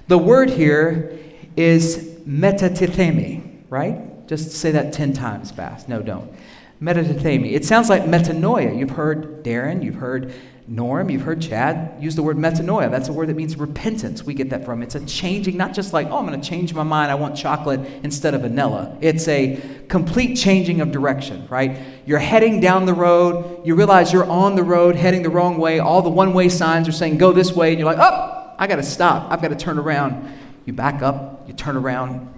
The 0.09 0.17
word 0.17 0.49
here 0.49 1.19
is 1.57 1.99
metatithemi, 2.27 3.65
right? 3.69 4.27
Just 4.29 4.53
say 4.53 4.71
that 4.71 4.95
10 4.95 5.13
times 5.13 5.51
fast. 5.51 5.91
No, 5.91 6.01
don't. 6.01 6.33
Metatithemi. 6.81 7.53
It 7.53 7.65
sounds 7.65 7.89
like 7.89 8.03
metanoia. 8.03 8.79
You've 8.79 8.91
heard 8.91 9.43
Darren, 9.43 9.83
you've 9.83 9.95
heard 9.95 10.35
Norm, 10.69 11.11
you've 11.11 11.23
heard 11.23 11.41
Chad 11.41 12.03
use 12.03 12.17
the 12.17 12.23
word 12.23 12.37
metanoia. 12.37 12.91
That's 12.91 13.09
a 13.09 13.13
word 13.13 13.29
that 13.29 13.37
means 13.37 13.57
repentance. 13.57 14.25
We 14.25 14.35
get 14.35 14.51
that 14.51 14.65
from. 14.65 14.83
It's 14.83 14.97
a 14.97 15.07
changing, 15.07 15.57
not 15.57 15.73
just 15.73 15.93
like, 15.93 16.09
oh, 16.09 16.19
I'm 16.19 16.27
going 16.27 16.39
to 16.41 16.47
change 16.47 16.75
my 16.75 16.83
mind. 16.83 17.11
I 17.11 17.15
want 17.15 17.37
chocolate 17.37 17.81
instead 18.03 18.35
of 18.35 18.43
vanilla. 18.43 18.97
It's 19.01 19.29
a 19.29 19.63
complete 19.89 20.35
changing 20.35 20.81
of 20.81 20.91
direction, 20.91 21.47
right? 21.49 21.79
You're 22.05 22.19
heading 22.19 22.61
down 22.61 22.85
the 22.85 22.95
road. 22.95 23.65
You 23.65 23.77
realize 23.77 24.13
you're 24.13 24.29
on 24.29 24.57
the 24.57 24.65
road, 24.65 24.97
heading 24.97 25.23
the 25.23 25.31
wrong 25.31 25.57
way. 25.59 25.79
All 25.79 26.03
the 26.03 26.11
one 26.11 26.35
way 26.35 26.49
signs 26.49 26.89
are 26.89 26.93
saying, 26.93 27.19
go 27.19 27.33
this 27.33 27.53
way. 27.53 27.71
And 27.71 27.79
you're 27.79 27.91
like, 27.91 27.99
oh, 28.01 28.55
I 28.59 28.67
got 28.67 28.77
to 28.77 28.83
stop. 28.83 29.31
I've 29.31 29.41
got 29.41 29.49
to 29.49 29.57
turn 29.57 29.79
around. 29.79 30.37
You 30.65 30.73
back 30.73 31.01
up, 31.01 31.45
you 31.47 31.55
turn 31.55 31.77
around. 31.77 32.36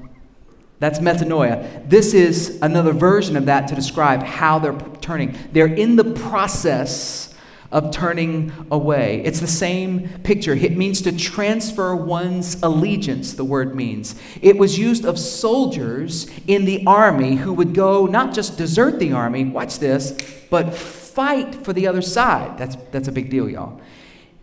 That's 0.79 1.01
metanoia. 1.01 1.89
This 1.89 2.15
is 2.15 2.59
another 2.63 2.93
version 2.93 3.37
of 3.37 3.47
that 3.47 3.69
to 3.69 3.75
describe 3.75 4.23
how 4.23 4.59
they're 4.59 4.79
turning. 5.01 5.37
They're 5.53 5.67
in 5.67 5.97
the 5.97 6.05
process 6.05 7.35
of 7.71 7.91
turning 7.91 8.53
away. 8.71 9.21
It's 9.25 9.41
the 9.41 9.47
same 9.47 10.09
picture. 10.23 10.55
It 10.55 10.77
means 10.77 11.03
to 11.03 11.13
transfer 11.13 11.95
one's 11.95 12.63
allegiance, 12.63 13.35
the 13.35 13.45
word 13.45 13.75
means. 13.75 14.15
It 14.41 14.57
was 14.57 14.79
used 14.79 15.05
of 15.05 15.19
soldiers 15.19 16.31
in 16.47 16.65
the 16.65 16.85
army 16.87 17.37
who 17.37 17.53
would 17.53 17.75
go 17.75 18.07
not 18.07 18.33
just 18.33 18.57
desert 18.57 18.99
the 18.99 19.13
army, 19.13 19.45
watch 19.45 19.81
this, 19.81 20.17
but 20.49 20.75
fight 20.75 21.55
for 21.57 21.75
the 21.75 21.87
other 21.87 22.01
side. 22.01 22.57
That's, 22.57 22.77
that's 22.91 23.09
a 23.09 23.13
big 23.13 23.29
deal, 23.29 23.51
y'all. 23.51 23.81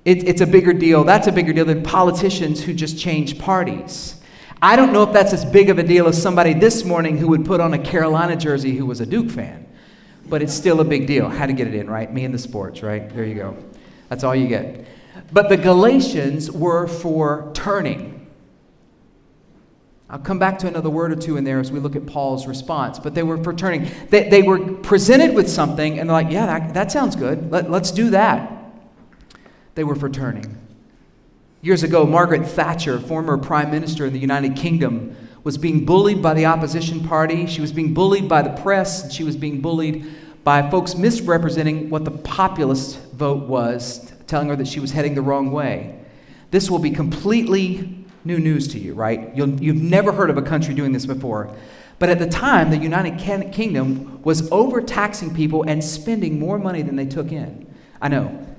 It, 0.03 0.27
it's 0.27 0.41
a 0.41 0.47
bigger 0.47 0.73
deal. 0.73 1.03
That's 1.03 1.25
a 1.25 1.31
bigger 1.31 1.51
deal 1.51 1.65
than 1.65 1.81
politicians 1.81 2.63
who 2.63 2.73
just 2.73 2.99
change 2.99 3.39
parties. 3.39 4.21
I 4.65 4.75
don't 4.75 4.91
know 4.91 5.03
if 5.03 5.13
that's 5.13 5.31
as 5.31 5.45
big 5.45 5.69
of 5.69 5.77
a 5.77 5.83
deal 5.83 6.07
as 6.07 6.19
somebody 6.21 6.53
this 6.53 6.83
morning 6.83 7.17
who 7.17 7.27
would 7.27 7.45
put 7.45 7.61
on 7.61 7.73
a 7.73 7.79
Carolina 7.79 8.35
jersey 8.35 8.75
who 8.75 8.85
was 8.85 8.99
a 8.99 9.05
Duke 9.05 9.29
fan 9.29 9.65
but 10.27 10.41
it's 10.41 10.53
still 10.53 10.81
a 10.81 10.83
big 10.83 11.07
deal. 11.07 11.29
Had 11.29 11.47
to 11.47 11.53
get 11.53 11.67
it 11.67 11.75
in, 11.75 11.89
right? 11.89 12.11
Me 12.11 12.25
and 12.25 12.33
the 12.33 12.39
sports, 12.39 12.81
right? 12.81 13.09
There 13.13 13.25
you 13.25 13.35
go. 13.35 13.57
That's 14.09 14.23
all 14.23 14.35
you 14.35 14.47
get. 14.47 14.85
But 15.31 15.49
the 15.49 15.57
Galatians 15.57 16.51
were 16.51 16.87
for 16.87 17.51
turning. 17.53 18.27
I'll 20.09 20.19
come 20.19 20.37
back 20.37 20.59
to 20.59 20.67
another 20.67 20.89
word 20.89 21.11
or 21.11 21.15
two 21.15 21.37
in 21.37 21.43
there 21.43 21.59
as 21.59 21.71
we 21.71 21.79
look 21.79 21.95
at 21.95 22.05
Paul's 22.05 22.47
response, 22.47 22.99
but 22.99 23.15
they 23.15 23.23
were 23.23 23.43
for 23.43 23.53
turning. 23.53 23.89
They, 24.09 24.29
they 24.29 24.43
were 24.43 24.59
presented 24.59 25.33
with 25.33 25.49
something 25.49 25.99
and 25.99 26.09
they're 26.09 26.15
like, 26.15 26.31
yeah, 26.31 26.45
that, 26.45 26.73
that 26.75 26.91
sounds 26.91 27.15
good. 27.15 27.51
Let, 27.51 27.71
let's 27.71 27.91
do 27.91 28.11
that. 28.11 28.51
They 29.73 29.83
were 29.83 29.95
for 29.95 30.09
turning. 30.09 30.57
Years 31.65 31.81
ago, 31.81 32.05
Margaret 32.05 32.45
Thatcher, 32.45 32.99
former 32.99 33.39
prime 33.39 33.71
minister 33.71 34.05
in 34.05 34.13
the 34.13 34.19
United 34.19 34.55
Kingdom, 34.55 35.17
was 35.43 35.57
being 35.57 35.83
bullied 35.83 36.21
by 36.21 36.35
the 36.35 36.45
opposition 36.45 37.07
party. 37.07 37.47
She 37.47 37.59
was 37.59 37.71
being 37.71 37.91
bullied 37.91 38.29
by 38.29 38.43
the 38.43 38.51
press. 38.51 39.01
And 39.01 39.11
she 39.11 39.23
was 39.23 39.35
being 39.35 39.61
bullied 39.61 40.05
by 40.43 40.69
folks 40.69 40.93
misrepresenting 40.93 41.89
what 41.89 42.05
the 42.05 42.11
populist 42.11 42.99
vote 43.13 43.47
was, 43.47 44.13
telling 44.27 44.49
her 44.49 44.55
that 44.57 44.67
she 44.67 44.79
was 44.79 44.91
heading 44.91 45.15
the 45.15 45.23
wrong 45.23 45.51
way. 45.51 45.99
This 46.51 46.69
will 46.69 46.77
be 46.77 46.91
completely 46.91 48.05
new 48.23 48.37
news 48.37 48.67
to 48.67 48.77
you, 48.77 48.93
right? 48.93 49.35
you 49.35 49.73
have 49.73 49.81
never 49.81 50.11
heard 50.11 50.29
of 50.29 50.37
a 50.37 50.43
country 50.43 50.75
doing 50.75 50.91
this 50.91 51.07
before. 51.07 51.49
But 51.97 52.09
at 52.09 52.19
the 52.19 52.29
time, 52.29 52.69
the 52.69 52.77
United 52.77 53.17
Kingdom 53.17 54.21
was 54.21 54.51
overtaxing 54.51 55.33
people 55.33 55.63
and 55.67 55.83
spending 55.83 56.37
more 56.37 56.59
money 56.59 56.83
than 56.83 56.95
they 56.95 57.07
took 57.07 57.31
in. 57.31 57.73
I 57.99 58.09
know. 58.09 58.54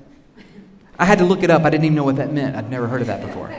I 0.99 1.05
had 1.05 1.19
to 1.19 1.25
look 1.25 1.43
it 1.43 1.49
up. 1.49 1.63
I 1.63 1.69
didn't 1.69 1.85
even 1.85 1.95
know 1.95 2.03
what 2.03 2.15
that 2.15 2.31
meant. 2.31 2.55
I'd 2.55 2.69
never 2.71 2.87
heard 2.87 3.01
of 3.01 3.07
that 3.07 3.21
before. 3.21 3.53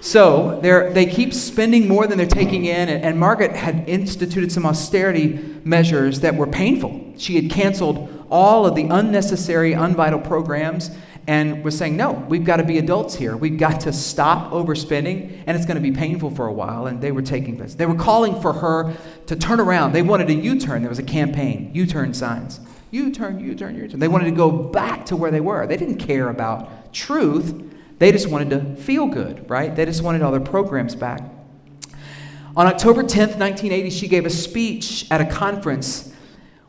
So 0.00 0.60
they 0.60 1.06
keep 1.06 1.34
spending 1.34 1.88
more 1.88 2.06
than 2.06 2.18
they're 2.18 2.26
taking 2.26 2.64
in, 2.66 2.88
and, 2.88 3.04
and 3.04 3.18
Margaret 3.18 3.52
had 3.52 3.88
instituted 3.88 4.52
some 4.52 4.64
austerity 4.64 5.60
measures 5.64 6.20
that 6.20 6.34
were 6.36 6.46
painful. 6.46 7.14
She 7.16 7.36
had 7.36 7.50
canceled 7.50 8.26
all 8.30 8.66
of 8.66 8.74
the 8.74 8.84
unnecessary, 8.84 9.72
unvital 9.72 10.22
programs 10.22 10.90
and 11.28 11.62
was 11.62 11.76
saying, 11.76 11.94
No, 11.96 12.12
we've 12.12 12.44
got 12.44 12.56
to 12.56 12.64
be 12.64 12.78
adults 12.78 13.14
here. 13.14 13.36
We've 13.36 13.58
got 13.58 13.80
to 13.82 13.92
stop 13.92 14.50
overspending, 14.50 15.42
and 15.46 15.56
it's 15.56 15.66
going 15.66 15.76
to 15.76 15.82
be 15.82 15.92
painful 15.92 16.30
for 16.30 16.46
a 16.46 16.52
while. 16.52 16.86
And 16.86 17.02
they 17.02 17.12
were 17.12 17.22
taking 17.22 17.58
this. 17.58 17.74
They 17.74 17.84
were 17.84 17.94
calling 17.94 18.40
for 18.40 18.54
her 18.54 18.96
to 19.26 19.36
turn 19.36 19.60
around. 19.60 19.92
They 19.92 20.00
wanted 20.00 20.30
a 20.30 20.34
U 20.34 20.58
turn. 20.58 20.80
There 20.80 20.88
was 20.88 20.98
a 20.98 21.02
campaign, 21.02 21.70
U 21.74 21.86
turn 21.86 22.14
signs. 22.14 22.60
U 22.90 23.10
turn, 23.10 23.40
U 23.40 23.54
turn, 23.54 23.76
U 23.76 23.88
turn. 23.88 24.00
They 24.00 24.08
wanted 24.08 24.26
to 24.26 24.36
go 24.36 24.50
back 24.50 25.06
to 25.06 25.16
where 25.16 25.30
they 25.30 25.40
were. 25.40 25.66
They 25.66 25.76
didn't 25.76 25.98
care 25.98 26.28
about 26.28 26.92
truth, 26.92 27.64
they 27.98 28.12
just 28.12 28.28
wanted 28.28 28.50
to 28.50 28.76
feel 28.76 29.06
good, 29.06 29.48
right? 29.50 29.74
They 29.74 29.84
just 29.84 30.02
wanted 30.02 30.22
all 30.22 30.30
their 30.30 30.40
programs 30.40 30.94
back. 30.94 31.20
On 32.56 32.66
October 32.66 33.02
10th, 33.02 33.36
1980, 33.38 33.90
she 33.90 34.08
gave 34.08 34.24
a 34.24 34.30
speech 34.30 35.06
at 35.10 35.20
a 35.20 35.26
conference. 35.26 36.12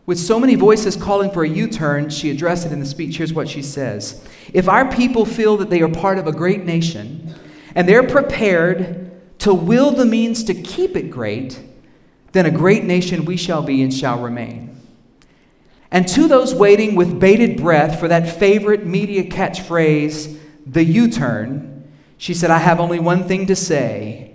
With 0.06 0.18
so 0.18 0.40
many 0.40 0.56
voices 0.56 0.96
calling 0.96 1.32
for 1.32 1.44
a 1.44 1.50
U 1.50 1.68
turn, 1.68 2.10
she 2.10 2.32
addressed 2.32 2.66
it 2.66 2.72
in 2.72 2.80
the 2.80 2.86
speech. 2.86 3.18
Here's 3.18 3.34
what 3.34 3.48
she 3.48 3.62
says 3.62 4.24
If 4.54 4.68
our 4.68 4.92
people 4.92 5.26
feel 5.26 5.58
that 5.58 5.70
they 5.70 5.82
are 5.82 5.90
part 5.90 6.18
of 6.18 6.28
a 6.28 6.32
great 6.32 6.66
nation 6.66 7.36
and 7.76 7.88
they're 7.88 8.08
prepared 8.08 9.40
to 9.40 9.54
will 9.54 9.92
the 9.92 10.06
means 10.06 10.44
to 10.46 10.54
keep 10.54 10.96
it 10.96 11.12
great, 11.12 11.60
then 12.32 12.46
a 12.46 12.52
great 12.52 12.84
nation 12.84 13.26
we 13.26 13.38
shall 13.38 13.62
be 13.62 13.82
and 13.82 13.94
shall 13.94 14.20
remain. 14.20 14.69
And 15.92 16.08
to 16.10 16.28
those 16.28 16.54
waiting 16.54 16.96
with 16.96 17.20
bated 17.20 17.58
breath 17.58 18.00
for 18.00 18.08
that 18.08 18.38
favorite 18.38 18.86
media 18.86 19.24
catchphrase, 19.24 20.38
the 20.66 20.84
U 20.84 21.10
turn, 21.10 21.92
she 22.18 22.34
said, 22.34 22.52
I 22.52 22.60
have 22.60 22.80
only 22.80 23.00
one 23.00 23.28
thing 23.28 23.48
to 23.48 23.56
say. 23.56 24.34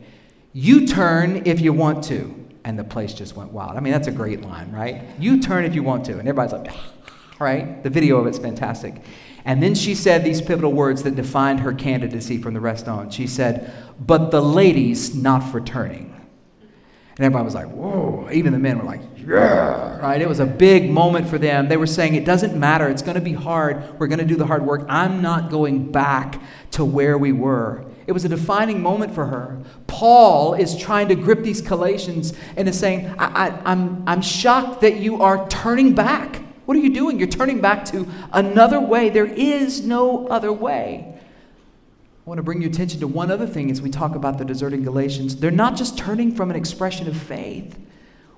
You 0.53 0.87
turn 0.87 1.47
if 1.47 1.61
you 1.61 1.73
want 1.73 2.05
to. 2.05 2.41
And 2.65 2.79
the 2.79 2.85
place 2.85 3.13
just 3.13 3.37
went 3.37 3.53
wild. 3.53 3.77
I 3.77 3.81
mean, 3.81 3.93
that's 3.93 4.09
a 4.09 4.13
great 4.13 4.41
line, 4.41 4.73
right? 4.73 5.03
You 5.19 5.41
turn 5.41 5.65
if 5.65 5.75
you 5.75 5.83
want 5.83 6.07
to. 6.07 6.13
And 6.13 6.27
everybody's 6.27 6.53
like, 6.53 6.75
right? 7.39 7.83
The 7.83 7.91
video 7.91 8.19
of 8.19 8.27
it's 8.27 8.39
fantastic. 8.39 9.03
And 9.45 9.63
then 9.63 9.75
she 9.75 9.95
said 9.95 10.25
these 10.25 10.41
pivotal 10.41 10.73
words 10.73 11.03
that 11.03 11.15
defined 11.15 11.61
her 11.61 11.75
candidacy 11.75 12.39
from 12.39 12.55
the 12.55 12.61
rest 12.61 12.89
on. 12.89 13.11
She 13.11 13.27
said, 13.27 13.71
But 14.01 14.31
the 14.31 14.41
ladies 14.41 15.15
not 15.15 15.41
for 15.41 15.61
turning. 15.61 16.15
And 17.17 17.25
everybody 17.25 17.45
was 17.45 17.55
like, 17.55 17.69
whoa. 17.69 18.29
Even 18.33 18.53
the 18.53 18.59
men 18.59 18.79
were 18.79 18.85
like, 18.85 19.01
yeah. 19.27 19.99
Right? 19.99 20.21
It 20.21 20.29
was 20.29 20.41
a 20.41 20.47
big 20.47 20.91
moment 20.91 21.29
for 21.29 21.39
them. 21.39 21.69
They 21.69 21.77
were 21.77 21.87
saying, 21.87 22.15
it 22.15 22.25
doesn't 22.25 22.59
matter. 22.59 22.89
It's 22.89 23.03
going 23.03 23.15
to 23.17 23.21
be 23.21 23.33
hard. 23.33 23.99
We're 23.99 24.07
going 24.07 24.19
to 24.19 24.25
do 24.25 24.37
the 24.37 24.47
hard 24.47 24.65
work. 24.65 24.85
I'm 24.89 25.23
not 25.23 25.51
going 25.51 25.91
back 25.91 26.41
to 26.73 26.85
where 26.85 27.17
we 27.17 27.33
were. 27.33 27.85
It 28.07 28.13
was 28.13 28.25
a 28.25 28.29
defining 28.29 28.83
moment 28.83 29.15
for 29.15 29.27
her. 29.27 29.63
Paul 29.87 30.55
is 30.55 30.77
trying 30.77 31.09
to 31.09 31.15
grip 31.15 31.43
these 31.43 31.61
Galatians 31.61 32.35
and 32.57 32.69
is 32.69 32.79
saying, 32.79 33.15
I, 33.19 33.59
I'm, 33.65 34.07
I'm 34.07 34.21
shocked 34.21 34.83
that 34.83 34.97
you 34.97 35.23
are 35.23 35.49
turning 35.49 35.95
back. 35.95 36.43
What 36.67 36.77
are 36.77 36.81
you 36.81 36.93
doing? 36.93 37.19
You're 37.19 37.29
turning 37.29 37.61
back 37.61 37.85
to 37.87 38.07
another 38.33 38.81
way. 38.81 39.11
There 39.11 39.27
is 39.27 39.87
no 39.87 40.27
other 40.29 40.53
way. 40.53 41.11
I 42.27 42.29
want 42.29 42.39
to 42.39 42.43
bring 42.43 42.63
your 42.63 42.71
attention 42.71 43.01
to 43.01 43.07
one 43.07 43.31
other 43.31 43.47
thing 43.47 43.71
as 43.71 43.83
we 43.83 43.91
talk 43.91 44.15
about 44.15 44.39
the 44.39 44.45
deserting 44.45 44.83
Galatians. 44.83 45.37
They're 45.37 45.51
not 45.51 45.77
just 45.77 45.99
turning 45.99 46.35
from 46.35 46.51
an 46.51 46.57
expression 46.57 47.07
of 47.07 47.17
faith 47.17 47.79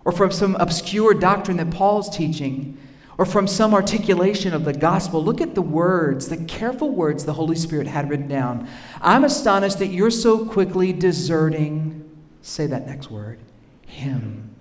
or 0.06 0.12
from 0.12 0.30
some 0.30 0.54
obscure 0.60 1.12
doctrine 1.14 1.56
that 1.56 1.72
Paul's 1.72 2.08
teaching 2.08 2.78
or 3.18 3.26
from 3.26 3.48
some 3.48 3.74
articulation 3.74 4.54
of 4.54 4.64
the 4.64 4.72
gospel. 4.72 5.22
Look 5.22 5.40
at 5.40 5.56
the 5.56 5.62
words, 5.62 6.28
the 6.28 6.36
careful 6.36 6.90
words 6.90 7.24
the 7.24 7.32
Holy 7.32 7.56
Spirit 7.56 7.88
had 7.88 8.08
written 8.08 8.28
down. 8.28 8.68
I'm 9.00 9.24
astonished 9.24 9.80
that 9.80 9.88
you're 9.88 10.12
so 10.12 10.46
quickly 10.46 10.92
deserting, 10.92 12.08
say 12.40 12.68
that 12.68 12.86
next 12.86 13.10
word, 13.10 13.40
Him. 13.84 14.54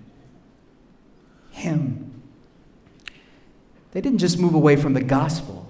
Him. 1.52 2.24
They 3.92 4.02
didn't 4.02 4.20
just 4.20 4.40
move 4.40 4.56
away 4.56 4.76
from 4.78 4.94
the 4.94 5.04
gospel. 5.04 5.68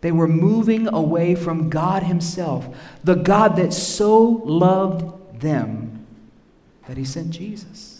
They 0.00 0.12
were 0.12 0.26
moving 0.26 0.88
away 0.88 1.34
from 1.34 1.68
God 1.68 2.04
Himself, 2.04 2.74
the 3.04 3.16
God 3.16 3.56
that 3.56 3.74
so 3.74 4.24
loved 4.24 5.40
them 5.42 6.06
that 6.88 6.96
He 6.96 7.04
sent 7.04 7.32
Jesus. 7.32 7.91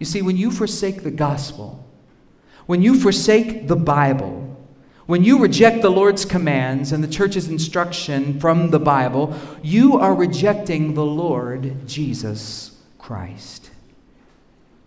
You 0.00 0.06
see, 0.06 0.22
when 0.22 0.36
you 0.36 0.50
forsake 0.50 1.04
the 1.04 1.10
gospel, 1.10 1.86
when 2.66 2.82
you 2.82 2.98
forsake 2.98 3.68
the 3.68 3.76
Bible, 3.76 4.56
when 5.06 5.22
you 5.22 5.38
reject 5.38 5.82
the 5.82 5.90
Lord's 5.90 6.24
commands 6.24 6.90
and 6.90 7.04
the 7.04 7.08
church's 7.08 7.48
instruction 7.48 8.40
from 8.40 8.70
the 8.70 8.80
Bible, 8.80 9.38
you 9.62 9.98
are 9.98 10.14
rejecting 10.14 10.94
the 10.94 11.04
Lord 11.04 11.86
Jesus 11.86 12.80
Christ. 12.98 13.70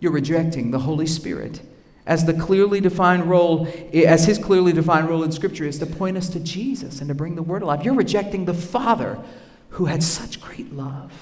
You're 0.00 0.12
rejecting 0.12 0.72
the 0.72 0.80
Holy 0.80 1.06
Spirit 1.06 1.62
as 2.06 2.24
the 2.24 2.34
clearly 2.34 2.80
defined 2.80 3.26
role, 3.26 3.68
as 3.92 4.26
his 4.26 4.38
clearly 4.38 4.72
defined 4.72 5.08
role 5.08 5.22
in 5.22 5.30
Scripture 5.30 5.64
is 5.64 5.78
to 5.78 5.86
point 5.86 6.16
us 6.16 6.28
to 6.30 6.40
Jesus 6.40 7.00
and 7.00 7.08
to 7.08 7.14
bring 7.14 7.36
the 7.36 7.42
Word 7.42 7.62
alive. 7.62 7.84
You're 7.84 7.94
rejecting 7.94 8.46
the 8.46 8.52
Father 8.52 9.18
who 9.70 9.84
had 9.84 10.02
such 10.02 10.40
great 10.40 10.72
love 10.72 11.12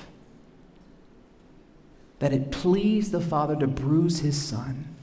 that 2.22 2.32
it 2.32 2.52
pleased 2.52 3.10
the 3.10 3.20
Father 3.20 3.56
to 3.56 3.66
bruise 3.66 4.20
his 4.20 4.40
Son 4.40 4.94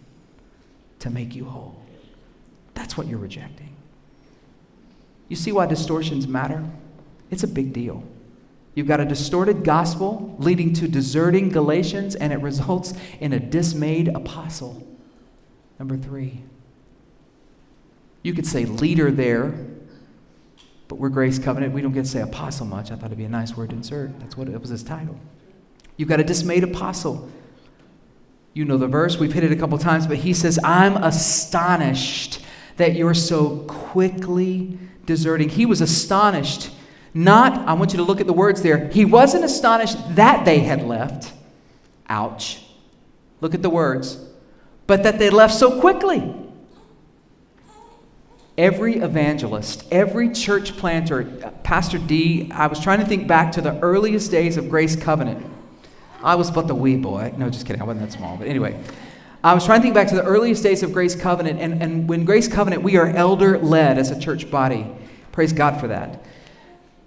to 1.00 1.10
make 1.10 1.36
you 1.36 1.44
whole. 1.44 1.76
That's 2.76 2.96
what 2.96 3.08
you're 3.08 3.20
rejecting. 3.20 3.76
You 5.28 5.36
see 5.36 5.52
why 5.52 5.66
distortions 5.66 6.30
matter? 6.30 6.64
It's 7.30 7.44
a 7.44 7.48
big 7.48 7.74
deal. 7.74 8.06
You've 8.74 8.88
got 8.88 9.02
a 9.02 9.06
distorted 9.06 9.66
gospel 9.66 10.34
leading 10.40 10.72
to 10.76 10.88
deserting 10.88 11.50
Galatians, 11.50 12.16
and 12.16 12.32
it 12.32 12.38
results 12.38 12.94
in 13.20 13.34
a 13.34 13.40
dismayed 13.40 14.08
apostle. 14.08 14.88
Number 15.78 15.98
three, 15.98 16.42
you 18.24 18.34
could 18.34 18.48
say 18.48 18.64
leader 18.64 19.12
there, 19.12 19.60
but 20.88 20.96
we're 20.96 21.10
Grace 21.10 21.38
Covenant. 21.38 21.74
We 21.74 21.82
don't 21.82 21.92
get 21.92 22.06
to 22.06 22.12
say 22.12 22.22
apostle 22.22 22.66
much. 22.66 22.92
I 22.92 22.96
thought 22.96 23.08
it'd 23.08 23.18
be 23.18 23.26
a 23.26 23.30
nice 23.30 23.58
word 23.58 23.72
to 23.72 23.76
insert. 23.76 24.18
That's 24.22 24.38
what 24.38 24.48
it 24.48 24.62
was 24.62 24.70
his 24.70 24.84
title. 24.84 25.20
You've 26.00 26.08
got 26.08 26.22
a 26.22 26.24
dismayed 26.24 26.64
apostle. 26.64 27.30
You 28.54 28.64
know 28.64 28.78
the 28.78 28.88
verse, 28.88 29.18
we've 29.18 29.34
hit 29.34 29.44
it 29.44 29.52
a 29.52 29.56
couple 29.58 29.78
times, 29.78 30.08
but 30.08 30.16
he 30.16 30.34
says, 30.34 30.58
I'm 30.64 30.96
astonished 30.96 32.42
that 32.78 32.96
you're 32.96 33.14
so 33.14 33.58
quickly 33.68 34.80
deserting. 35.06 35.50
He 35.50 35.66
was 35.66 35.82
astonished. 35.82 36.72
Not, 37.14 37.68
I 37.68 37.74
want 37.74 37.92
you 37.92 37.98
to 37.98 38.04
look 38.04 38.22
at 38.22 38.28
the 38.28 38.34
words 38.34 38.62
there. 38.62 38.88
He 38.88 39.04
wasn't 39.04 39.44
astonished 39.44 39.98
that 40.16 40.46
they 40.46 40.60
had 40.60 40.84
left. 40.84 41.34
Ouch. 42.08 42.64
Look 43.42 43.54
at 43.54 43.62
the 43.62 43.70
words. 43.70 44.26
But 44.88 45.04
that 45.04 45.20
they 45.20 45.30
left 45.30 45.54
so 45.54 45.82
quickly. 45.82 46.34
Every 48.58 49.00
evangelist, 49.00 49.86
every 49.92 50.32
church 50.32 50.78
planter, 50.78 51.30
uh, 51.44 51.50
Pastor 51.64 51.98
D, 51.98 52.50
I 52.54 52.68
was 52.68 52.80
trying 52.80 53.00
to 53.00 53.06
think 53.06 53.28
back 53.28 53.52
to 53.54 53.62
the 53.62 53.78
earliest 53.82 54.32
days 54.32 54.56
of 54.56 54.70
Grace 54.70 54.96
Covenant. 54.96 55.59
I 56.22 56.36
was 56.36 56.52
but 56.52 56.68
the 56.68 56.76
wee 56.76 56.98
boy. 56.98 57.34
No, 57.38 57.50
just 57.50 57.66
kidding. 57.66 57.82
I 57.82 57.86
wasn't 57.86 58.10
that 58.10 58.18
small. 58.18 58.38
But 58.38 58.48
anyway, 58.48 58.80
I 59.44 59.54
was 59.54 59.66
trying 59.66 59.80
to 59.80 59.84
think 59.84 59.96
back 59.96 60.08
to 60.10 60.16
the 60.16 60.24
earliest 60.24 60.64
days 60.64 60.84
of 60.84 60.92
Grace 60.92 61.16
Covenant. 61.16 61.60
And, 61.60 61.82
and 61.82 62.10
when 62.10 62.26
Grace 62.26 62.48
Covenant, 62.48 62.84
we 62.84 62.98
are 62.98 63.08
elder 63.08 63.58
led 63.58 63.98
as 63.98 64.12
a 64.12 64.20
church 64.20 64.52
body. 64.52 64.88
Praise 65.32 65.54
God 65.54 65.80
for 65.80 65.88
that. 65.88 66.24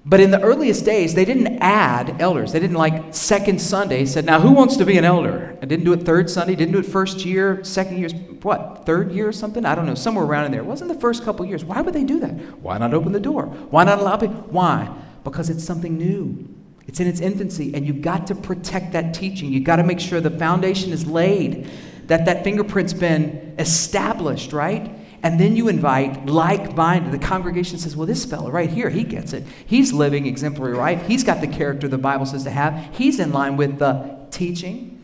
But 0.05 0.19
in 0.19 0.33
the 0.33 0.41
earliest 0.41 0.85
days, 0.85 1.15
they 1.15 1.25
didn't 1.25 1.59
add 1.59 2.21
elders. 2.21 2.51
They 2.53 2.59
didn't 2.59 2.77
like 2.77 3.15
second 3.15 3.61
Sunday 3.61 4.05
said, 4.05 4.25
now 4.25 4.41
who 4.41 4.51
wants 4.51 4.77
to 4.79 4.85
be 4.85 4.99
an 4.99 5.05
elder? 5.05 5.57
I 5.63 5.67
didn't 5.67 5.85
do 5.85 5.93
it 5.93 6.05
third 6.05 6.29
Sunday, 6.29 6.57
didn't 6.57 6.73
do 6.73 6.81
it 6.81 6.87
first 6.87 7.25
year, 7.25 7.63
second 7.63 7.99
year, 7.99 8.09
what, 8.43 8.85
third 8.85 9.13
year 9.13 9.29
or 9.29 9.33
something? 9.33 9.65
I 9.65 9.77
don't 9.77 9.87
know, 9.87 9.95
somewhere 9.95 10.25
around 10.25 10.47
in 10.47 10.53
there. 10.53 10.63
It 10.63 10.67
wasn't 10.67 10.93
the 10.93 10.99
first 10.99 11.25
couple 11.25 11.47
years. 11.47 11.65
Why 11.65 11.81
would 11.83 11.95
they 11.95 12.03
do 12.03 12.19
that? 12.19 12.33
Why 12.61 12.79
not 12.79 12.95
open 12.95 13.13
the 13.13 13.21
door? 13.21 13.47
Why 13.47 13.85
not 13.85 14.01
allow 14.01 14.17
people? 14.17 14.45
Why? 14.51 14.93
Because 15.23 15.49
it's 15.51 15.63
something 15.63 15.97
new. 15.97 16.52
It's 16.87 17.01
in 17.01 17.07
its 17.07 17.21
infancy, 17.21 17.75
and 17.75 17.87
you've 17.87 18.03
got 18.03 18.27
to 18.27 18.35
protect 18.35 18.93
that 18.93 19.15
teaching. 19.15 19.53
You've 19.53 19.65
got 19.65 19.77
to 19.77 19.85
make 19.85 20.01
sure 20.01 20.21
the 20.21 20.31
foundation 20.31 20.93
is 20.93 21.07
laid, 21.07 21.71
that 22.07 22.25
that 22.27 22.45
fingerprint's 22.45 22.93
been 22.93 23.55
established, 23.59 24.53
right? 24.53 24.91
And 25.23 25.39
then 25.39 25.55
you 25.55 25.69
invite 25.69 26.27
like 26.27 26.75
minded. 26.75 27.13
The 27.13 27.25
congregation 27.25 27.79
says, 27.79 27.97
Well, 27.97 28.07
this 28.07 28.25
fellow 28.25 28.51
right 28.51 28.69
here, 28.69 28.91
he 28.91 29.05
gets 29.05 29.33
it. 29.33 29.45
He's 29.67 29.93
living 29.93 30.27
exemplary 30.27 30.77
life. 30.77 31.07
He's 31.07 31.23
got 31.23 31.41
the 31.41 31.47
character 31.47 31.87
the 31.87 31.99
Bible 31.99 32.27
says 32.27 32.43
to 32.45 32.51
have. 32.51 32.89
He's 32.93 33.21
in 33.21 33.33
line 33.33 33.57
with 33.57 33.79
the 33.79 34.19
teaching. 34.31 34.99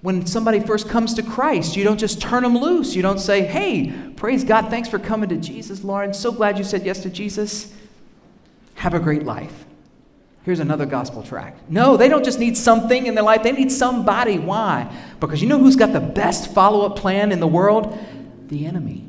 When 0.00 0.26
somebody 0.26 0.60
first 0.60 0.88
comes 0.88 1.12
to 1.14 1.24
Christ, 1.24 1.76
you 1.76 1.82
don't 1.82 1.98
just 1.98 2.20
turn 2.20 2.44
them 2.44 2.56
loose. 2.56 2.94
You 2.94 3.02
don't 3.02 3.18
say, 3.18 3.44
Hey, 3.44 3.92
praise 4.14 4.44
God, 4.44 4.70
thanks 4.70 4.88
for 4.88 5.00
coming 5.00 5.28
to 5.30 5.36
Jesus, 5.36 5.82
Lauren. 5.82 6.14
So 6.14 6.30
glad 6.30 6.56
you 6.56 6.62
said 6.62 6.86
yes 6.86 7.02
to 7.02 7.10
Jesus. 7.10 7.74
Have 8.76 8.94
a 8.94 9.00
great 9.00 9.24
life. 9.24 9.64
Here's 10.48 10.60
another 10.60 10.86
gospel 10.86 11.22
tract. 11.22 11.70
No, 11.70 11.98
they 11.98 12.08
don't 12.08 12.24
just 12.24 12.38
need 12.38 12.56
something 12.56 13.04
in 13.04 13.14
their 13.14 13.22
life, 13.22 13.42
they 13.42 13.52
need 13.52 13.70
somebody. 13.70 14.38
Why? 14.38 14.90
Because 15.20 15.42
you 15.42 15.46
know 15.46 15.58
who's 15.58 15.76
got 15.76 15.92
the 15.92 16.00
best 16.00 16.54
follow 16.54 16.86
up 16.86 16.96
plan 16.96 17.32
in 17.32 17.38
the 17.38 17.46
world? 17.46 17.98
the 18.48 18.64
enemy. 18.64 19.04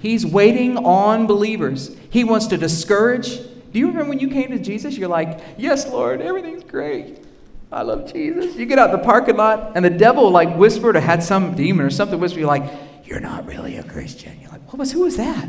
He's 0.00 0.24
waiting 0.24 0.78
on 0.78 1.26
believers. 1.26 1.94
He 2.08 2.24
wants 2.24 2.46
to 2.46 2.56
discourage. 2.56 3.36
Do 3.70 3.78
you 3.78 3.88
remember 3.88 4.08
when 4.08 4.18
you 4.18 4.30
came 4.30 4.48
to 4.52 4.58
Jesus? 4.58 4.96
You're 4.96 5.10
like, 5.10 5.40
Yes, 5.58 5.86
Lord, 5.86 6.22
everything's 6.22 6.64
great. 6.64 7.22
I 7.70 7.82
love 7.82 8.10
Jesus. 8.10 8.56
You 8.56 8.64
get 8.64 8.78
out 8.78 8.92
the 8.92 8.98
parking 9.04 9.36
lot, 9.36 9.72
and 9.74 9.84
the 9.84 9.90
devil 9.90 10.30
like 10.30 10.56
whispered 10.56 10.96
or 10.96 11.00
had 11.00 11.22
some 11.22 11.54
demon 11.54 11.84
or 11.84 11.90
something 11.90 12.18
whisper. 12.18 12.38
You're 12.38 12.48
like, 12.48 12.64
You're 13.04 13.20
not 13.20 13.44
really 13.44 13.76
a 13.76 13.82
Christian. 13.82 14.40
You're 14.40 14.52
like, 14.52 14.72
What 14.72 14.78
was 14.78 14.90
who 14.90 15.00
was 15.00 15.18
that? 15.18 15.46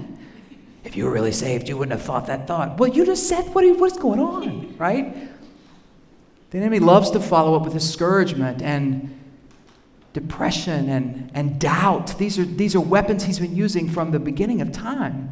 If 0.88 0.96
you 0.96 1.04
were 1.04 1.12
really 1.12 1.34
saved, 1.34 1.68
you 1.68 1.78
wouldn't 1.78 1.92
have 1.92 2.08
thought 2.08 2.28
that 2.28 2.48
thought. 2.48 2.78
Well, 2.78 2.90
you 2.90 3.06
just 3.06 3.28
said 3.28 3.54
what, 3.54 3.66
what's 3.78 3.98
going 3.98 4.22
on, 4.22 4.78
right? 4.78 5.14
The 6.52 6.58
enemy 6.58 6.80
loves 6.80 7.12
to 7.12 7.20
follow 7.20 7.56
up 7.56 7.64
with 7.64 7.74
discouragement 7.74 8.62
and 8.62 9.20
depression 10.14 10.88
and, 10.88 11.30
and 11.34 11.60
doubt. 11.60 12.18
These 12.18 12.40
are, 12.40 12.46
these 12.46 12.74
are 12.74 12.80
weapons 12.80 13.26
he's 13.26 13.38
been 13.38 13.54
using 13.54 13.90
from 13.90 14.12
the 14.12 14.20
beginning 14.20 14.62
of 14.62 14.72
time. 14.72 15.32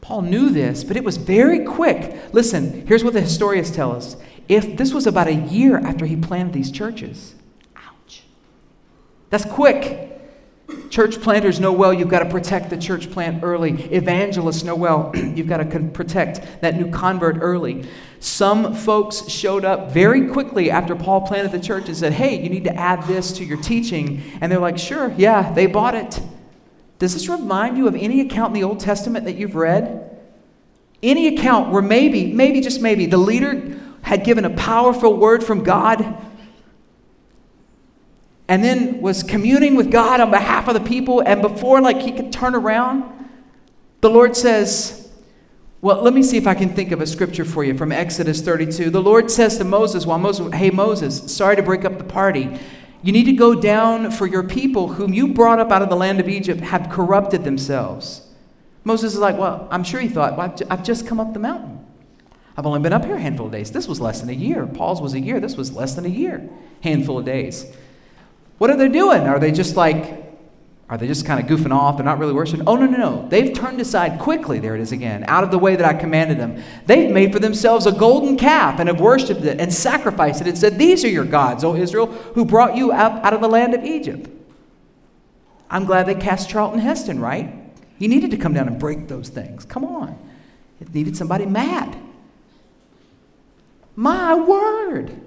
Paul 0.00 0.22
knew 0.22 0.50
this, 0.50 0.82
but 0.82 0.96
it 0.96 1.04
was 1.04 1.18
very 1.18 1.64
quick. 1.64 2.20
Listen, 2.32 2.84
here's 2.84 3.04
what 3.04 3.12
the 3.12 3.20
historians 3.20 3.70
tell 3.70 3.92
us. 3.92 4.16
If 4.48 4.76
this 4.76 4.92
was 4.92 5.06
about 5.06 5.28
a 5.28 5.34
year 5.34 5.78
after 5.78 6.04
he 6.04 6.16
planted 6.16 6.52
these 6.52 6.72
churches, 6.72 7.36
ouch. 7.76 8.24
That's 9.30 9.44
quick. 9.44 10.15
Church 10.90 11.20
planters 11.20 11.60
know 11.60 11.72
well 11.72 11.92
you've 11.92 12.08
got 12.08 12.20
to 12.20 12.30
protect 12.30 12.70
the 12.70 12.76
church 12.76 13.10
plant 13.10 13.44
early. 13.44 13.72
Evangelists 13.92 14.64
know 14.64 14.74
well 14.74 15.12
you've 15.14 15.48
got 15.48 15.58
to 15.58 15.90
protect 15.92 16.60
that 16.60 16.76
new 16.76 16.90
convert 16.90 17.38
early. 17.40 17.86
Some 18.18 18.74
folks 18.74 19.28
showed 19.28 19.64
up 19.64 19.92
very 19.92 20.28
quickly 20.28 20.70
after 20.70 20.96
Paul 20.96 21.20
planted 21.20 21.52
the 21.52 21.60
church 21.60 21.86
and 21.86 21.96
said, 21.96 22.12
Hey, 22.12 22.42
you 22.42 22.48
need 22.48 22.64
to 22.64 22.74
add 22.74 23.02
this 23.04 23.32
to 23.32 23.44
your 23.44 23.60
teaching. 23.62 24.22
And 24.40 24.50
they're 24.50 24.58
like, 24.58 24.78
Sure, 24.78 25.14
yeah, 25.16 25.52
they 25.52 25.66
bought 25.66 25.94
it. 25.94 26.20
Does 26.98 27.14
this 27.14 27.28
remind 27.28 27.76
you 27.76 27.86
of 27.86 27.94
any 27.94 28.20
account 28.20 28.48
in 28.48 28.54
the 28.54 28.64
Old 28.64 28.80
Testament 28.80 29.26
that 29.26 29.36
you've 29.36 29.54
read? 29.54 30.18
Any 31.02 31.36
account 31.36 31.70
where 31.70 31.82
maybe, 31.82 32.32
maybe 32.32 32.60
just 32.60 32.80
maybe, 32.80 33.06
the 33.06 33.18
leader 33.18 33.78
had 34.02 34.24
given 34.24 34.44
a 34.44 34.50
powerful 34.50 35.16
word 35.16 35.44
from 35.44 35.62
God 35.62 36.25
and 38.48 38.62
then 38.62 39.00
was 39.00 39.22
communing 39.22 39.74
with 39.74 39.90
God 39.90 40.20
on 40.20 40.30
behalf 40.30 40.68
of 40.68 40.74
the 40.74 40.80
people, 40.80 41.20
and 41.20 41.42
before 41.42 41.80
like 41.80 42.00
he 42.00 42.12
could 42.12 42.32
turn 42.32 42.54
around, 42.54 43.04
the 44.00 44.10
Lord 44.10 44.36
says, 44.36 45.10
well, 45.80 46.02
let 46.02 46.14
me 46.14 46.22
see 46.22 46.36
if 46.36 46.46
I 46.46 46.54
can 46.54 46.70
think 46.70 46.90
of 46.92 47.00
a 47.00 47.06
scripture 47.06 47.44
for 47.44 47.62
you 47.62 47.76
from 47.76 47.92
Exodus 47.92 48.40
32. 48.40 48.90
The 48.90 49.02
Lord 49.02 49.30
says 49.30 49.58
to 49.58 49.64
Moses, 49.64 50.06
while 50.06 50.18
Moses, 50.18 50.52
hey, 50.54 50.70
Moses, 50.70 51.34
sorry 51.34 51.56
to 51.56 51.62
break 51.62 51.84
up 51.84 51.98
the 51.98 52.04
party. 52.04 52.58
You 53.02 53.12
need 53.12 53.24
to 53.24 53.32
go 53.32 53.54
down 53.54 54.10
for 54.10 54.26
your 54.26 54.42
people 54.42 54.88
whom 54.88 55.12
you 55.12 55.28
brought 55.28 55.60
up 55.60 55.70
out 55.70 55.82
of 55.82 55.88
the 55.88 55.96
land 55.96 56.18
of 56.18 56.28
Egypt 56.28 56.60
have 56.60 56.88
corrupted 56.90 57.44
themselves. 57.44 58.22
Moses 58.84 59.14
is 59.14 59.18
like, 59.18 59.36
well, 59.36 59.68
I'm 59.70 59.84
sure 59.84 60.00
he 60.00 60.08
thought, 60.08 60.36
well, 60.36 60.54
I've 60.70 60.82
just 60.82 61.06
come 61.06 61.20
up 61.20 61.32
the 61.32 61.38
mountain. 61.38 61.84
I've 62.56 62.66
only 62.66 62.80
been 62.80 62.92
up 62.92 63.04
here 63.04 63.16
a 63.16 63.20
handful 63.20 63.46
of 63.46 63.52
days. 63.52 63.70
This 63.70 63.86
was 63.86 64.00
less 64.00 64.20
than 64.20 64.30
a 64.30 64.32
year. 64.32 64.66
Paul's 64.66 65.02
was 65.02 65.12
a 65.12 65.20
year. 65.20 65.40
This 65.40 65.56
was 65.56 65.72
less 65.72 65.94
than 65.94 66.06
a 66.06 66.08
year. 66.08 66.48
Handful 66.82 67.18
of 67.18 67.24
days. 67.26 67.66
What 68.58 68.70
are 68.70 68.76
they 68.76 68.88
doing? 68.88 69.22
Are 69.22 69.38
they 69.38 69.52
just 69.52 69.76
like 69.76 70.26
are 70.88 70.96
they 70.96 71.08
just 71.08 71.26
kind 71.26 71.40
of 71.40 71.46
goofing 71.46 71.72
off? 71.72 71.96
They're 71.96 72.04
not 72.04 72.20
really 72.20 72.32
worshiping? 72.32 72.62
Oh, 72.68 72.76
no, 72.76 72.86
no, 72.86 72.96
no. 72.96 73.28
They've 73.28 73.52
turned 73.52 73.80
aside 73.80 74.20
quickly, 74.20 74.60
there 74.60 74.76
it 74.76 74.80
is 74.80 74.92
again, 74.92 75.24
out 75.26 75.42
of 75.42 75.50
the 75.50 75.58
way 75.58 75.74
that 75.74 75.84
I 75.84 75.94
commanded 75.94 76.38
them. 76.38 76.62
They've 76.86 77.10
made 77.10 77.32
for 77.32 77.40
themselves 77.40 77.86
a 77.86 77.92
golden 77.92 78.36
calf 78.36 78.78
and 78.78 78.88
have 78.88 79.00
worshiped 79.00 79.42
it 79.42 79.60
and 79.60 79.74
sacrificed 79.74 80.42
it 80.42 80.46
and 80.46 80.56
said, 80.56 80.78
These 80.78 81.04
are 81.04 81.08
your 81.08 81.24
gods, 81.24 81.64
O 81.64 81.74
Israel, 81.74 82.06
who 82.06 82.44
brought 82.44 82.76
you 82.76 82.92
up 82.92 83.24
out 83.24 83.34
of 83.34 83.40
the 83.40 83.48
land 83.48 83.74
of 83.74 83.82
Egypt. 83.82 84.30
I'm 85.68 85.86
glad 85.86 86.06
they 86.06 86.14
cast 86.14 86.48
Charlton 86.48 86.78
Heston, 86.78 87.18
right? 87.18 87.52
He 87.98 88.06
needed 88.06 88.30
to 88.30 88.36
come 88.36 88.54
down 88.54 88.68
and 88.68 88.78
break 88.78 89.08
those 89.08 89.28
things. 89.28 89.64
Come 89.64 89.84
on. 89.84 90.16
It 90.80 90.94
needed 90.94 91.16
somebody 91.16 91.46
mad. 91.46 91.96
My 93.96 94.36
word. 94.36 95.20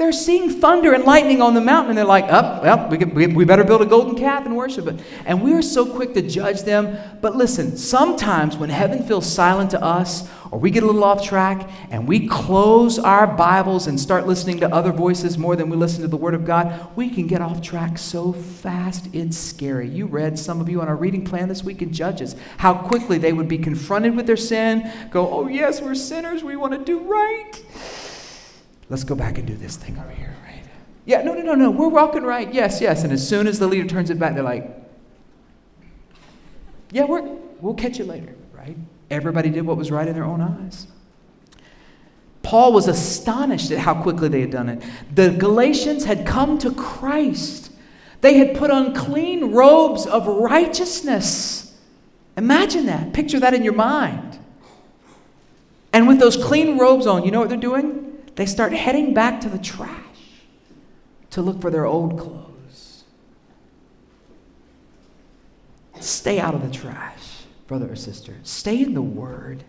They're 0.00 0.12
seeing 0.12 0.48
thunder 0.48 0.94
and 0.94 1.04
lightning 1.04 1.42
on 1.42 1.52
the 1.52 1.60
mountain, 1.60 1.90
and 1.90 1.98
they're 1.98 2.06
like, 2.06 2.24
oh, 2.30 2.60
well, 2.62 2.88
we, 2.88 2.96
we, 2.96 3.26
we 3.26 3.44
better 3.44 3.64
build 3.64 3.82
a 3.82 3.84
golden 3.84 4.16
calf 4.16 4.46
and 4.46 4.56
worship 4.56 4.86
it. 4.86 4.98
And 5.26 5.42
we 5.42 5.52
are 5.52 5.60
so 5.60 5.84
quick 5.84 6.14
to 6.14 6.22
judge 6.22 6.62
them. 6.62 6.96
But 7.20 7.36
listen, 7.36 7.76
sometimes 7.76 8.56
when 8.56 8.70
heaven 8.70 9.02
feels 9.02 9.30
silent 9.30 9.72
to 9.72 9.84
us, 9.84 10.26
or 10.50 10.58
we 10.58 10.70
get 10.70 10.84
a 10.84 10.86
little 10.86 11.04
off 11.04 11.22
track, 11.22 11.68
and 11.90 12.08
we 12.08 12.26
close 12.26 12.98
our 12.98 13.26
Bibles 13.26 13.88
and 13.88 14.00
start 14.00 14.26
listening 14.26 14.60
to 14.60 14.74
other 14.74 14.90
voices 14.90 15.36
more 15.36 15.54
than 15.54 15.68
we 15.68 15.76
listen 15.76 16.00
to 16.00 16.08
the 16.08 16.16
Word 16.16 16.32
of 16.32 16.46
God, 16.46 16.96
we 16.96 17.10
can 17.10 17.26
get 17.26 17.42
off 17.42 17.60
track 17.60 17.98
so 17.98 18.32
fast, 18.32 19.06
it's 19.12 19.36
scary. 19.36 19.86
You 19.86 20.06
read, 20.06 20.38
some 20.38 20.62
of 20.62 20.70
you 20.70 20.80
on 20.80 20.88
our 20.88 20.96
reading 20.96 21.26
plan 21.26 21.46
this 21.46 21.62
week 21.62 21.82
in 21.82 21.92
Judges, 21.92 22.36
how 22.56 22.72
quickly 22.72 23.18
they 23.18 23.34
would 23.34 23.48
be 23.48 23.58
confronted 23.58 24.16
with 24.16 24.26
their 24.26 24.38
sin, 24.38 24.90
go, 25.10 25.30
oh, 25.30 25.46
yes, 25.46 25.82
we're 25.82 25.94
sinners, 25.94 26.42
we 26.42 26.56
want 26.56 26.72
to 26.72 26.82
do 26.82 27.00
right 27.00 27.62
let's 28.90 29.04
go 29.04 29.14
back 29.14 29.38
and 29.38 29.46
do 29.46 29.54
this 29.56 29.76
thing 29.76 29.98
over 29.98 30.10
here, 30.10 30.36
right? 30.44 30.62
Yeah, 31.06 31.22
no, 31.22 31.32
no, 31.32 31.42
no, 31.42 31.54
no, 31.54 31.70
we're 31.70 31.88
walking 31.88 32.24
right. 32.24 32.52
Yes, 32.52 32.80
yes. 32.80 33.04
And 33.04 33.12
as 33.12 33.26
soon 33.26 33.46
as 33.46 33.58
the 33.58 33.66
leader 33.66 33.88
turns 33.88 34.10
it 34.10 34.18
back, 34.18 34.34
they're 34.34 34.42
like, 34.42 34.68
yeah, 36.90 37.04
we're, 37.04 37.22
we'll 37.60 37.74
catch 37.74 37.98
you 37.98 38.04
later, 38.04 38.34
right? 38.52 38.76
Everybody 39.10 39.48
did 39.48 39.62
what 39.62 39.76
was 39.76 39.90
right 39.90 40.06
in 40.06 40.14
their 40.14 40.24
own 40.24 40.40
eyes. 40.40 40.88
Paul 42.42 42.72
was 42.72 42.88
astonished 42.88 43.70
at 43.70 43.78
how 43.78 44.02
quickly 44.02 44.28
they 44.28 44.40
had 44.40 44.50
done 44.50 44.68
it. 44.68 44.82
The 45.14 45.30
Galatians 45.30 46.04
had 46.04 46.26
come 46.26 46.58
to 46.58 46.72
Christ. 46.72 47.70
They 48.22 48.34
had 48.34 48.56
put 48.56 48.70
on 48.70 48.94
clean 48.94 49.52
robes 49.52 50.06
of 50.06 50.26
righteousness. 50.26 51.76
Imagine 52.36 52.86
that. 52.86 53.12
Picture 53.12 53.38
that 53.40 53.54
in 53.54 53.62
your 53.62 53.74
mind. 53.74 54.38
And 55.92 56.08
with 56.08 56.18
those 56.18 56.36
clean 56.36 56.78
robes 56.78 57.06
on, 57.06 57.24
you 57.24 57.30
know 57.30 57.40
what 57.40 57.48
they're 57.48 57.58
doing? 57.58 58.09
They 58.36 58.46
start 58.46 58.72
heading 58.72 59.14
back 59.14 59.40
to 59.42 59.48
the 59.48 59.58
trash 59.58 60.04
to 61.30 61.42
look 61.42 61.60
for 61.60 61.70
their 61.70 61.86
old 61.86 62.18
clothes. 62.18 63.04
Stay 66.00 66.40
out 66.40 66.54
of 66.54 66.62
the 66.62 66.70
trash, 66.70 67.44
brother 67.66 67.92
or 67.92 67.96
sister. 67.96 68.36
Stay 68.42 68.82
in 68.82 68.94
the 68.94 69.02
Word. 69.02 69.64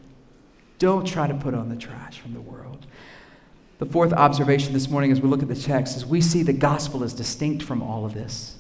Don't 0.80 1.06
try 1.06 1.28
to 1.28 1.34
put 1.34 1.54
on 1.54 1.70
the 1.70 1.76
trash 1.76 2.20
from 2.20 2.34
the 2.34 2.42
world. 2.42 2.88
The 3.80 3.86
fourth 3.86 4.14
observation 4.14 4.74
this 4.74 4.90
morning 4.90 5.12
as 5.12 5.22
we 5.22 5.28
look 5.28 5.42
at 5.42 5.48
the 5.48 5.56
text 5.56 5.98
is 5.98 6.06
we 6.06 6.22
see 6.22 6.44
the 6.44 6.54
gospel 6.54 7.04
is 7.04 7.14
distinct 7.14 7.64
from 7.64 7.82
all 7.82 8.06
of 8.06 8.14
this. 8.14 8.58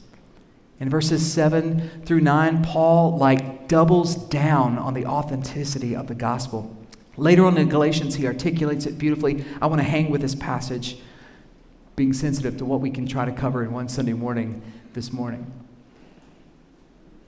In 0.80 0.90
verses 0.90 1.32
7 1.32 2.02
through 2.06 2.22
9, 2.22 2.64
Paul 2.64 3.18
like 3.18 3.68
doubles 3.68 4.16
down 4.16 4.80
on 4.80 4.96
the 4.96 5.06
authenticity 5.06 5.96
of 5.96 6.08
the 6.08 6.16
gospel. 6.16 6.76
Later 7.18 7.46
on 7.46 7.58
in 7.58 7.70
Galatians, 7.70 8.16
he 8.16 8.26
articulates 8.26 8.86
it 8.86 8.98
beautifully. 8.98 9.44
I 9.62 9.68
want 9.68 9.80
to 9.80 9.88
hang 9.88 10.10
with 10.10 10.22
this 10.22 10.36
passage, 10.36 10.98
being 11.96 12.14
sensitive 12.14 12.58
to 12.58 12.66
what 12.66 12.80
we 12.80 12.90
can 12.90 13.06
try 13.06 13.26
to 13.26 13.32
cover 13.32 13.64
in 13.64 13.72
one 13.72 13.90
Sunday 13.90 14.14
morning 14.14 14.62
this 14.94 15.12
morning. 15.12 15.52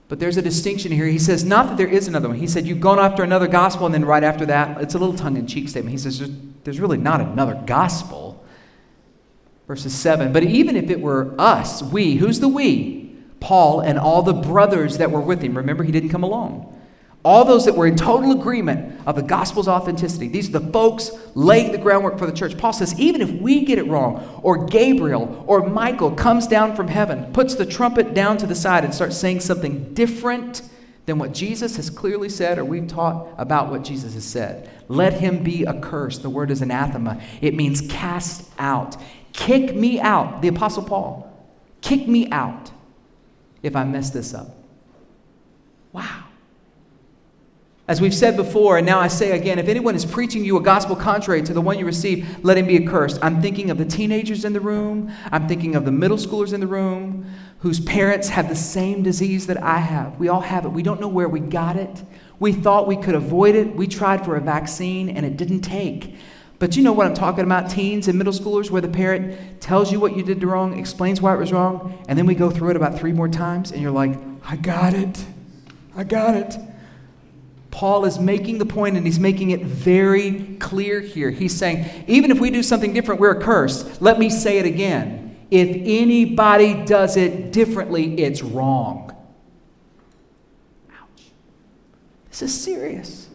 But 0.07 0.19
there's 0.19 0.37
a 0.37 0.41
distinction 0.41 0.91
here. 0.91 1.07
He 1.07 1.19
says, 1.19 1.43
not 1.43 1.67
that 1.67 1.77
there 1.77 1.87
is 1.87 2.07
another 2.07 2.27
one. 2.27 2.37
He 2.37 2.47
said, 2.47 2.67
You've 2.67 2.79
gone 2.79 2.99
after 2.99 3.23
another 3.23 3.47
gospel, 3.47 3.85
and 3.85 3.93
then 3.95 4.05
right 4.05 4.23
after 4.23 4.45
that, 4.45 4.79
it's 4.81 4.95
a 4.95 4.99
little 4.99 5.15
tongue 5.15 5.37
in 5.37 5.47
cheek 5.47 5.67
statement. 5.69 5.91
He 5.91 5.97
says, 5.97 6.19
there's, 6.63 6.79
really 6.79 6.97
not 6.97 7.19
another 7.19 7.61
gospel. 7.65 8.43
Verses 9.67 9.93
7. 9.93 10.31
But 10.31 10.43
even 10.43 10.75
if 10.75 10.89
it 10.89 11.01
were 11.01 11.33
us, 11.39 11.81
we, 11.81 12.15
who's 12.15 12.39
the 12.39 12.47
we? 12.47 13.15
Paul 13.39 13.79
and 13.79 13.97
all 13.97 14.21
the 14.21 14.33
brothers 14.33 14.97
that 14.99 15.11
were 15.11 15.19
with 15.19 15.41
him. 15.41 15.57
Remember, 15.57 15.83
he 15.83 15.91
didn't 15.91 16.09
come 16.09 16.23
alone. 16.23 16.73
All 17.23 17.45
those 17.45 17.63
that 17.65 17.75
were 17.75 17.88
in 17.88 17.95
total 17.95 18.33
agreement 18.33 18.99
of 19.07 19.15
the 19.15 19.21
gospel's 19.21 19.69
authenticity. 19.69 20.27
These 20.27 20.49
are 20.49 20.59
the 20.59 20.71
folks 20.71 21.09
laying 21.36 21.71
the 21.71 21.77
groundwork 21.77 22.19
for 22.19 22.25
the 22.25 22.33
church. 22.33 22.57
Paul 22.57 22.73
says, 22.73 22.99
even 22.99 23.21
if 23.21 23.31
we 23.41 23.63
get 23.63 23.77
it 23.77 23.88
wrong, 23.88 24.41
or 24.43 24.65
Gabriel 24.65 25.43
or 25.47 25.67
Michael 25.67 26.12
comes 26.12 26.47
down 26.47 26.75
from 26.75 26.89
heaven, 26.89 27.31
puts 27.31 27.55
the 27.55 27.65
trumpet 27.65 28.13
down 28.13 28.38
to 28.38 28.45
the 28.45 28.55
side, 28.55 28.83
and 28.83 28.93
starts 28.93 29.17
saying 29.17 29.39
something 29.39 29.93
different 29.93 30.63
than 31.05 31.17
what 31.17 31.33
Jesus 31.33 31.77
has 31.77 31.89
clearly 31.89 32.29
said, 32.29 32.57
or 32.57 32.65
we've 32.65 32.88
taught 32.88 33.27
about 33.38 33.69
what 33.69 33.83
Jesus 33.83 34.13
has 34.13 34.25
said, 34.25 34.69
let 34.89 35.13
him 35.13 35.43
be 35.43 35.65
accursed. 35.65 36.23
The 36.23 36.29
word 36.29 36.51
is 36.51 36.62
anathema, 36.62 37.21
it 37.41 37.55
means 37.55 37.81
cast 37.89 38.49
out. 38.59 38.97
Kick 39.33 39.75
me 39.75 39.99
out. 39.99 40.41
The 40.41 40.49
Apostle 40.49 40.83
Paul, 40.83 41.33
kick 41.81 42.07
me 42.07 42.29
out 42.31 42.71
if 43.62 43.75
I 43.75 43.83
mess 43.83 44.12
this 44.12 44.33
up. 44.33 44.55
Wow. 45.91 46.25
As 47.85 47.99
we've 47.99 48.15
said 48.15 48.37
before, 48.37 48.77
and 48.77 48.85
now 48.85 49.01
I 49.01 49.09
say 49.09 49.31
again, 49.31 49.59
if 49.59 49.67
anyone 49.67 49.93
is 49.93 50.05
preaching 50.05 50.45
you 50.45 50.55
a 50.55 50.61
gospel 50.61 50.95
contrary 50.95 51.41
to 51.41 51.53
the 51.53 51.59
one 51.59 51.77
you 51.77 51.85
receive, 51.85 52.41
let 52.41 52.57
him 52.57 52.65
be 52.65 52.77
accursed. 52.77 53.19
I'm 53.21 53.41
thinking 53.41 53.69
of 53.69 53.77
the 53.77 53.83
teenagers 53.83 54.45
in 54.45 54.53
the 54.53 54.61
room. 54.61 55.11
I'm 55.33 55.49
thinking 55.49 55.75
of 55.75 55.83
the 55.83 55.91
middle 55.91 56.15
schoolers 56.15 56.53
in 56.53 56.61
the 56.61 56.67
room 56.67 57.25
whose 57.59 57.81
parents 57.81 58.29
have 58.29 58.47
the 58.47 58.55
same 58.55 59.03
disease 59.03 59.47
that 59.47 59.61
I 59.61 59.79
have. 59.79 60.17
We 60.17 60.29
all 60.29 60.39
have 60.39 60.63
it. 60.63 60.69
We 60.69 60.81
don't 60.81 61.01
know 61.01 61.09
where 61.09 61.27
we 61.27 61.41
got 61.41 61.75
it. 61.75 62.03
We 62.39 62.53
thought 62.53 62.87
we 62.87 62.95
could 62.95 63.15
avoid 63.15 63.55
it. 63.55 63.75
We 63.75 63.87
tried 63.87 64.23
for 64.23 64.37
a 64.37 64.41
vaccine 64.41 65.09
and 65.09 65.25
it 65.25 65.35
didn't 65.35 65.61
take. 65.61 66.15
But 66.59 66.77
you 66.77 66.83
know 66.83 66.93
what 66.93 67.05
I'm 67.05 67.13
talking 67.13 67.43
about 67.43 67.69
teens 67.69 68.07
and 68.07 68.17
middle 68.17 68.31
schoolers 68.31 68.69
where 68.69 68.81
the 68.81 68.87
parent 68.87 69.59
tells 69.59 69.91
you 69.91 69.99
what 69.99 70.15
you 70.15 70.23
did 70.23 70.41
wrong, 70.41 70.79
explains 70.79 71.19
why 71.19 71.33
it 71.33 71.37
was 71.37 71.51
wrong, 71.51 72.01
and 72.07 72.17
then 72.17 72.25
we 72.25 72.35
go 72.35 72.49
through 72.49 72.69
it 72.69 72.75
about 72.77 72.97
three 72.97 73.11
more 73.11 73.27
times 73.27 73.73
and 73.73 73.81
you're 73.81 73.91
like, 73.91 74.17
I 74.45 74.55
got 74.55 74.93
it. 74.93 75.25
I 75.97 76.05
got 76.05 76.35
it. 76.35 76.55
Paul 77.73 78.05
is 78.05 78.19
making 78.19 78.59
the 78.59 78.67
point 78.67 78.97
and 78.97 79.05
he's 79.05 79.19
making 79.19 79.49
it 79.49 79.63
very 79.63 80.57
clear 80.59 81.01
here. 81.01 81.31
He's 81.31 81.57
saying, 81.57 82.05
even 82.05 82.29
if 82.29 82.39
we 82.39 82.51
do 82.51 82.62
something 82.62 82.93
different, 82.93 83.19
we're 83.19 83.41
cursed. 83.41 83.99
Let 83.99 84.19
me 84.19 84.29
say 84.29 84.59
it 84.59 84.67
again. 84.67 85.47
If 85.49 85.69
anybody 85.69 86.86
does 86.86 87.17
it 87.17 87.51
differently, 87.51 88.13
it's 88.21 88.43
wrong. 88.43 89.15
Ouch. 90.91 91.31
This 92.29 92.43
is 92.43 92.63
serious. 92.63 93.27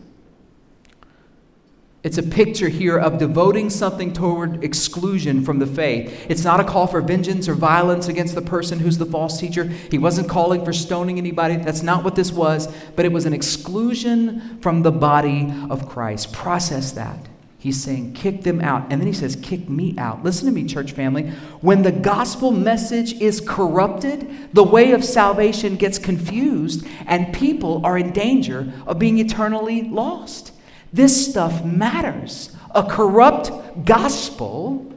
It's 2.04 2.16
a 2.16 2.22
picture 2.22 2.68
here 2.68 2.96
of 2.96 3.18
devoting 3.18 3.70
something 3.70 4.12
toward 4.12 4.62
exclusion 4.62 5.44
from 5.44 5.58
the 5.58 5.66
faith. 5.66 6.26
It's 6.28 6.44
not 6.44 6.60
a 6.60 6.64
call 6.64 6.86
for 6.86 7.00
vengeance 7.00 7.48
or 7.48 7.54
violence 7.54 8.06
against 8.06 8.36
the 8.36 8.42
person 8.42 8.78
who's 8.78 8.98
the 8.98 9.06
false 9.06 9.40
teacher. 9.40 9.64
He 9.64 9.98
wasn't 9.98 10.28
calling 10.28 10.64
for 10.64 10.72
stoning 10.72 11.18
anybody. 11.18 11.56
That's 11.56 11.82
not 11.82 12.04
what 12.04 12.14
this 12.14 12.30
was, 12.30 12.72
but 12.94 13.04
it 13.04 13.10
was 13.10 13.26
an 13.26 13.32
exclusion 13.32 14.60
from 14.60 14.82
the 14.82 14.92
body 14.92 15.52
of 15.70 15.88
Christ. 15.88 16.32
Process 16.32 16.92
that. 16.92 17.18
He's 17.60 17.82
saying, 17.82 18.12
kick 18.12 18.44
them 18.44 18.60
out. 18.60 18.92
And 18.92 19.00
then 19.00 19.08
he 19.08 19.12
says, 19.12 19.34
kick 19.34 19.68
me 19.68 19.96
out. 19.98 20.22
Listen 20.22 20.46
to 20.46 20.52
me, 20.52 20.64
church 20.64 20.92
family. 20.92 21.30
When 21.60 21.82
the 21.82 21.90
gospel 21.90 22.52
message 22.52 23.20
is 23.20 23.40
corrupted, 23.40 24.54
the 24.54 24.62
way 24.62 24.92
of 24.92 25.04
salvation 25.04 25.74
gets 25.74 25.98
confused, 25.98 26.86
and 27.06 27.34
people 27.34 27.84
are 27.84 27.98
in 27.98 28.12
danger 28.12 28.72
of 28.86 29.00
being 29.00 29.18
eternally 29.18 29.82
lost. 29.82 30.52
This 30.92 31.28
stuff 31.30 31.64
matters. 31.64 32.54
A 32.74 32.82
corrupt 32.82 33.50
gospel 33.84 34.92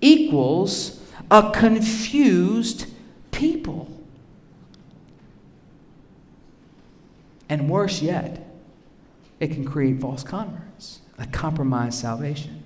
equals 0.00 1.00
a 1.30 1.50
confused 1.50 2.86
people. 3.30 3.88
And 7.48 7.68
worse 7.68 8.02
yet, 8.02 8.46
it 9.40 9.48
can 9.48 9.64
create 9.64 10.00
false 10.00 10.22
converts, 10.22 11.00
a 11.18 11.26
compromised 11.26 11.98
salvation. 11.98 12.62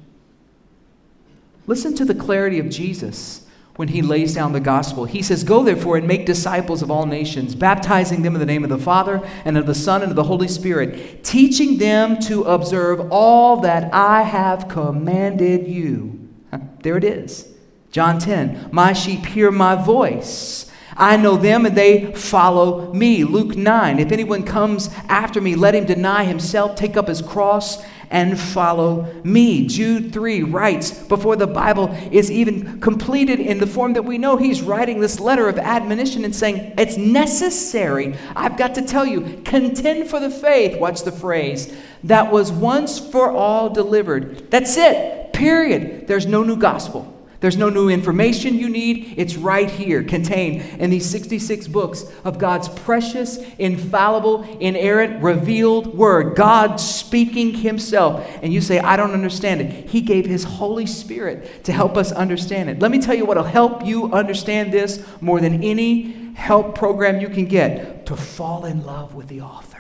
Listen 1.66 1.94
to 1.94 2.04
the 2.04 2.14
clarity 2.14 2.58
of 2.58 2.68
Jesus 2.68 3.45
when 3.76 3.88
he 3.88 4.02
lays 4.02 4.34
down 4.34 4.52
the 4.52 4.60
gospel. 4.60 5.04
He 5.04 5.22
says, 5.22 5.44
Go 5.44 5.62
therefore 5.62 5.96
and 5.96 6.08
make 6.08 6.26
disciples 6.26 6.82
of 6.82 6.90
all 6.90 7.06
nations, 7.06 7.54
baptizing 7.54 8.22
them 8.22 8.34
in 8.34 8.40
the 8.40 8.46
name 8.46 8.64
of 8.64 8.70
the 8.70 8.78
Father 8.78 9.26
and 9.44 9.56
of 9.56 9.66
the 9.66 9.74
Son 9.74 10.02
and 10.02 10.10
of 10.10 10.16
the 10.16 10.24
Holy 10.24 10.48
Spirit, 10.48 11.22
teaching 11.22 11.78
them 11.78 12.18
to 12.20 12.42
observe 12.44 13.12
all 13.12 13.60
that 13.60 13.92
I 13.92 14.22
have 14.22 14.68
commanded 14.68 15.68
you. 15.68 16.28
There 16.82 16.96
it 16.96 17.04
is. 17.04 17.48
John 17.90 18.20
10. 18.20 18.68
My 18.70 18.92
sheep 18.92 19.26
hear 19.26 19.50
my 19.50 19.74
voice. 19.74 20.70
I 20.96 21.16
know 21.16 21.36
them 21.36 21.66
and 21.66 21.76
they 21.76 22.12
follow 22.14 22.92
me. 22.92 23.24
Luke 23.24 23.56
9. 23.56 23.98
If 23.98 24.12
anyone 24.12 24.42
comes 24.42 24.88
after 25.08 25.40
me, 25.40 25.54
let 25.54 25.74
him 25.74 25.84
deny 25.84 26.24
himself, 26.24 26.74
take 26.76 26.96
up 26.96 27.08
his 27.08 27.20
cross, 27.20 27.84
and 28.10 28.38
follow 28.38 29.02
me. 29.24 29.66
Jude 29.66 30.12
3 30.12 30.44
writes, 30.44 30.90
before 30.90 31.36
the 31.36 31.46
Bible 31.46 31.88
is 32.10 32.30
even 32.30 32.80
completed 32.80 33.40
in 33.40 33.58
the 33.58 33.66
form 33.66 33.94
that 33.94 34.04
we 34.04 34.16
know, 34.16 34.36
he's 34.36 34.62
writing 34.62 35.00
this 35.00 35.20
letter 35.20 35.48
of 35.48 35.58
admonition 35.58 36.24
and 36.24 36.34
saying, 36.34 36.74
It's 36.78 36.96
necessary. 36.96 38.16
I've 38.34 38.56
got 38.56 38.74
to 38.76 38.82
tell 38.82 39.04
you, 39.04 39.42
contend 39.44 40.08
for 40.08 40.20
the 40.20 40.30
faith. 40.30 40.78
Watch 40.78 41.02
the 41.02 41.12
phrase 41.12 41.76
that 42.04 42.30
was 42.30 42.52
once 42.52 42.98
for 42.98 43.30
all 43.30 43.70
delivered. 43.70 44.50
That's 44.50 44.76
it, 44.76 45.32
period. 45.32 46.06
There's 46.06 46.26
no 46.26 46.44
new 46.44 46.56
gospel. 46.56 47.15
There's 47.40 47.56
no 47.56 47.68
new 47.68 47.88
information 47.88 48.58
you 48.58 48.68
need. 48.68 49.14
It's 49.16 49.36
right 49.36 49.70
here, 49.70 50.02
contained 50.02 50.62
in 50.80 50.90
these 50.90 51.08
66 51.08 51.68
books 51.68 52.04
of 52.24 52.38
God's 52.38 52.68
precious, 52.68 53.38
infallible, 53.58 54.42
inerrant, 54.60 55.22
revealed 55.22 55.96
word. 55.96 56.36
God 56.36 56.76
speaking 56.76 57.54
Himself. 57.54 58.26
And 58.42 58.52
you 58.52 58.60
say, 58.60 58.78
I 58.78 58.96
don't 58.96 59.12
understand 59.12 59.60
it. 59.60 59.90
He 59.90 60.00
gave 60.00 60.26
His 60.26 60.44
Holy 60.44 60.86
Spirit 60.86 61.64
to 61.64 61.72
help 61.72 61.96
us 61.96 62.12
understand 62.12 62.70
it. 62.70 62.78
Let 62.78 62.90
me 62.90 62.98
tell 62.98 63.14
you 63.14 63.26
what 63.26 63.36
will 63.36 63.44
help 63.44 63.84
you 63.84 64.12
understand 64.12 64.72
this 64.72 65.04
more 65.20 65.40
than 65.40 65.62
any 65.62 66.32
help 66.34 66.74
program 66.74 67.20
you 67.20 67.28
can 67.28 67.46
get 67.46 68.06
to 68.06 68.16
fall 68.16 68.64
in 68.64 68.84
love 68.84 69.14
with 69.14 69.28
the 69.28 69.40
author. 69.40 69.75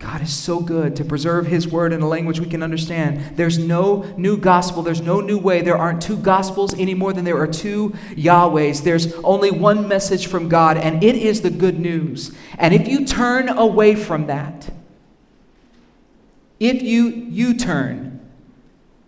God 0.00 0.22
is 0.22 0.32
so 0.32 0.60
good 0.60 0.96
to 0.96 1.04
preserve 1.04 1.46
His 1.46 1.68
word 1.68 1.92
in 1.92 2.00
a 2.00 2.08
language 2.08 2.40
we 2.40 2.46
can 2.46 2.62
understand. 2.62 3.36
There's 3.36 3.58
no 3.58 4.02
new 4.16 4.38
gospel. 4.38 4.82
There's 4.82 5.02
no 5.02 5.20
new 5.20 5.38
way. 5.38 5.60
There 5.60 5.76
aren't 5.76 6.00
two 6.00 6.16
gospels 6.16 6.72
any 6.72 6.94
more 6.94 7.12
than 7.12 7.26
there 7.26 7.36
are 7.36 7.46
two 7.46 7.90
Yahwehs. 8.12 8.82
There's 8.82 9.12
only 9.16 9.50
one 9.50 9.88
message 9.88 10.26
from 10.26 10.48
God, 10.48 10.78
and 10.78 11.04
it 11.04 11.16
is 11.16 11.42
the 11.42 11.50
good 11.50 11.78
news. 11.78 12.34
And 12.56 12.72
if 12.72 12.88
you 12.88 13.04
turn 13.04 13.50
away 13.50 13.94
from 13.94 14.26
that, 14.28 14.72
if 16.58 16.82
you 16.82 17.08
you 17.08 17.52
turn, 17.52 18.26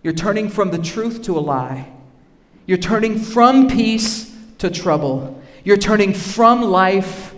you're 0.03 0.13
turning 0.13 0.51
from 0.51 0.73
the 0.73 0.79
truth 0.79 1.23
to 1.23 1.39
a 1.39 1.41
lie. 1.41 1.91
You're 2.67 2.77
turning 2.77 3.19
from 3.19 3.67
peace 3.67 4.37
to 4.59 4.69
trouble. 4.69 5.43
You're 5.65 5.79
turning 5.79 6.13
from 6.13 6.61
life 6.61 7.35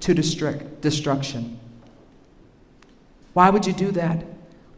to 0.00 0.14
destruction. 0.14 1.60
Why 3.36 3.50
would 3.50 3.66
you 3.66 3.74
do 3.74 3.90
that? 3.90 4.24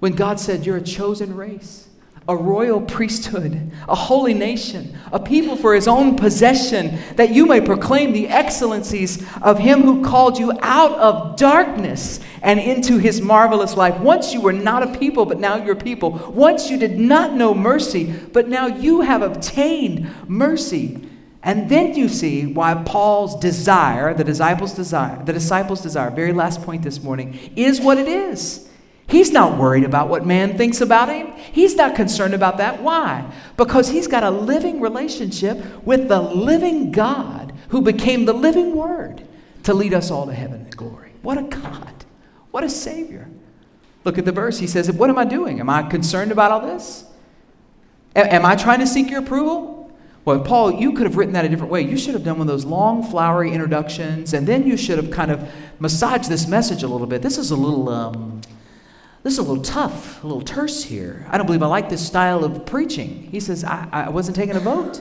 When 0.01 0.17
God 0.17 0.41
said 0.41 0.67
you're 0.67 0.79
a 0.79 0.83
chosen 0.83 1.37
race, 1.37 1.87
a 2.27 2.35
royal 2.35 2.81
priesthood, 2.81 3.71
a 3.89 3.95
holy 3.95 4.35
nation, 4.35 4.99
a 5.13 5.21
people 5.21 5.55
for 5.55 5.77
his 5.77 5.87
own 5.87 6.17
possession, 6.17 6.99
that 7.15 7.31
you 7.31 7.47
may 7.47 7.61
proclaim 7.61 8.11
the 8.11 8.27
excellencies 8.27 9.25
of 9.43 9.61
him 9.61 9.83
who 9.83 10.05
called 10.05 10.41
you 10.41 10.59
out 10.61 10.91
of 10.99 11.37
darkness 11.37 12.19
and 12.43 12.59
into 12.59 12.99
his 12.99 13.21
marvelous 13.21 13.77
light. 13.77 14.01
Once 14.01 14.35
you 14.35 14.41
were 14.41 14.53
not 14.53 14.83
a 14.83 14.99
people, 14.99 15.25
but 15.25 15.39
now 15.39 15.55
you're 15.55 15.77
a 15.77 15.81
people. 15.81 16.11
Once 16.35 16.69
you 16.69 16.77
did 16.77 16.99
not 16.99 17.35
know 17.35 17.55
mercy, 17.55 18.13
but 18.33 18.49
now 18.49 18.67
you 18.67 19.03
have 19.03 19.23
obtained 19.23 20.11
mercy. 20.29 21.09
And 21.49 21.67
then 21.67 21.95
you 21.95 22.11
see 22.11 22.45
why 22.45 22.75
Paul's 22.75 23.35
desire, 23.41 24.13
the 24.13 24.23
disciples' 24.23 24.75
desire, 24.75 25.25
the 25.25 25.33
disciples' 25.33 25.81
desire, 25.81 26.11
very 26.11 26.35
last 26.35 26.63
point 26.63 26.83
this 26.83 27.03
morning, 27.03 27.39
is 27.57 27.81
what 27.81 27.97
it 27.97 28.07
is. 28.07 28.69
He's 29.07 29.33
not 29.33 29.57
worried 29.57 29.85
about 29.85 30.11
what 30.11 30.27
man 30.27 30.59
thinks 30.59 30.83
about 30.83 31.09
him. 31.09 31.33
He's 31.51 31.75
not 31.75 31.97
concerned 31.97 32.35
about 32.35 32.59
that. 32.59 32.83
Why? 32.83 33.33
Because 33.57 33.89
he's 33.89 34.07
got 34.07 34.25
a 34.25 34.31
living 34.31 34.83
relationship 34.83 35.57
with 35.87 36.09
the 36.09 36.21
living 36.21 36.93
God 36.93 37.55
who 37.71 37.81
became 37.81 38.27
the 38.27 38.35
living 38.35 38.77
Word 38.77 39.27
to 39.63 39.73
lead 39.73 39.95
us 39.95 40.11
all 40.11 40.27
to 40.27 40.35
heaven 40.35 40.61
and 40.61 40.77
glory. 40.77 41.13
What 41.23 41.39
a 41.39 41.45
God. 41.45 42.05
What 42.51 42.63
a 42.63 42.69
Savior. 42.69 43.27
Look 44.05 44.19
at 44.19 44.27
the 44.27 44.33
verse. 44.33 44.59
He 44.59 44.67
says, 44.67 44.93
What 44.93 45.09
am 45.09 45.17
I 45.17 45.25
doing? 45.25 45.61
Am 45.61 45.71
I 45.71 45.85
concerned 45.85 46.31
about 46.31 46.51
all 46.51 46.67
this? 46.67 47.07
Am 48.15 48.45
I 48.45 48.55
trying 48.55 48.81
to 48.81 48.87
seek 48.87 49.09
your 49.09 49.21
approval? 49.21 49.78
Well, 50.29 50.41
Paul, 50.41 50.73
you 50.73 50.93
could 50.93 51.07
have 51.07 51.17
written 51.17 51.33
that 51.33 51.47
a 51.47 51.49
different 51.49 51.73
way. 51.73 51.81
You 51.81 51.97
should 51.97 52.13
have 52.13 52.23
done 52.23 52.37
one 52.37 52.47
of 52.47 52.53
those 52.53 52.67
long, 52.67 53.03
flowery 53.03 53.51
introductions, 53.51 54.35
and 54.35 54.47
then 54.47 54.67
you 54.67 54.77
should 54.77 54.99
have 54.99 55.11
kind 55.11 55.31
of 55.31 55.51
massaged 55.81 56.29
this 56.29 56.47
message 56.47 56.83
a 56.83 56.87
little 56.87 57.07
bit. 57.07 57.23
This 57.23 57.39
is 57.39 57.51
a 57.51 57.57
little, 57.57 57.89
um, 57.89 58.43
this 59.23 59.33
is 59.33 59.39
a 59.39 59.43
little 59.43 59.65
tough, 59.65 60.23
a 60.23 60.27
little 60.27 60.43
terse 60.43 60.85
here. 60.85 61.27
I 61.31 61.39
don't 61.39 61.47
believe 61.47 61.63
I 61.63 61.67
like 61.67 61.89
this 61.89 62.07
style 62.07 62.45
of 62.45 62.67
preaching. 62.67 63.27
He 63.33 63.41
says, 63.41 63.65
I, 63.65 63.89
I 63.91 64.11
wasn't 64.11 64.37
taking 64.37 64.55
a 64.55 64.61
vote. 64.61 65.01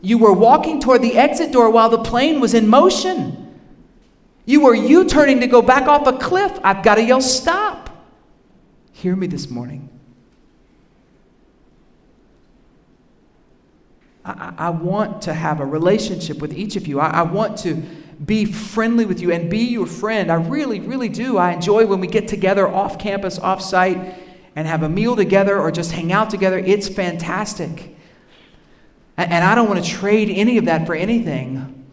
You 0.00 0.18
were 0.18 0.32
walking 0.32 0.80
toward 0.80 1.02
the 1.02 1.16
exit 1.16 1.52
door 1.52 1.70
while 1.70 1.88
the 1.88 2.02
plane 2.02 2.40
was 2.40 2.52
in 2.52 2.66
motion. 2.66 3.60
You 4.44 4.62
were 4.62 4.74
U 4.74 5.04
turning 5.04 5.38
to 5.38 5.46
go 5.46 5.62
back 5.62 5.84
off 5.84 6.08
a 6.08 6.18
cliff. 6.18 6.58
I've 6.64 6.82
got 6.82 6.96
to 6.96 7.04
yell, 7.04 7.20
stop. 7.20 8.08
Hear 8.90 9.14
me 9.14 9.28
this 9.28 9.48
morning. 9.48 9.88
I, 14.24 14.54
I 14.58 14.70
want 14.70 15.22
to 15.22 15.34
have 15.34 15.60
a 15.60 15.66
relationship 15.66 16.38
with 16.38 16.52
each 16.52 16.76
of 16.76 16.86
you. 16.86 17.00
I, 17.00 17.08
I 17.08 17.22
want 17.22 17.58
to 17.58 17.82
be 18.24 18.44
friendly 18.44 19.06
with 19.06 19.20
you 19.20 19.32
and 19.32 19.50
be 19.50 19.60
your 19.60 19.86
friend. 19.86 20.30
I 20.30 20.34
really, 20.34 20.80
really 20.80 21.08
do. 21.08 21.38
I 21.38 21.52
enjoy 21.52 21.86
when 21.86 22.00
we 22.00 22.06
get 22.06 22.28
together 22.28 22.68
off 22.68 22.98
campus, 22.98 23.38
off 23.38 23.62
site, 23.62 23.98
and 24.54 24.66
have 24.66 24.82
a 24.82 24.88
meal 24.88 25.16
together 25.16 25.58
or 25.58 25.70
just 25.70 25.92
hang 25.92 26.12
out 26.12 26.28
together. 26.28 26.58
It's 26.58 26.88
fantastic. 26.88 27.96
And 29.16 29.44
I 29.44 29.54
don't 29.54 29.68
want 29.68 29.84
to 29.84 29.90
trade 29.90 30.30
any 30.30 30.58
of 30.58 30.66
that 30.66 30.86
for 30.86 30.94
anything, 30.94 31.86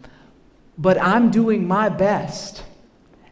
but 0.76 1.00
I'm 1.00 1.30
doing 1.30 1.66
my 1.66 1.88
best. 1.88 2.64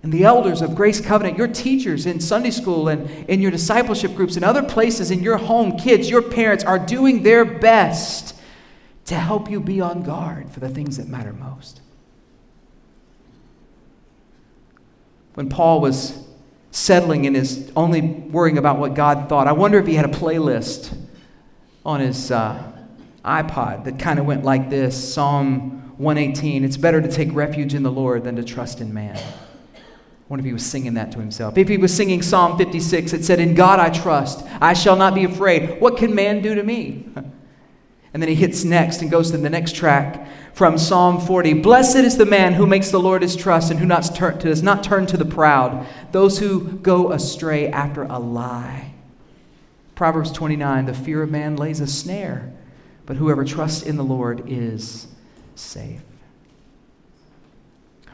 And 0.02 0.12
the 0.12 0.24
elders 0.24 0.62
of 0.62 0.74
Grace 0.74 1.00
Covenant, 1.00 1.36
your 1.36 1.48
teachers 1.48 2.06
in 2.06 2.20
Sunday 2.20 2.50
school 2.50 2.88
and 2.88 3.10
in 3.28 3.40
your 3.40 3.50
discipleship 3.50 4.14
groups 4.14 4.36
and 4.36 4.44
other 4.44 4.62
places 4.62 5.10
in 5.10 5.22
your 5.22 5.36
home, 5.36 5.76
kids, 5.78 6.08
your 6.08 6.22
parents 6.22 6.62
are 6.62 6.78
doing 6.78 7.22
their 7.22 7.44
best 7.44 8.35
to 9.06 9.14
help 9.14 9.50
you 9.50 9.60
be 9.60 9.80
on 9.80 10.02
guard 10.02 10.50
for 10.50 10.60
the 10.60 10.68
things 10.68 10.96
that 10.96 11.08
matter 11.08 11.32
most. 11.32 11.80
When 15.34 15.48
Paul 15.48 15.80
was 15.80 16.26
settling 16.70 17.24
in 17.24 17.34
his 17.34 17.70
only 17.76 18.00
worrying 18.02 18.58
about 18.58 18.78
what 18.78 18.94
God 18.94 19.28
thought, 19.28 19.46
I 19.46 19.52
wonder 19.52 19.78
if 19.78 19.86
he 19.86 19.94
had 19.94 20.04
a 20.04 20.12
playlist 20.12 20.96
on 21.84 22.00
his 22.00 22.30
uh, 22.30 22.72
iPod 23.24 23.84
that 23.84 23.98
kind 23.98 24.18
of 24.18 24.26
went 24.26 24.44
like 24.44 24.70
this 24.70 25.14
Psalm 25.14 25.94
118 25.98 26.64
It's 26.64 26.76
better 26.76 27.00
to 27.00 27.10
take 27.10 27.32
refuge 27.32 27.74
in 27.74 27.82
the 27.82 27.92
Lord 27.92 28.24
than 28.24 28.36
to 28.36 28.44
trust 28.44 28.80
in 28.80 28.92
man. 28.92 29.16
I 29.16 30.28
wonder 30.28 30.40
if 30.40 30.46
he 30.46 30.52
was 30.52 30.66
singing 30.66 30.94
that 30.94 31.12
to 31.12 31.18
himself. 31.20 31.56
If 31.56 31.68
he 31.68 31.76
was 31.76 31.94
singing 31.94 32.22
Psalm 32.22 32.58
56, 32.58 33.12
it 33.12 33.24
said, 33.24 33.38
In 33.38 33.54
God 33.54 33.78
I 33.78 33.90
trust, 33.90 34.44
I 34.60 34.72
shall 34.72 34.96
not 34.96 35.14
be 35.14 35.24
afraid. 35.24 35.80
What 35.80 35.96
can 35.96 36.14
man 36.14 36.42
do 36.42 36.56
to 36.56 36.62
me? 36.64 37.08
And 38.16 38.22
then 38.22 38.30
he 38.30 38.34
hits 38.34 38.64
next 38.64 39.02
and 39.02 39.10
goes 39.10 39.30
to 39.32 39.36
the 39.36 39.50
next 39.50 39.76
track 39.76 40.26
from 40.54 40.78
Psalm 40.78 41.20
40. 41.20 41.52
Blessed 41.60 41.96
is 41.96 42.16
the 42.16 42.24
man 42.24 42.54
who 42.54 42.66
makes 42.66 42.90
the 42.90 42.98
Lord 42.98 43.20
his 43.20 43.36
trust 43.36 43.70
and 43.70 43.78
who 43.78 43.84
not 43.84 44.10
does 44.40 44.62
not 44.62 44.82
turn 44.82 45.04
to 45.08 45.18
the 45.18 45.26
proud, 45.26 45.86
those 46.12 46.38
who 46.38 46.78
go 46.78 47.12
astray 47.12 47.68
after 47.68 48.04
a 48.04 48.18
lie. 48.18 48.94
Proverbs 49.94 50.32
29 50.32 50.86
The 50.86 50.94
fear 50.94 51.24
of 51.24 51.30
man 51.30 51.56
lays 51.56 51.80
a 51.80 51.86
snare, 51.86 52.54
but 53.04 53.18
whoever 53.18 53.44
trusts 53.44 53.82
in 53.82 53.98
the 53.98 54.02
Lord 54.02 54.44
is 54.46 55.08
safe. 55.54 56.00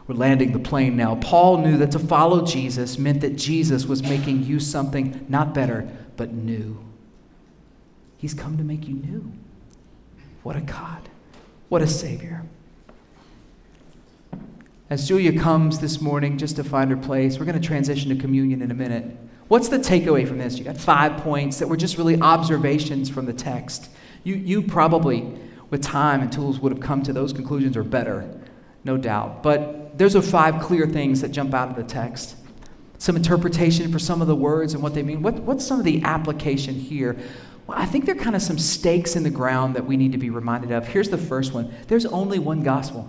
We're 0.08 0.16
landing 0.16 0.50
the 0.50 0.58
plane 0.58 0.96
now. 0.96 1.14
Paul 1.14 1.58
knew 1.58 1.76
that 1.76 1.92
to 1.92 2.00
follow 2.00 2.44
Jesus 2.44 2.98
meant 2.98 3.20
that 3.20 3.36
Jesus 3.36 3.86
was 3.86 4.02
making 4.02 4.42
you 4.42 4.58
something 4.58 5.24
not 5.28 5.54
better, 5.54 5.88
but 6.16 6.32
new. 6.32 6.84
He's 8.16 8.34
come 8.34 8.58
to 8.58 8.64
make 8.64 8.88
you 8.88 8.96
new. 8.96 9.32
What 10.42 10.56
a 10.56 10.60
God. 10.60 11.08
What 11.68 11.82
a 11.82 11.86
Savior. 11.86 12.42
As 14.90 15.08
Julia 15.08 15.38
comes 15.38 15.78
this 15.78 16.00
morning 16.00 16.36
just 16.36 16.56
to 16.56 16.64
find 16.64 16.90
her 16.90 16.96
place, 16.96 17.38
we're 17.38 17.46
going 17.46 17.60
to 17.60 17.66
transition 17.66 18.14
to 18.14 18.20
communion 18.20 18.60
in 18.60 18.70
a 18.70 18.74
minute. 18.74 19.04
What's 19.48 19.68
the 19.68 19.78
takeaway 19.78 20.26
from 20.26 20.38
this? 20.38 20.58
You 20.58 20.64
got 20.64 20.76
five 20.76 21.18
points 21.18 21.58
that 21.58 21.68
were 21.68 21.76
just 21.76 21.96
really 21.96 22.20
observations 22.20 23.08
from 23.08 23.26
the 23.26 23.32
text. 23.32 23.88
You, 24.24 24.34
you 24.34 24.62
probably, 24.62 25.32
with 25.70 25.82
time 25.82 26.20
and 26.20 26.32
tools, 26.32 26.58
would 26.60 26.72
have 26.72 26.80
come 26.80 27.02
to 27.04 27.12
those 27.12 27.32
conclusions 27.32 27.76
or 27.76 27.84
better, 27.84 28.28
no 28.84 28.96
doubt. 28.96 29.42
But 29.42 29.96
there's 29.96 30.14
a 30.14 30.22
five 30.22 30.60
clear 30.60 30.86
things 30.86 31.20
that 31.20 31.30
jump 31.30 31.54
out 31.54 31.70
of 31.70 31.76
the 31.76 31.84
text. 31.84 32.36
Some 32.98 33.16
interpretation 33.16 33.90
for 33.90 33.98
some 33.98 34.20
of 34.22 34.28
the 34.28 34.36
words 34.36 34.74
and 34.74 34.82
what 34.82 34.94
they 34.94 35.02
mean. 35.02 35.22
What, 35.22 35.40
what's 35.40 35.66
some 35.66 35.78
of 35.78 35.84
the 35.84 36.02
application 36.02 36.74
here? 36.74 37.16
Well, 37.66 37.78
I 37.78 37.86
think 37.86 38.06
there 38.06 38.16
are 38.16 38.18
kind 38.18 38.34
of 38.34 38.42
some 38.42 38.58
stakes 38.58 39.16
in 39.16 39.22
the 39.22 39.30
ground 39.30 39.76
that 39.76 39.86
we 39.86 39.96
need 39.96 40.12
to 40.12 40.18
be 40.18 40.30
reminded 40.30 40.72
of. 40.72 40.88
Here's 40.88 41.10
the 41.10 41.18
first 41.18 41.52
one 41.52 41.72
there's 41.88 42.06
only 42.06 42.38
one 42.38 42.62
gospel. 42.62 43.08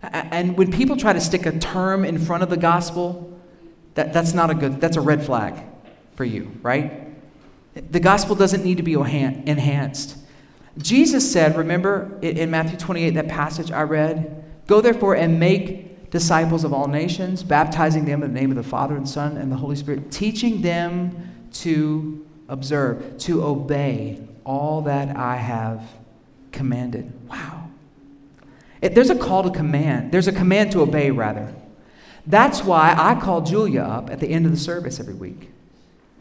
And 0.00 0.56
when 0.56 0.70
people 0.70 0.96
try 0.96 1.12
to 1.12 1.20
stick 1.20 1.44
a 1.44 1.58
term 1.58 2.04
in 2.04 2.18
front 2.18 2.44
of 2.44 2.50
the 2.50 2.56
gospel, 2.56 3.36
that, 3.94 4.12
that's 4.12 4.32
not 4.32 4.48
a 4.48 4.54
good, 4.54 4.80
that's 4.80 4.96
a 4.96 5.00
red 5.00 5.24
flag 5.24 5.60
for 6.14 6.24
you, 6.24 6.52
right? 6.62 7.08
The 7.90 8.00
gospel 8.00 8.36
doesn't 8.36 8.64
need 8.64 8.76
to 8.76 8.82
be 8.84 8.94
enhanced. 8.94 10.16
Jesus 10.78 11.30
said, 11.30 11.56
remember 11.56 12.16
in 12.22 12.50
Matthew 12.50 12.78
28, 12.78 13.10
that 13.10 13.28
passage 13.28 13.72
I 13.72 13.82
read, 13.82 14.44
Go 14.68 14.80
therefore 14.80 15.16
and 15.16 15.40
make 15.40 16.10
disciples 16.10 16.62
of 16.62 16.72
all 16.72 16.86
nations, 16.86 17.42
baptizing 17.42 18.04
them 18.04 18.22
in 18.22 18.32
the 18.32 18.40
name 18.40 18.50
of 18.50 18.56
the 18.56 18.62
Father 18.62 18.96
and 18.96 19.08
Son 19.08 19.36
and 19.36 19.50
the 19.50 19.56
Holy 19.56 19.76
Spirit, 19.76 20.12
teaching 20.12 20.62
them 20.62 21.48
to 21.54 22.24
observe, 22.48 23.18
to 23.18 23.44
obey 23.44 24.26
all 24.44 24.82
that 24.82 25.16
I 25.16 25.36
have 25.36 25.82
commanded. 26.52 27.12
Wow. 27.28 27.68
It, 28.80 28.94
there's 28.94 29.10
a 29.10 29.16
call 29.16 29.42
to 29.42 29.50
command. 29.50 30.12
There's 30.12 30.28
a 30.28 30.32
command 30.32 30.72
to 30.72 30.80
obey, 30.80 31.10
rather. 31.10 31.54
That's 32.26 32.62
why 32.62 32.94
I 32.96 33.20
call 33.20 33.40
Julia 33.40 33.82
up 33.82 34.10
at 34.10 34.20
the 34.20 34.28
end 34.28 34.46
of 34.46 34.52
the 34.52 34.58
service 34.58 35.00
every 35.00 35.14
week. 35.14 35.50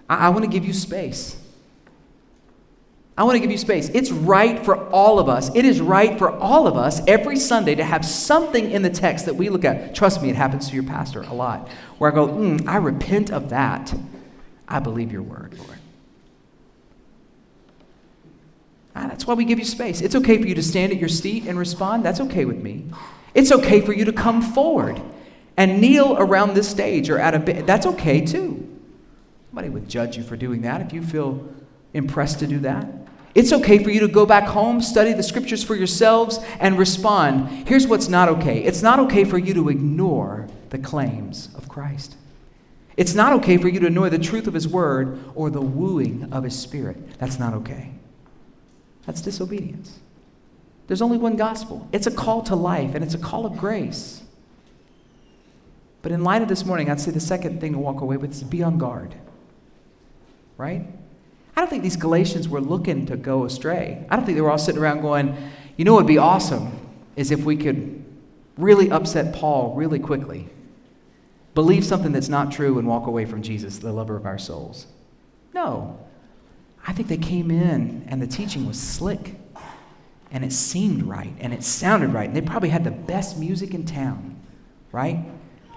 I, 0.10 0.28
I 0.28 0.30
want 0.30 0.44
to 0.44 0.50
give 0.50 0.66
you 0.66 0.74
space. 0.74 1.42
I 3.18 3.24
want 3.24 3.36
to 3.36 3.40
give 3.40 3.50
you 3.50 3.58
space. 3.58 3.90
It's 3.90 4.12
right 4.12 4.64
for 4.64 4.88
all 4.90 5.18
of 5.18 5.28
us. 5.28 5.50
It 5.56 5.66
is 5.66 5.82
right 5.82 6.18
for 6.20 6.32
all 6.32 6.68
of 6.68 6.78
us 6.78 7.02
every 7.08 7.38
Sunday 7.38 7.74
to 7.76 7.84
have 7.84 8.06
something 8.06 8.70
in 8.70 8.84
the 8.84 8.92
text 8.92 9.26
that 9.26 9.34
we 9.34 9.50
look 9.50 9.66
at. 9.66 9.96
Trust 9.96 10.22
me, 10.22 10.30
it 10.30 10.36
happens 10.36 10.70
to 10.70 10.76
your 10.76 10.84
pastor 10.84 11.24
a 11.24 11.34
lot. 11.34 11.68
Where 11.98 12.12
I 12.12 12.16
go, 12.16 12.28
mm, 12.28 12.68
I 12.68 12.78
repent 12.78 13.32
of 13.32 13.50
that. 13.50 13.94
I 14.68 14.80
believe 14.80 15.12
your 15.12 15.24
word, 15.24 15.58
Lord. 15.58 15.80
Ah, 18.98 19.06
that's 19.08 19.28
why 19.28 19.36
we 19.36 19.46
give 19.46 19.60
you 19.60 19.66
space. 19.66 20.02
It's 20.02 20.16
okay 20.16 20.42
for 20.42 20.48
you 20.48 20.56
to 20.56 20.64
stand 20.64 20.92
at 20.92 20.98
your 20.98 21.10
seat 21.10 21.46
and 21.46 21.58
respond. 21.58 22.04
That's 22.04 22.20
okay 22.20 22.46
with 22.46 22.58
me. 22.58 22.86
It's 23.36 23.52
okay 23.52 23.80
for 23.80 23.94
you 23.94 24.06
to 24.06 24.12
come 24.12 24.42
forward 24.42 25.00
and 25.56 25.80
kneel 25.80 26.18
around 26.18 26.56
this 26.56 26.68
stage 26.68 27.08
or 27.08 27.20
at 27.20 27.36
a 27.36 27.40
bit. 27.40 27.68
That's 27.68 27.86
okay 27.86 28.26
too. 28.26 28.64
Nobody 29.52 29.70
would 29.70 29.88
judge 29.88 30.18
you 30.18 30.24
for 30.24 30.36
doing 30.36 30.64
that 30.64 30.82
if 30.82 30.94
you 30.94 31.04
feel 31.04 31.48
impressed 31.94 32.40
to 32.40 32.48
do 32.48 32.58
that. 32.60 32.88
It's 33.36 33.54
okay 33.54 33.84
for 33.84 33.92
you 33.92 34.00
to 34.00 34.08
go 34.08 34.26
back 34.26 34.46
home, 34.46 34.82
study 34.82 35.14
the 35.14 35.22
scriptures 35.22 35.64
for 35.64 35.76
yourselves, 35.76 36.40
and 36.60 36.80
respond. 36.80 37.68
Here's 37.68 37.86
what's 37.86 38.08
not 38.08 38.30
okay 38.30 38.64
it's 38.64 38.82
not 38.82 39.00
okay 39.02 39.26
for 39.26 39.38
you 39.38 39.54
to 39.54 39.70
ignore 39.70 40.48
the 40.70 40.80
claims 40.80 41.50
of 41.54 41.70
Christ. 41.70 42.16
It's 42.96 43.14
not 43.14 43.32
okay 43.34 43.58
for 43.58 43.68
you 43.68 43.80
to 43.82 43.88
ignore 43.88 44.10
the 44.10 44.18
truth 44.18 44.48
of 44.48 44.56
His 44.56 44.68
word 44.68 45.20
or 45.36 45.52
the 45.52 45.62
wooing 45.62 46.30
of 46.32 46.44
His 46.46 46.58
spirit. 46.58 47.20
That's 47.20 47.38
not 47.38 47.54
okay. 47.54 47.97
That's 49.08 49.22
disobedience. 49.22 50.00
There's 50.86 51.02
only 51.02 51.18
one 51.18 51.36
gospel. 51.36 51.88
It's 51.92 52.06
a 52.06 52.12
call 52.12 52.44
to 52.44 52.56
life, 52.56 52.94
and 52.94 53.04
it's 53.04 53.16
a 53.16 53.18
call 53.18 53.46
of 53.46 53.58
grace. 53.58 54.22
But 56.04 56.12
in 56.12 56.24
light 56.24 56.42
of 56.42 56.48
this 56.48 56.66
morning, 56.66 56.90
I'd 56.90 57.00
say 57.00 57.12
the 57.12 57.20
second 57.20 57.60
thing 57.60 57.74
to 57.74 57.80
walk 57.80 58.02
away 58.02 58.18
with 58.18 58.32
is 58.32 58.44
be 58.44 58.62
on 58.62 58.78
guard. 58.78 59.16
Right? 60.58 60.86
I 61.56 61.62
don't 61.62 61.70
think 61.70 61.84
these 61.84 61.98
Galatians 61.98 62.48
were 62.48 62.62
looking 62.62 63.06
to 63.08 63.18
go 63.18 63.46
astray. 63.46 64.06
I 64.10 64.16
don't 64.16 64.26
think 64.26 64.36
they 64.36 64.42
were 64.42 64.52
all 64.52 64.58
sitting 64.58 64.80
around 64.80 65.02
going, 65.02 65.36
you 65.76 65.86
know 65.86 65.94
what 65.94 66.04
would 66.04 66.08
be 66.08 66.18
awesome 66.18 66.72
is 67.16 67.32
if 67.32 67.44
we 67.44 67.58
could 67.58 68.06
really 68.58 68.92
upset 68.92 69.34
Paul 69.34 69.74
really 69.76 70.00
quickly, 70.00 70.48
believe 71.56 71.84
something 71.84 72.12
that's 72.12 72.30
not 72.30 72.52
true, 72.52 72.78
and 72.78 72.88
walk 72.88 73.08
away 73.08 73.26
from 73.26 73.42
Jesus, 73.42 73.80
the 73.80 73.92
lover 73.92 74.16
of 74.16 74.26
our 74.26 74.38
souls. 74.38 74.88
No. 75.54 75.98
I 76.88 76.94
think 76.94 77.10
they 77.10 77.18
came 77.18 77.52
in 77.52 78.08
and 78.08 78.22
the 78.22 78.28
teaching 78.28 78.66
was 78.66 78.80
slick 78.80 79.36
and 80.32 80.44
it 80.44 80.54
seemed 80.54 81.04
right 81.04 81.34
and 81.40 81.54
it 81.54 81.64
sounded 81.64 82.14
right. 82.14 82.28
And 82.28 82.36
they 82.36 82.42
probably 82.42 82.70
had 82.70 82.84
the 82.84 82.92
best 82.92 83.38
music 83.38 83.74
in 83.74 83.86
town, 83.86 84.42
right? 84.92 85.26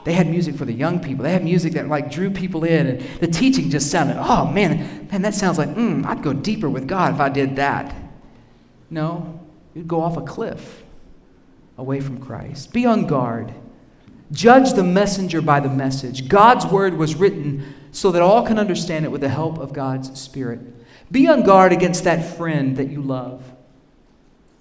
They 0.04 0.12
had 0.14 0.28
music 0.28 0.54
for 0.54 0.64
the 0.64 0.72
young 0.72 1.00
people. 1.00 1.24
They 1.24 1.32
had 1.32 1.44
music 1.44 1.74
that 1.74 1.88
like 1.88 2.10
drew 2.10 2.30
people 2.30 2.64
in, 2.64 2.86
and 2.86 3.20
the 3.20 3.26
teaching 3.26 3.68
just 3.68 3.90
sounded, 3.90 4.16
oh 4.18 4.46
man, 4.46 5.08
man, 5.10 5.22
that 5.22 5.34
sounds 5.34 5.58
like, 5.58 5.68
mm, 5.70 6.06
I'd 6.06 6.22
go 6.22 6.32
deeper 6.32 6.70
with 6.70 6.88
God 6.88 7.14
if 7.14 7.20
I 7.20 7.28
did 7.28 7.56
that. 7.56 7.94
No, 8.88 9.40
you'd 9.74 9.88
go 9.88 10.00
off 10.00 10.16
a 10.16 10.22
cliff 10.22 10.84
away 11.76 12.00
from 12.00 12.18
Christ. 12.18 12.72
Be 12.72 12.86
on 12.86 13.06
guard. 13.06 13.52
Judge 14.32 14.72
the 14.72 14.84
messenger 14.84 15.42
by 15.42 15.60
the 15.60 15.68
message. 15.68 16.28
God's 16.28 16.64
word 16.64 16.94
was 16.94 17.14
written 17.16 17.74
so 17.92 18.10
that 18.12 18.22
all 18.22 18.46
can 18.46 18.58
understand 18.58 19.04
it 19.04 19.08
with 19.08 19.20
the 19.20 19.28
help 19.28 19.58
of 19.58 19.72
God's 19.72 20.18
Spirit. 20.18 20.60
Be 21.10 21.28
on 21.28 21.42
guard 21.42 21.72
against 21.72 22.04
that 22.04 22.36
friend 22.36 22.76
that 22.76 22.88
you 22.88 23.02
love 23.02 23.42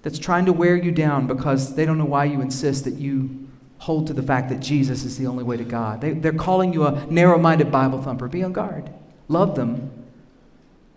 that's 0.02 0.18
trying 0.18 0.46
to 0.46 0.52
wear 0.52 0.76
you 0.76 0.90
down 0.90 1.26
because 1.26 1.74
they 1.74 1.84
don't 1.84 1.98
know 1.98 2.04
why 2.04 2.24
you 2.24 2.40
insist 2.40 2.84
that 2.84 2.94
you 2.94 3.48
hold 3.78 4.06
to 4.06 4.12
the 4.12 4.22
fact 4.22 4.48
that 4.48 4.60
Jesus 4.60 5.04
is 5.04 5.16
the 5.16 5.26
only 5.26 5.44
way 5.44 5.56
to 5.56 5.64
God. 5.64 6.00
They, 6.00 6.12
they're 6.12 6.32
calling 6.32 6.72
you 6.72 6.86
a 6.86 7.06
narrow 7.06 7.38
minded 7.38 7.70
Bible 7.70 8.02
thumper. 8.02 8.28
Be 8.28 8.42
on 8.42 8.52
guard. 8.52 8.90
Love 9.28 9.54
them. 9.54 9.90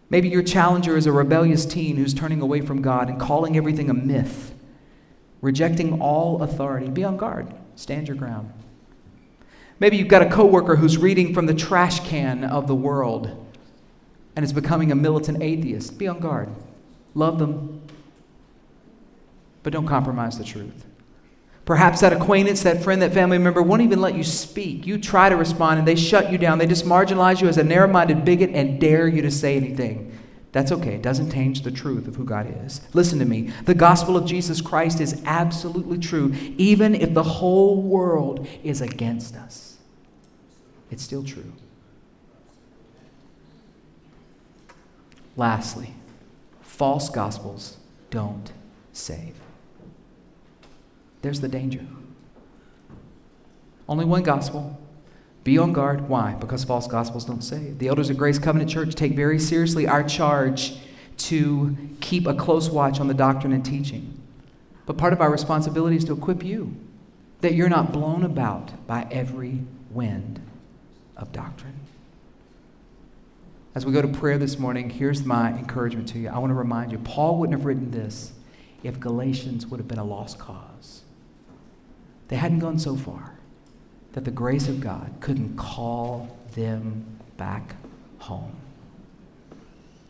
Maybe 0.10 0.30
your 0.30 0.44
challenger 0.44 0.98
is 0.98 1.06
a 1.06 1.12
rebellious 1.12 1.66
teen 1.66 1.98
who's 1.98 2.14
turning 2.14 2.42
away 2.42 2.62
from 2.62 2.82
God 2.82 3.10
and 3.10 3.20
calling 3.20 3.58
everything 3.58 3.90
a 3.90 3.94
myth, 3.94 4.54
rejecting 5.42 6.02
all 6.02 6.42
authority. 6.44 6.88
Be 6.88 7.04
on 7.04 7.18
guard. 7.18 7.54
Stand 7.76 8.08
your 8.08 8.18
ground. 8.18 8.52
Maybe 9.80 9.98
you've 9.98 10.08
got 10.08 10.22
a 10.22 10.30
coworker 10.30 10.76
who's 10.76 10.98
reading 10.98 11.34
from 11.34 11.46
the 11.46 11.54
trash 11.54 12.00
can 12.02 12.44
of 12.44 12.68
the 12.68 12.76
world 12.76 13.43
and 14.36 14.44
is 14.44 14.54
becoming 14.54 14.92
a 14.92 14.96
militant 14.96 15.42
atheist. 15.42 15.98
Be 15.98 16.08
on 16.08 16.20
guard. 16.20 16.50
Love 17.16 17.40
them, 17.40 17.82
but 19.62 19.74
don't 19.74 19.88
compromise 19.88 20.38
the 20.38 20.44
truth. 20.44 20.86
Perhaps 21.66 22.02
that 22.02 22.12
acquaintance, 22.12 22.64
that 22.64 22.84
friend, 22.84 23.02
that 23.02 23.14
family 23.14 23.38
member 23.38 23.62
won't 23.62 23.82
even 23.82 24.02
let 24.02 24.16
you 24.16 24.24
speak. 24.24 24.86
You 24.86 24.98
try 24.98 25.30
to 25.30 25.38
respond 25.38 25.80
and 25.80 25.88
they 25.88 25.96
shut 25.96 26.30
you 26.30 26.38
down. 26.38 26.58
They 26.58 26.68
just 26.68 26.86
marginalize 26.86 27.42
you 27.42 27.48
as 27.48 27.58
a 27.58 27.64
narrow 27.64 27.88
minded 27.88 28.26
bigot 28.26 28.50
and 28.54 28.82
dare 28.82 29.08
you 29.08 29.22
to 29.22 29.32
say 29.32 29.56
anything. 29.56 30.10
That's 30.52 30.72
okay. 30.72 30.96
It 30.96 31.02
doesn't 31.02 31.32
change 31.32 31.62
the 31.62 31.72
truth 31.72 32.08
of 32.08 32.16
who 32.16 32.26
God 32.26 32.54
is. 32.66 32.82
Listen 32.94 33.18
to 33.20 33.26
me. 33.26 33.52
The 33.66 33.74
gospel 33.74 34.18
of 34.18 34.26
Jesus 34.26 34.62
Christ 34.62 35.00
is 35.00 35.22
absolutely 35.26 35.98
true, 35.98 36.34
even 36.58 36.96
if 36.96 37.14
the 37.14 37.24
whole 37.24 37.82
world 37.82 38.48
is 38.64 38.82
against 38.82 39.36
us. 39.36 39.78
It's 40.92 41.02
still 41.02 41.24
true. 41.24 41.52
Lastly, 45.36 45.94
false 46.62 47.10
gospels 47.10 47.78
don't 48.10 48.52
save. 48.92 49.36
There's 51.22 51.42
the 51.42 51.48
danger. 51.48 51.86
Only 53.88 54.06
one 54.06 54.24
gospel. 54.24 54.80
Be 55.44 55.58
on 55.58 55.74
guard. 55.74 56.08
Why? 56.08 56.36
Because 56.36 56.64
false 56.64 56.88
gospels 56.88 57.26
don't 57.26 57.44
save. 57.44 57.80
The 57.80 57.88
elders 57.88 58.10
of 58.10 58.18
Grace 58.18 58.40
Covenant 58.40 58.70
Church 58.70 58.96
take 58.96 59.14
very 59.14 59.40
seriously 59.40 59.88
our 59.88 60.04
charge 60.04 60.78
to 61.18 61.76
keep 62.00 62.28
a 62.28 62.34
close 62.34 62.70
watch 62.70 63.00
on 63.00 63.08
the 63.08 63.14
doctrine 63.14 63.54
and 63.54 63.64
teaching. 63.64 64.22
But 64.86 64.98
part 64.98 65.14
of 65.14 65.22
our 65.22 65.32
responsibility 65.32 65.96
is 65.96 66.06
to 66.06 66.14
equip 66.14 66.44
you 66.44 66.76
that 67.42 67.54
you're 67.54 67.70
not 67.70 67.92
blown 67.92 68.24
about 68.24 68.88
by 68.88 69.08
every 69.12 69.62
wind 69.92 70.42
of 71.18 71.32
doctrine. 71.32 71.80
As 73.76 73.88
we 73.88 73.92
go 73.92 74.04
to 74.04 74.08
prayer 74.08 74.38
this 74.38 74.60
morning, 74.60 74.92
here's 74.92 75.26
my 75.26 75.50
encouragement 75.50 76.08
to 76.10 76.20
you. 76.20 76.30
I 76.30 76.38
want 76.38 76.52
to 76.52 76.56
remind 76.56 76.92
you 76.92 77.00
Paul 77.00 77.40
wouldn't 77.40 77.58
have 77.58 77.66
written 77.66 77.90
this 77.90 78.34
if 78.84 79.00
Galatians 79.00 79.66
would 79.66 79.80
have 79.80 79.88
been 79.88 79.98
a 79.98 80.04
lost 80.04 80.38
cause. 80.38 81.02
They 82.28 82.36
hadn't 82.36 82.60
gone 82.60 82.78
so 82.78 82.96
far 82.96 83.40
that 84.12 84.26
the 84.26 84.32
grace 84.32 84.68
of 84.68 84.80
God 84.80 85.16
couldn't 85.22 85.58
call 85.58 86.38
them 86.54 87.20
back 87.38 87.76
home. 88.20 88.56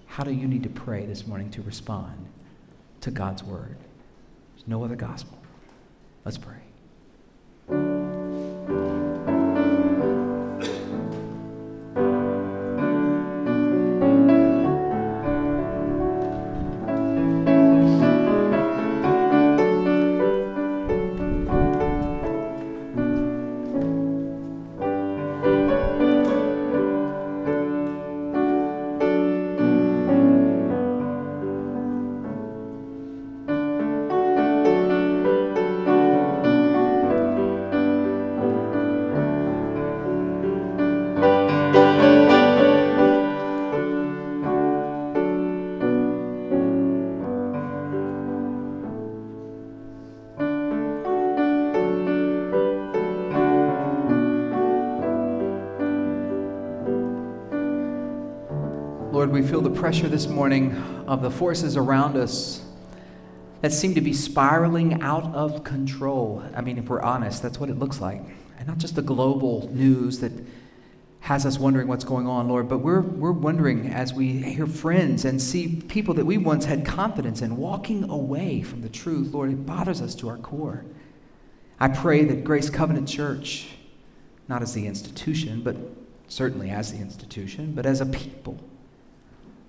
How 0.08 0.26
do 0.26 0.32
you 0.32 0.48
need 0.48 0.64
to 0.64 0.70
pray 0.70 1.06
this 1.06 1.26
morning 1.26 1.50
to 1.52 1.62
respond 1.62 2.28
to 3.00 3.12
God's 3.12 3.44
word? 3.44 3.78
There's 4.56 4.68
no 4.68 4.84
other 4.84 4.98
gospel. 4.98 5.38
Let's 6.26 6.38
pray. 6.38 6.60
We 59.34 59.42
feel 59.42 59.62
the 59.62 59.70
pressure 59.70 60.08
this 60.08 60.28
morning 60.28 60.76
of 61.08 61.24
the 61.24 61.32
forces 61.32 61.76
around 61.76 62.16
us 62.16 62.62
that 63.62 63.74
seem 63.74 63.96
to 63.96 64.02
be 64.02 64.14
spiraling 64.14 65.02
out 65.02 65.24
of 65.34 65.64
control. 65.64 66.44
I 66.56 66.62
mean, 66.62 66.78
if 66.78 66.88
we're 66.88 67.02
honest, 67.02 67.42
that's 67.42 67.60
what 67.60 67.72
it 67.72 67.80
looks 67.80 68.00
like. 68.00 68.22
And 68.60 68.68
not 68.68 68.78
just 68.78 68.96
the 68.96 69.02
global 69.02 69.70
news 69.74 70.20
that 70.20 70.32
has 71.22 71.48
us 71.48 71.58
wondering 71.58 71.88
what's 71.88 72.04
going 72.04 72.28
on, 72.28 72.48
Lord, 72.48 72.70
but 72.70 72.80
we're, 72.80 73.02
we're 73.02 73.32
wondering 73.32 73.88
as 73.88 74.14
we 74.14 74.34
hear 74.34 74.68
friends 74.68 75.26
and 75.26 75.42
see 75.42 75.82
people 75.88 76.14
that 76.14 76.26
we 76.26 76.38
once 76.38 76.66
had 76.66 76.86
confidence 76.86 77.42
in 77.42 77.58
walking 77.58 78.08
away 78.12 78.62
from 78.62 78.82
the 78.82 78.90
truth. 78.90 79.34
Lord, 79.34 79.50
it 79.50 79.66
bothers 79.66 80.00
us 80.00 80.14
to 80.16 80.30
our 80.30 80.38
core. 80.38 80.86
I 81.80 81.88
pray 81.88 82.24
that 82.26 82.44
Grace 82.44 82.70
Covenant 82.70 83.08
Church, 83.08 83.70
not 84.48 84.62
as 84.62 84.74
the 84.74 84.86
institution, 84.86 85.64
but 85.64 85.76
certainly 86.28 86.70
as 86.70 86.92
the 86.92 87.00
institution, 87.00 87.74
but 87.74 87.88
as 87.88 88.00
a 88.00 88.06
people, 88.06 88.60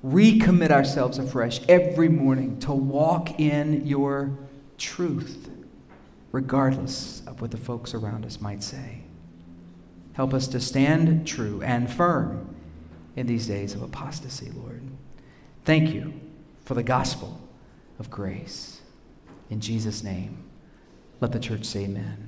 recommit 0.04 0.70
ourselves 0.70 1.18
afresh 1.18 1.60
every 1.68 2.08
morning 2.08 2.58
to 2.60 2.72
walk 2.72 3.40
in 3.40 3.86
your 3.86 4.36
truth, 4.76 5.48
regardless 6.30 7.22
of 7.26 7.40
what 7.40 7.50
the 7.50 7.56
folks 7.56 7.94
around 7.94 8.26
us 8.26 8.40
might 8.40 8.62
say. 8.62 9.00
Help 10.12 10.34
us 10.34 10.46
to 10.48 10.60
stand 10.60 11.26
true 11.26 11.62
and 11.62 11.90
firm 11.90 12.54
in 13.16 13.26
these 13.26 13.46
days 13.46 13.74
of 13.74 13.82
apostasy, 13.82 14.50
Lord. 14.50 14.82
Thank 15.64 15.94
you 15.94 16.12
for 16.64 16.74
the 16.74 16.82
gospel 16.82 17.40
of 17.98 18.10
grace. 18.10 18.82
In 19.48 19.60
Jesus' 19.60 20.02
name, 20.04 20.44
let 21.20 21.32
the 21.32 21.40
church 21.40 21.64
say 21.64 21.84
amen. 21.84 22.23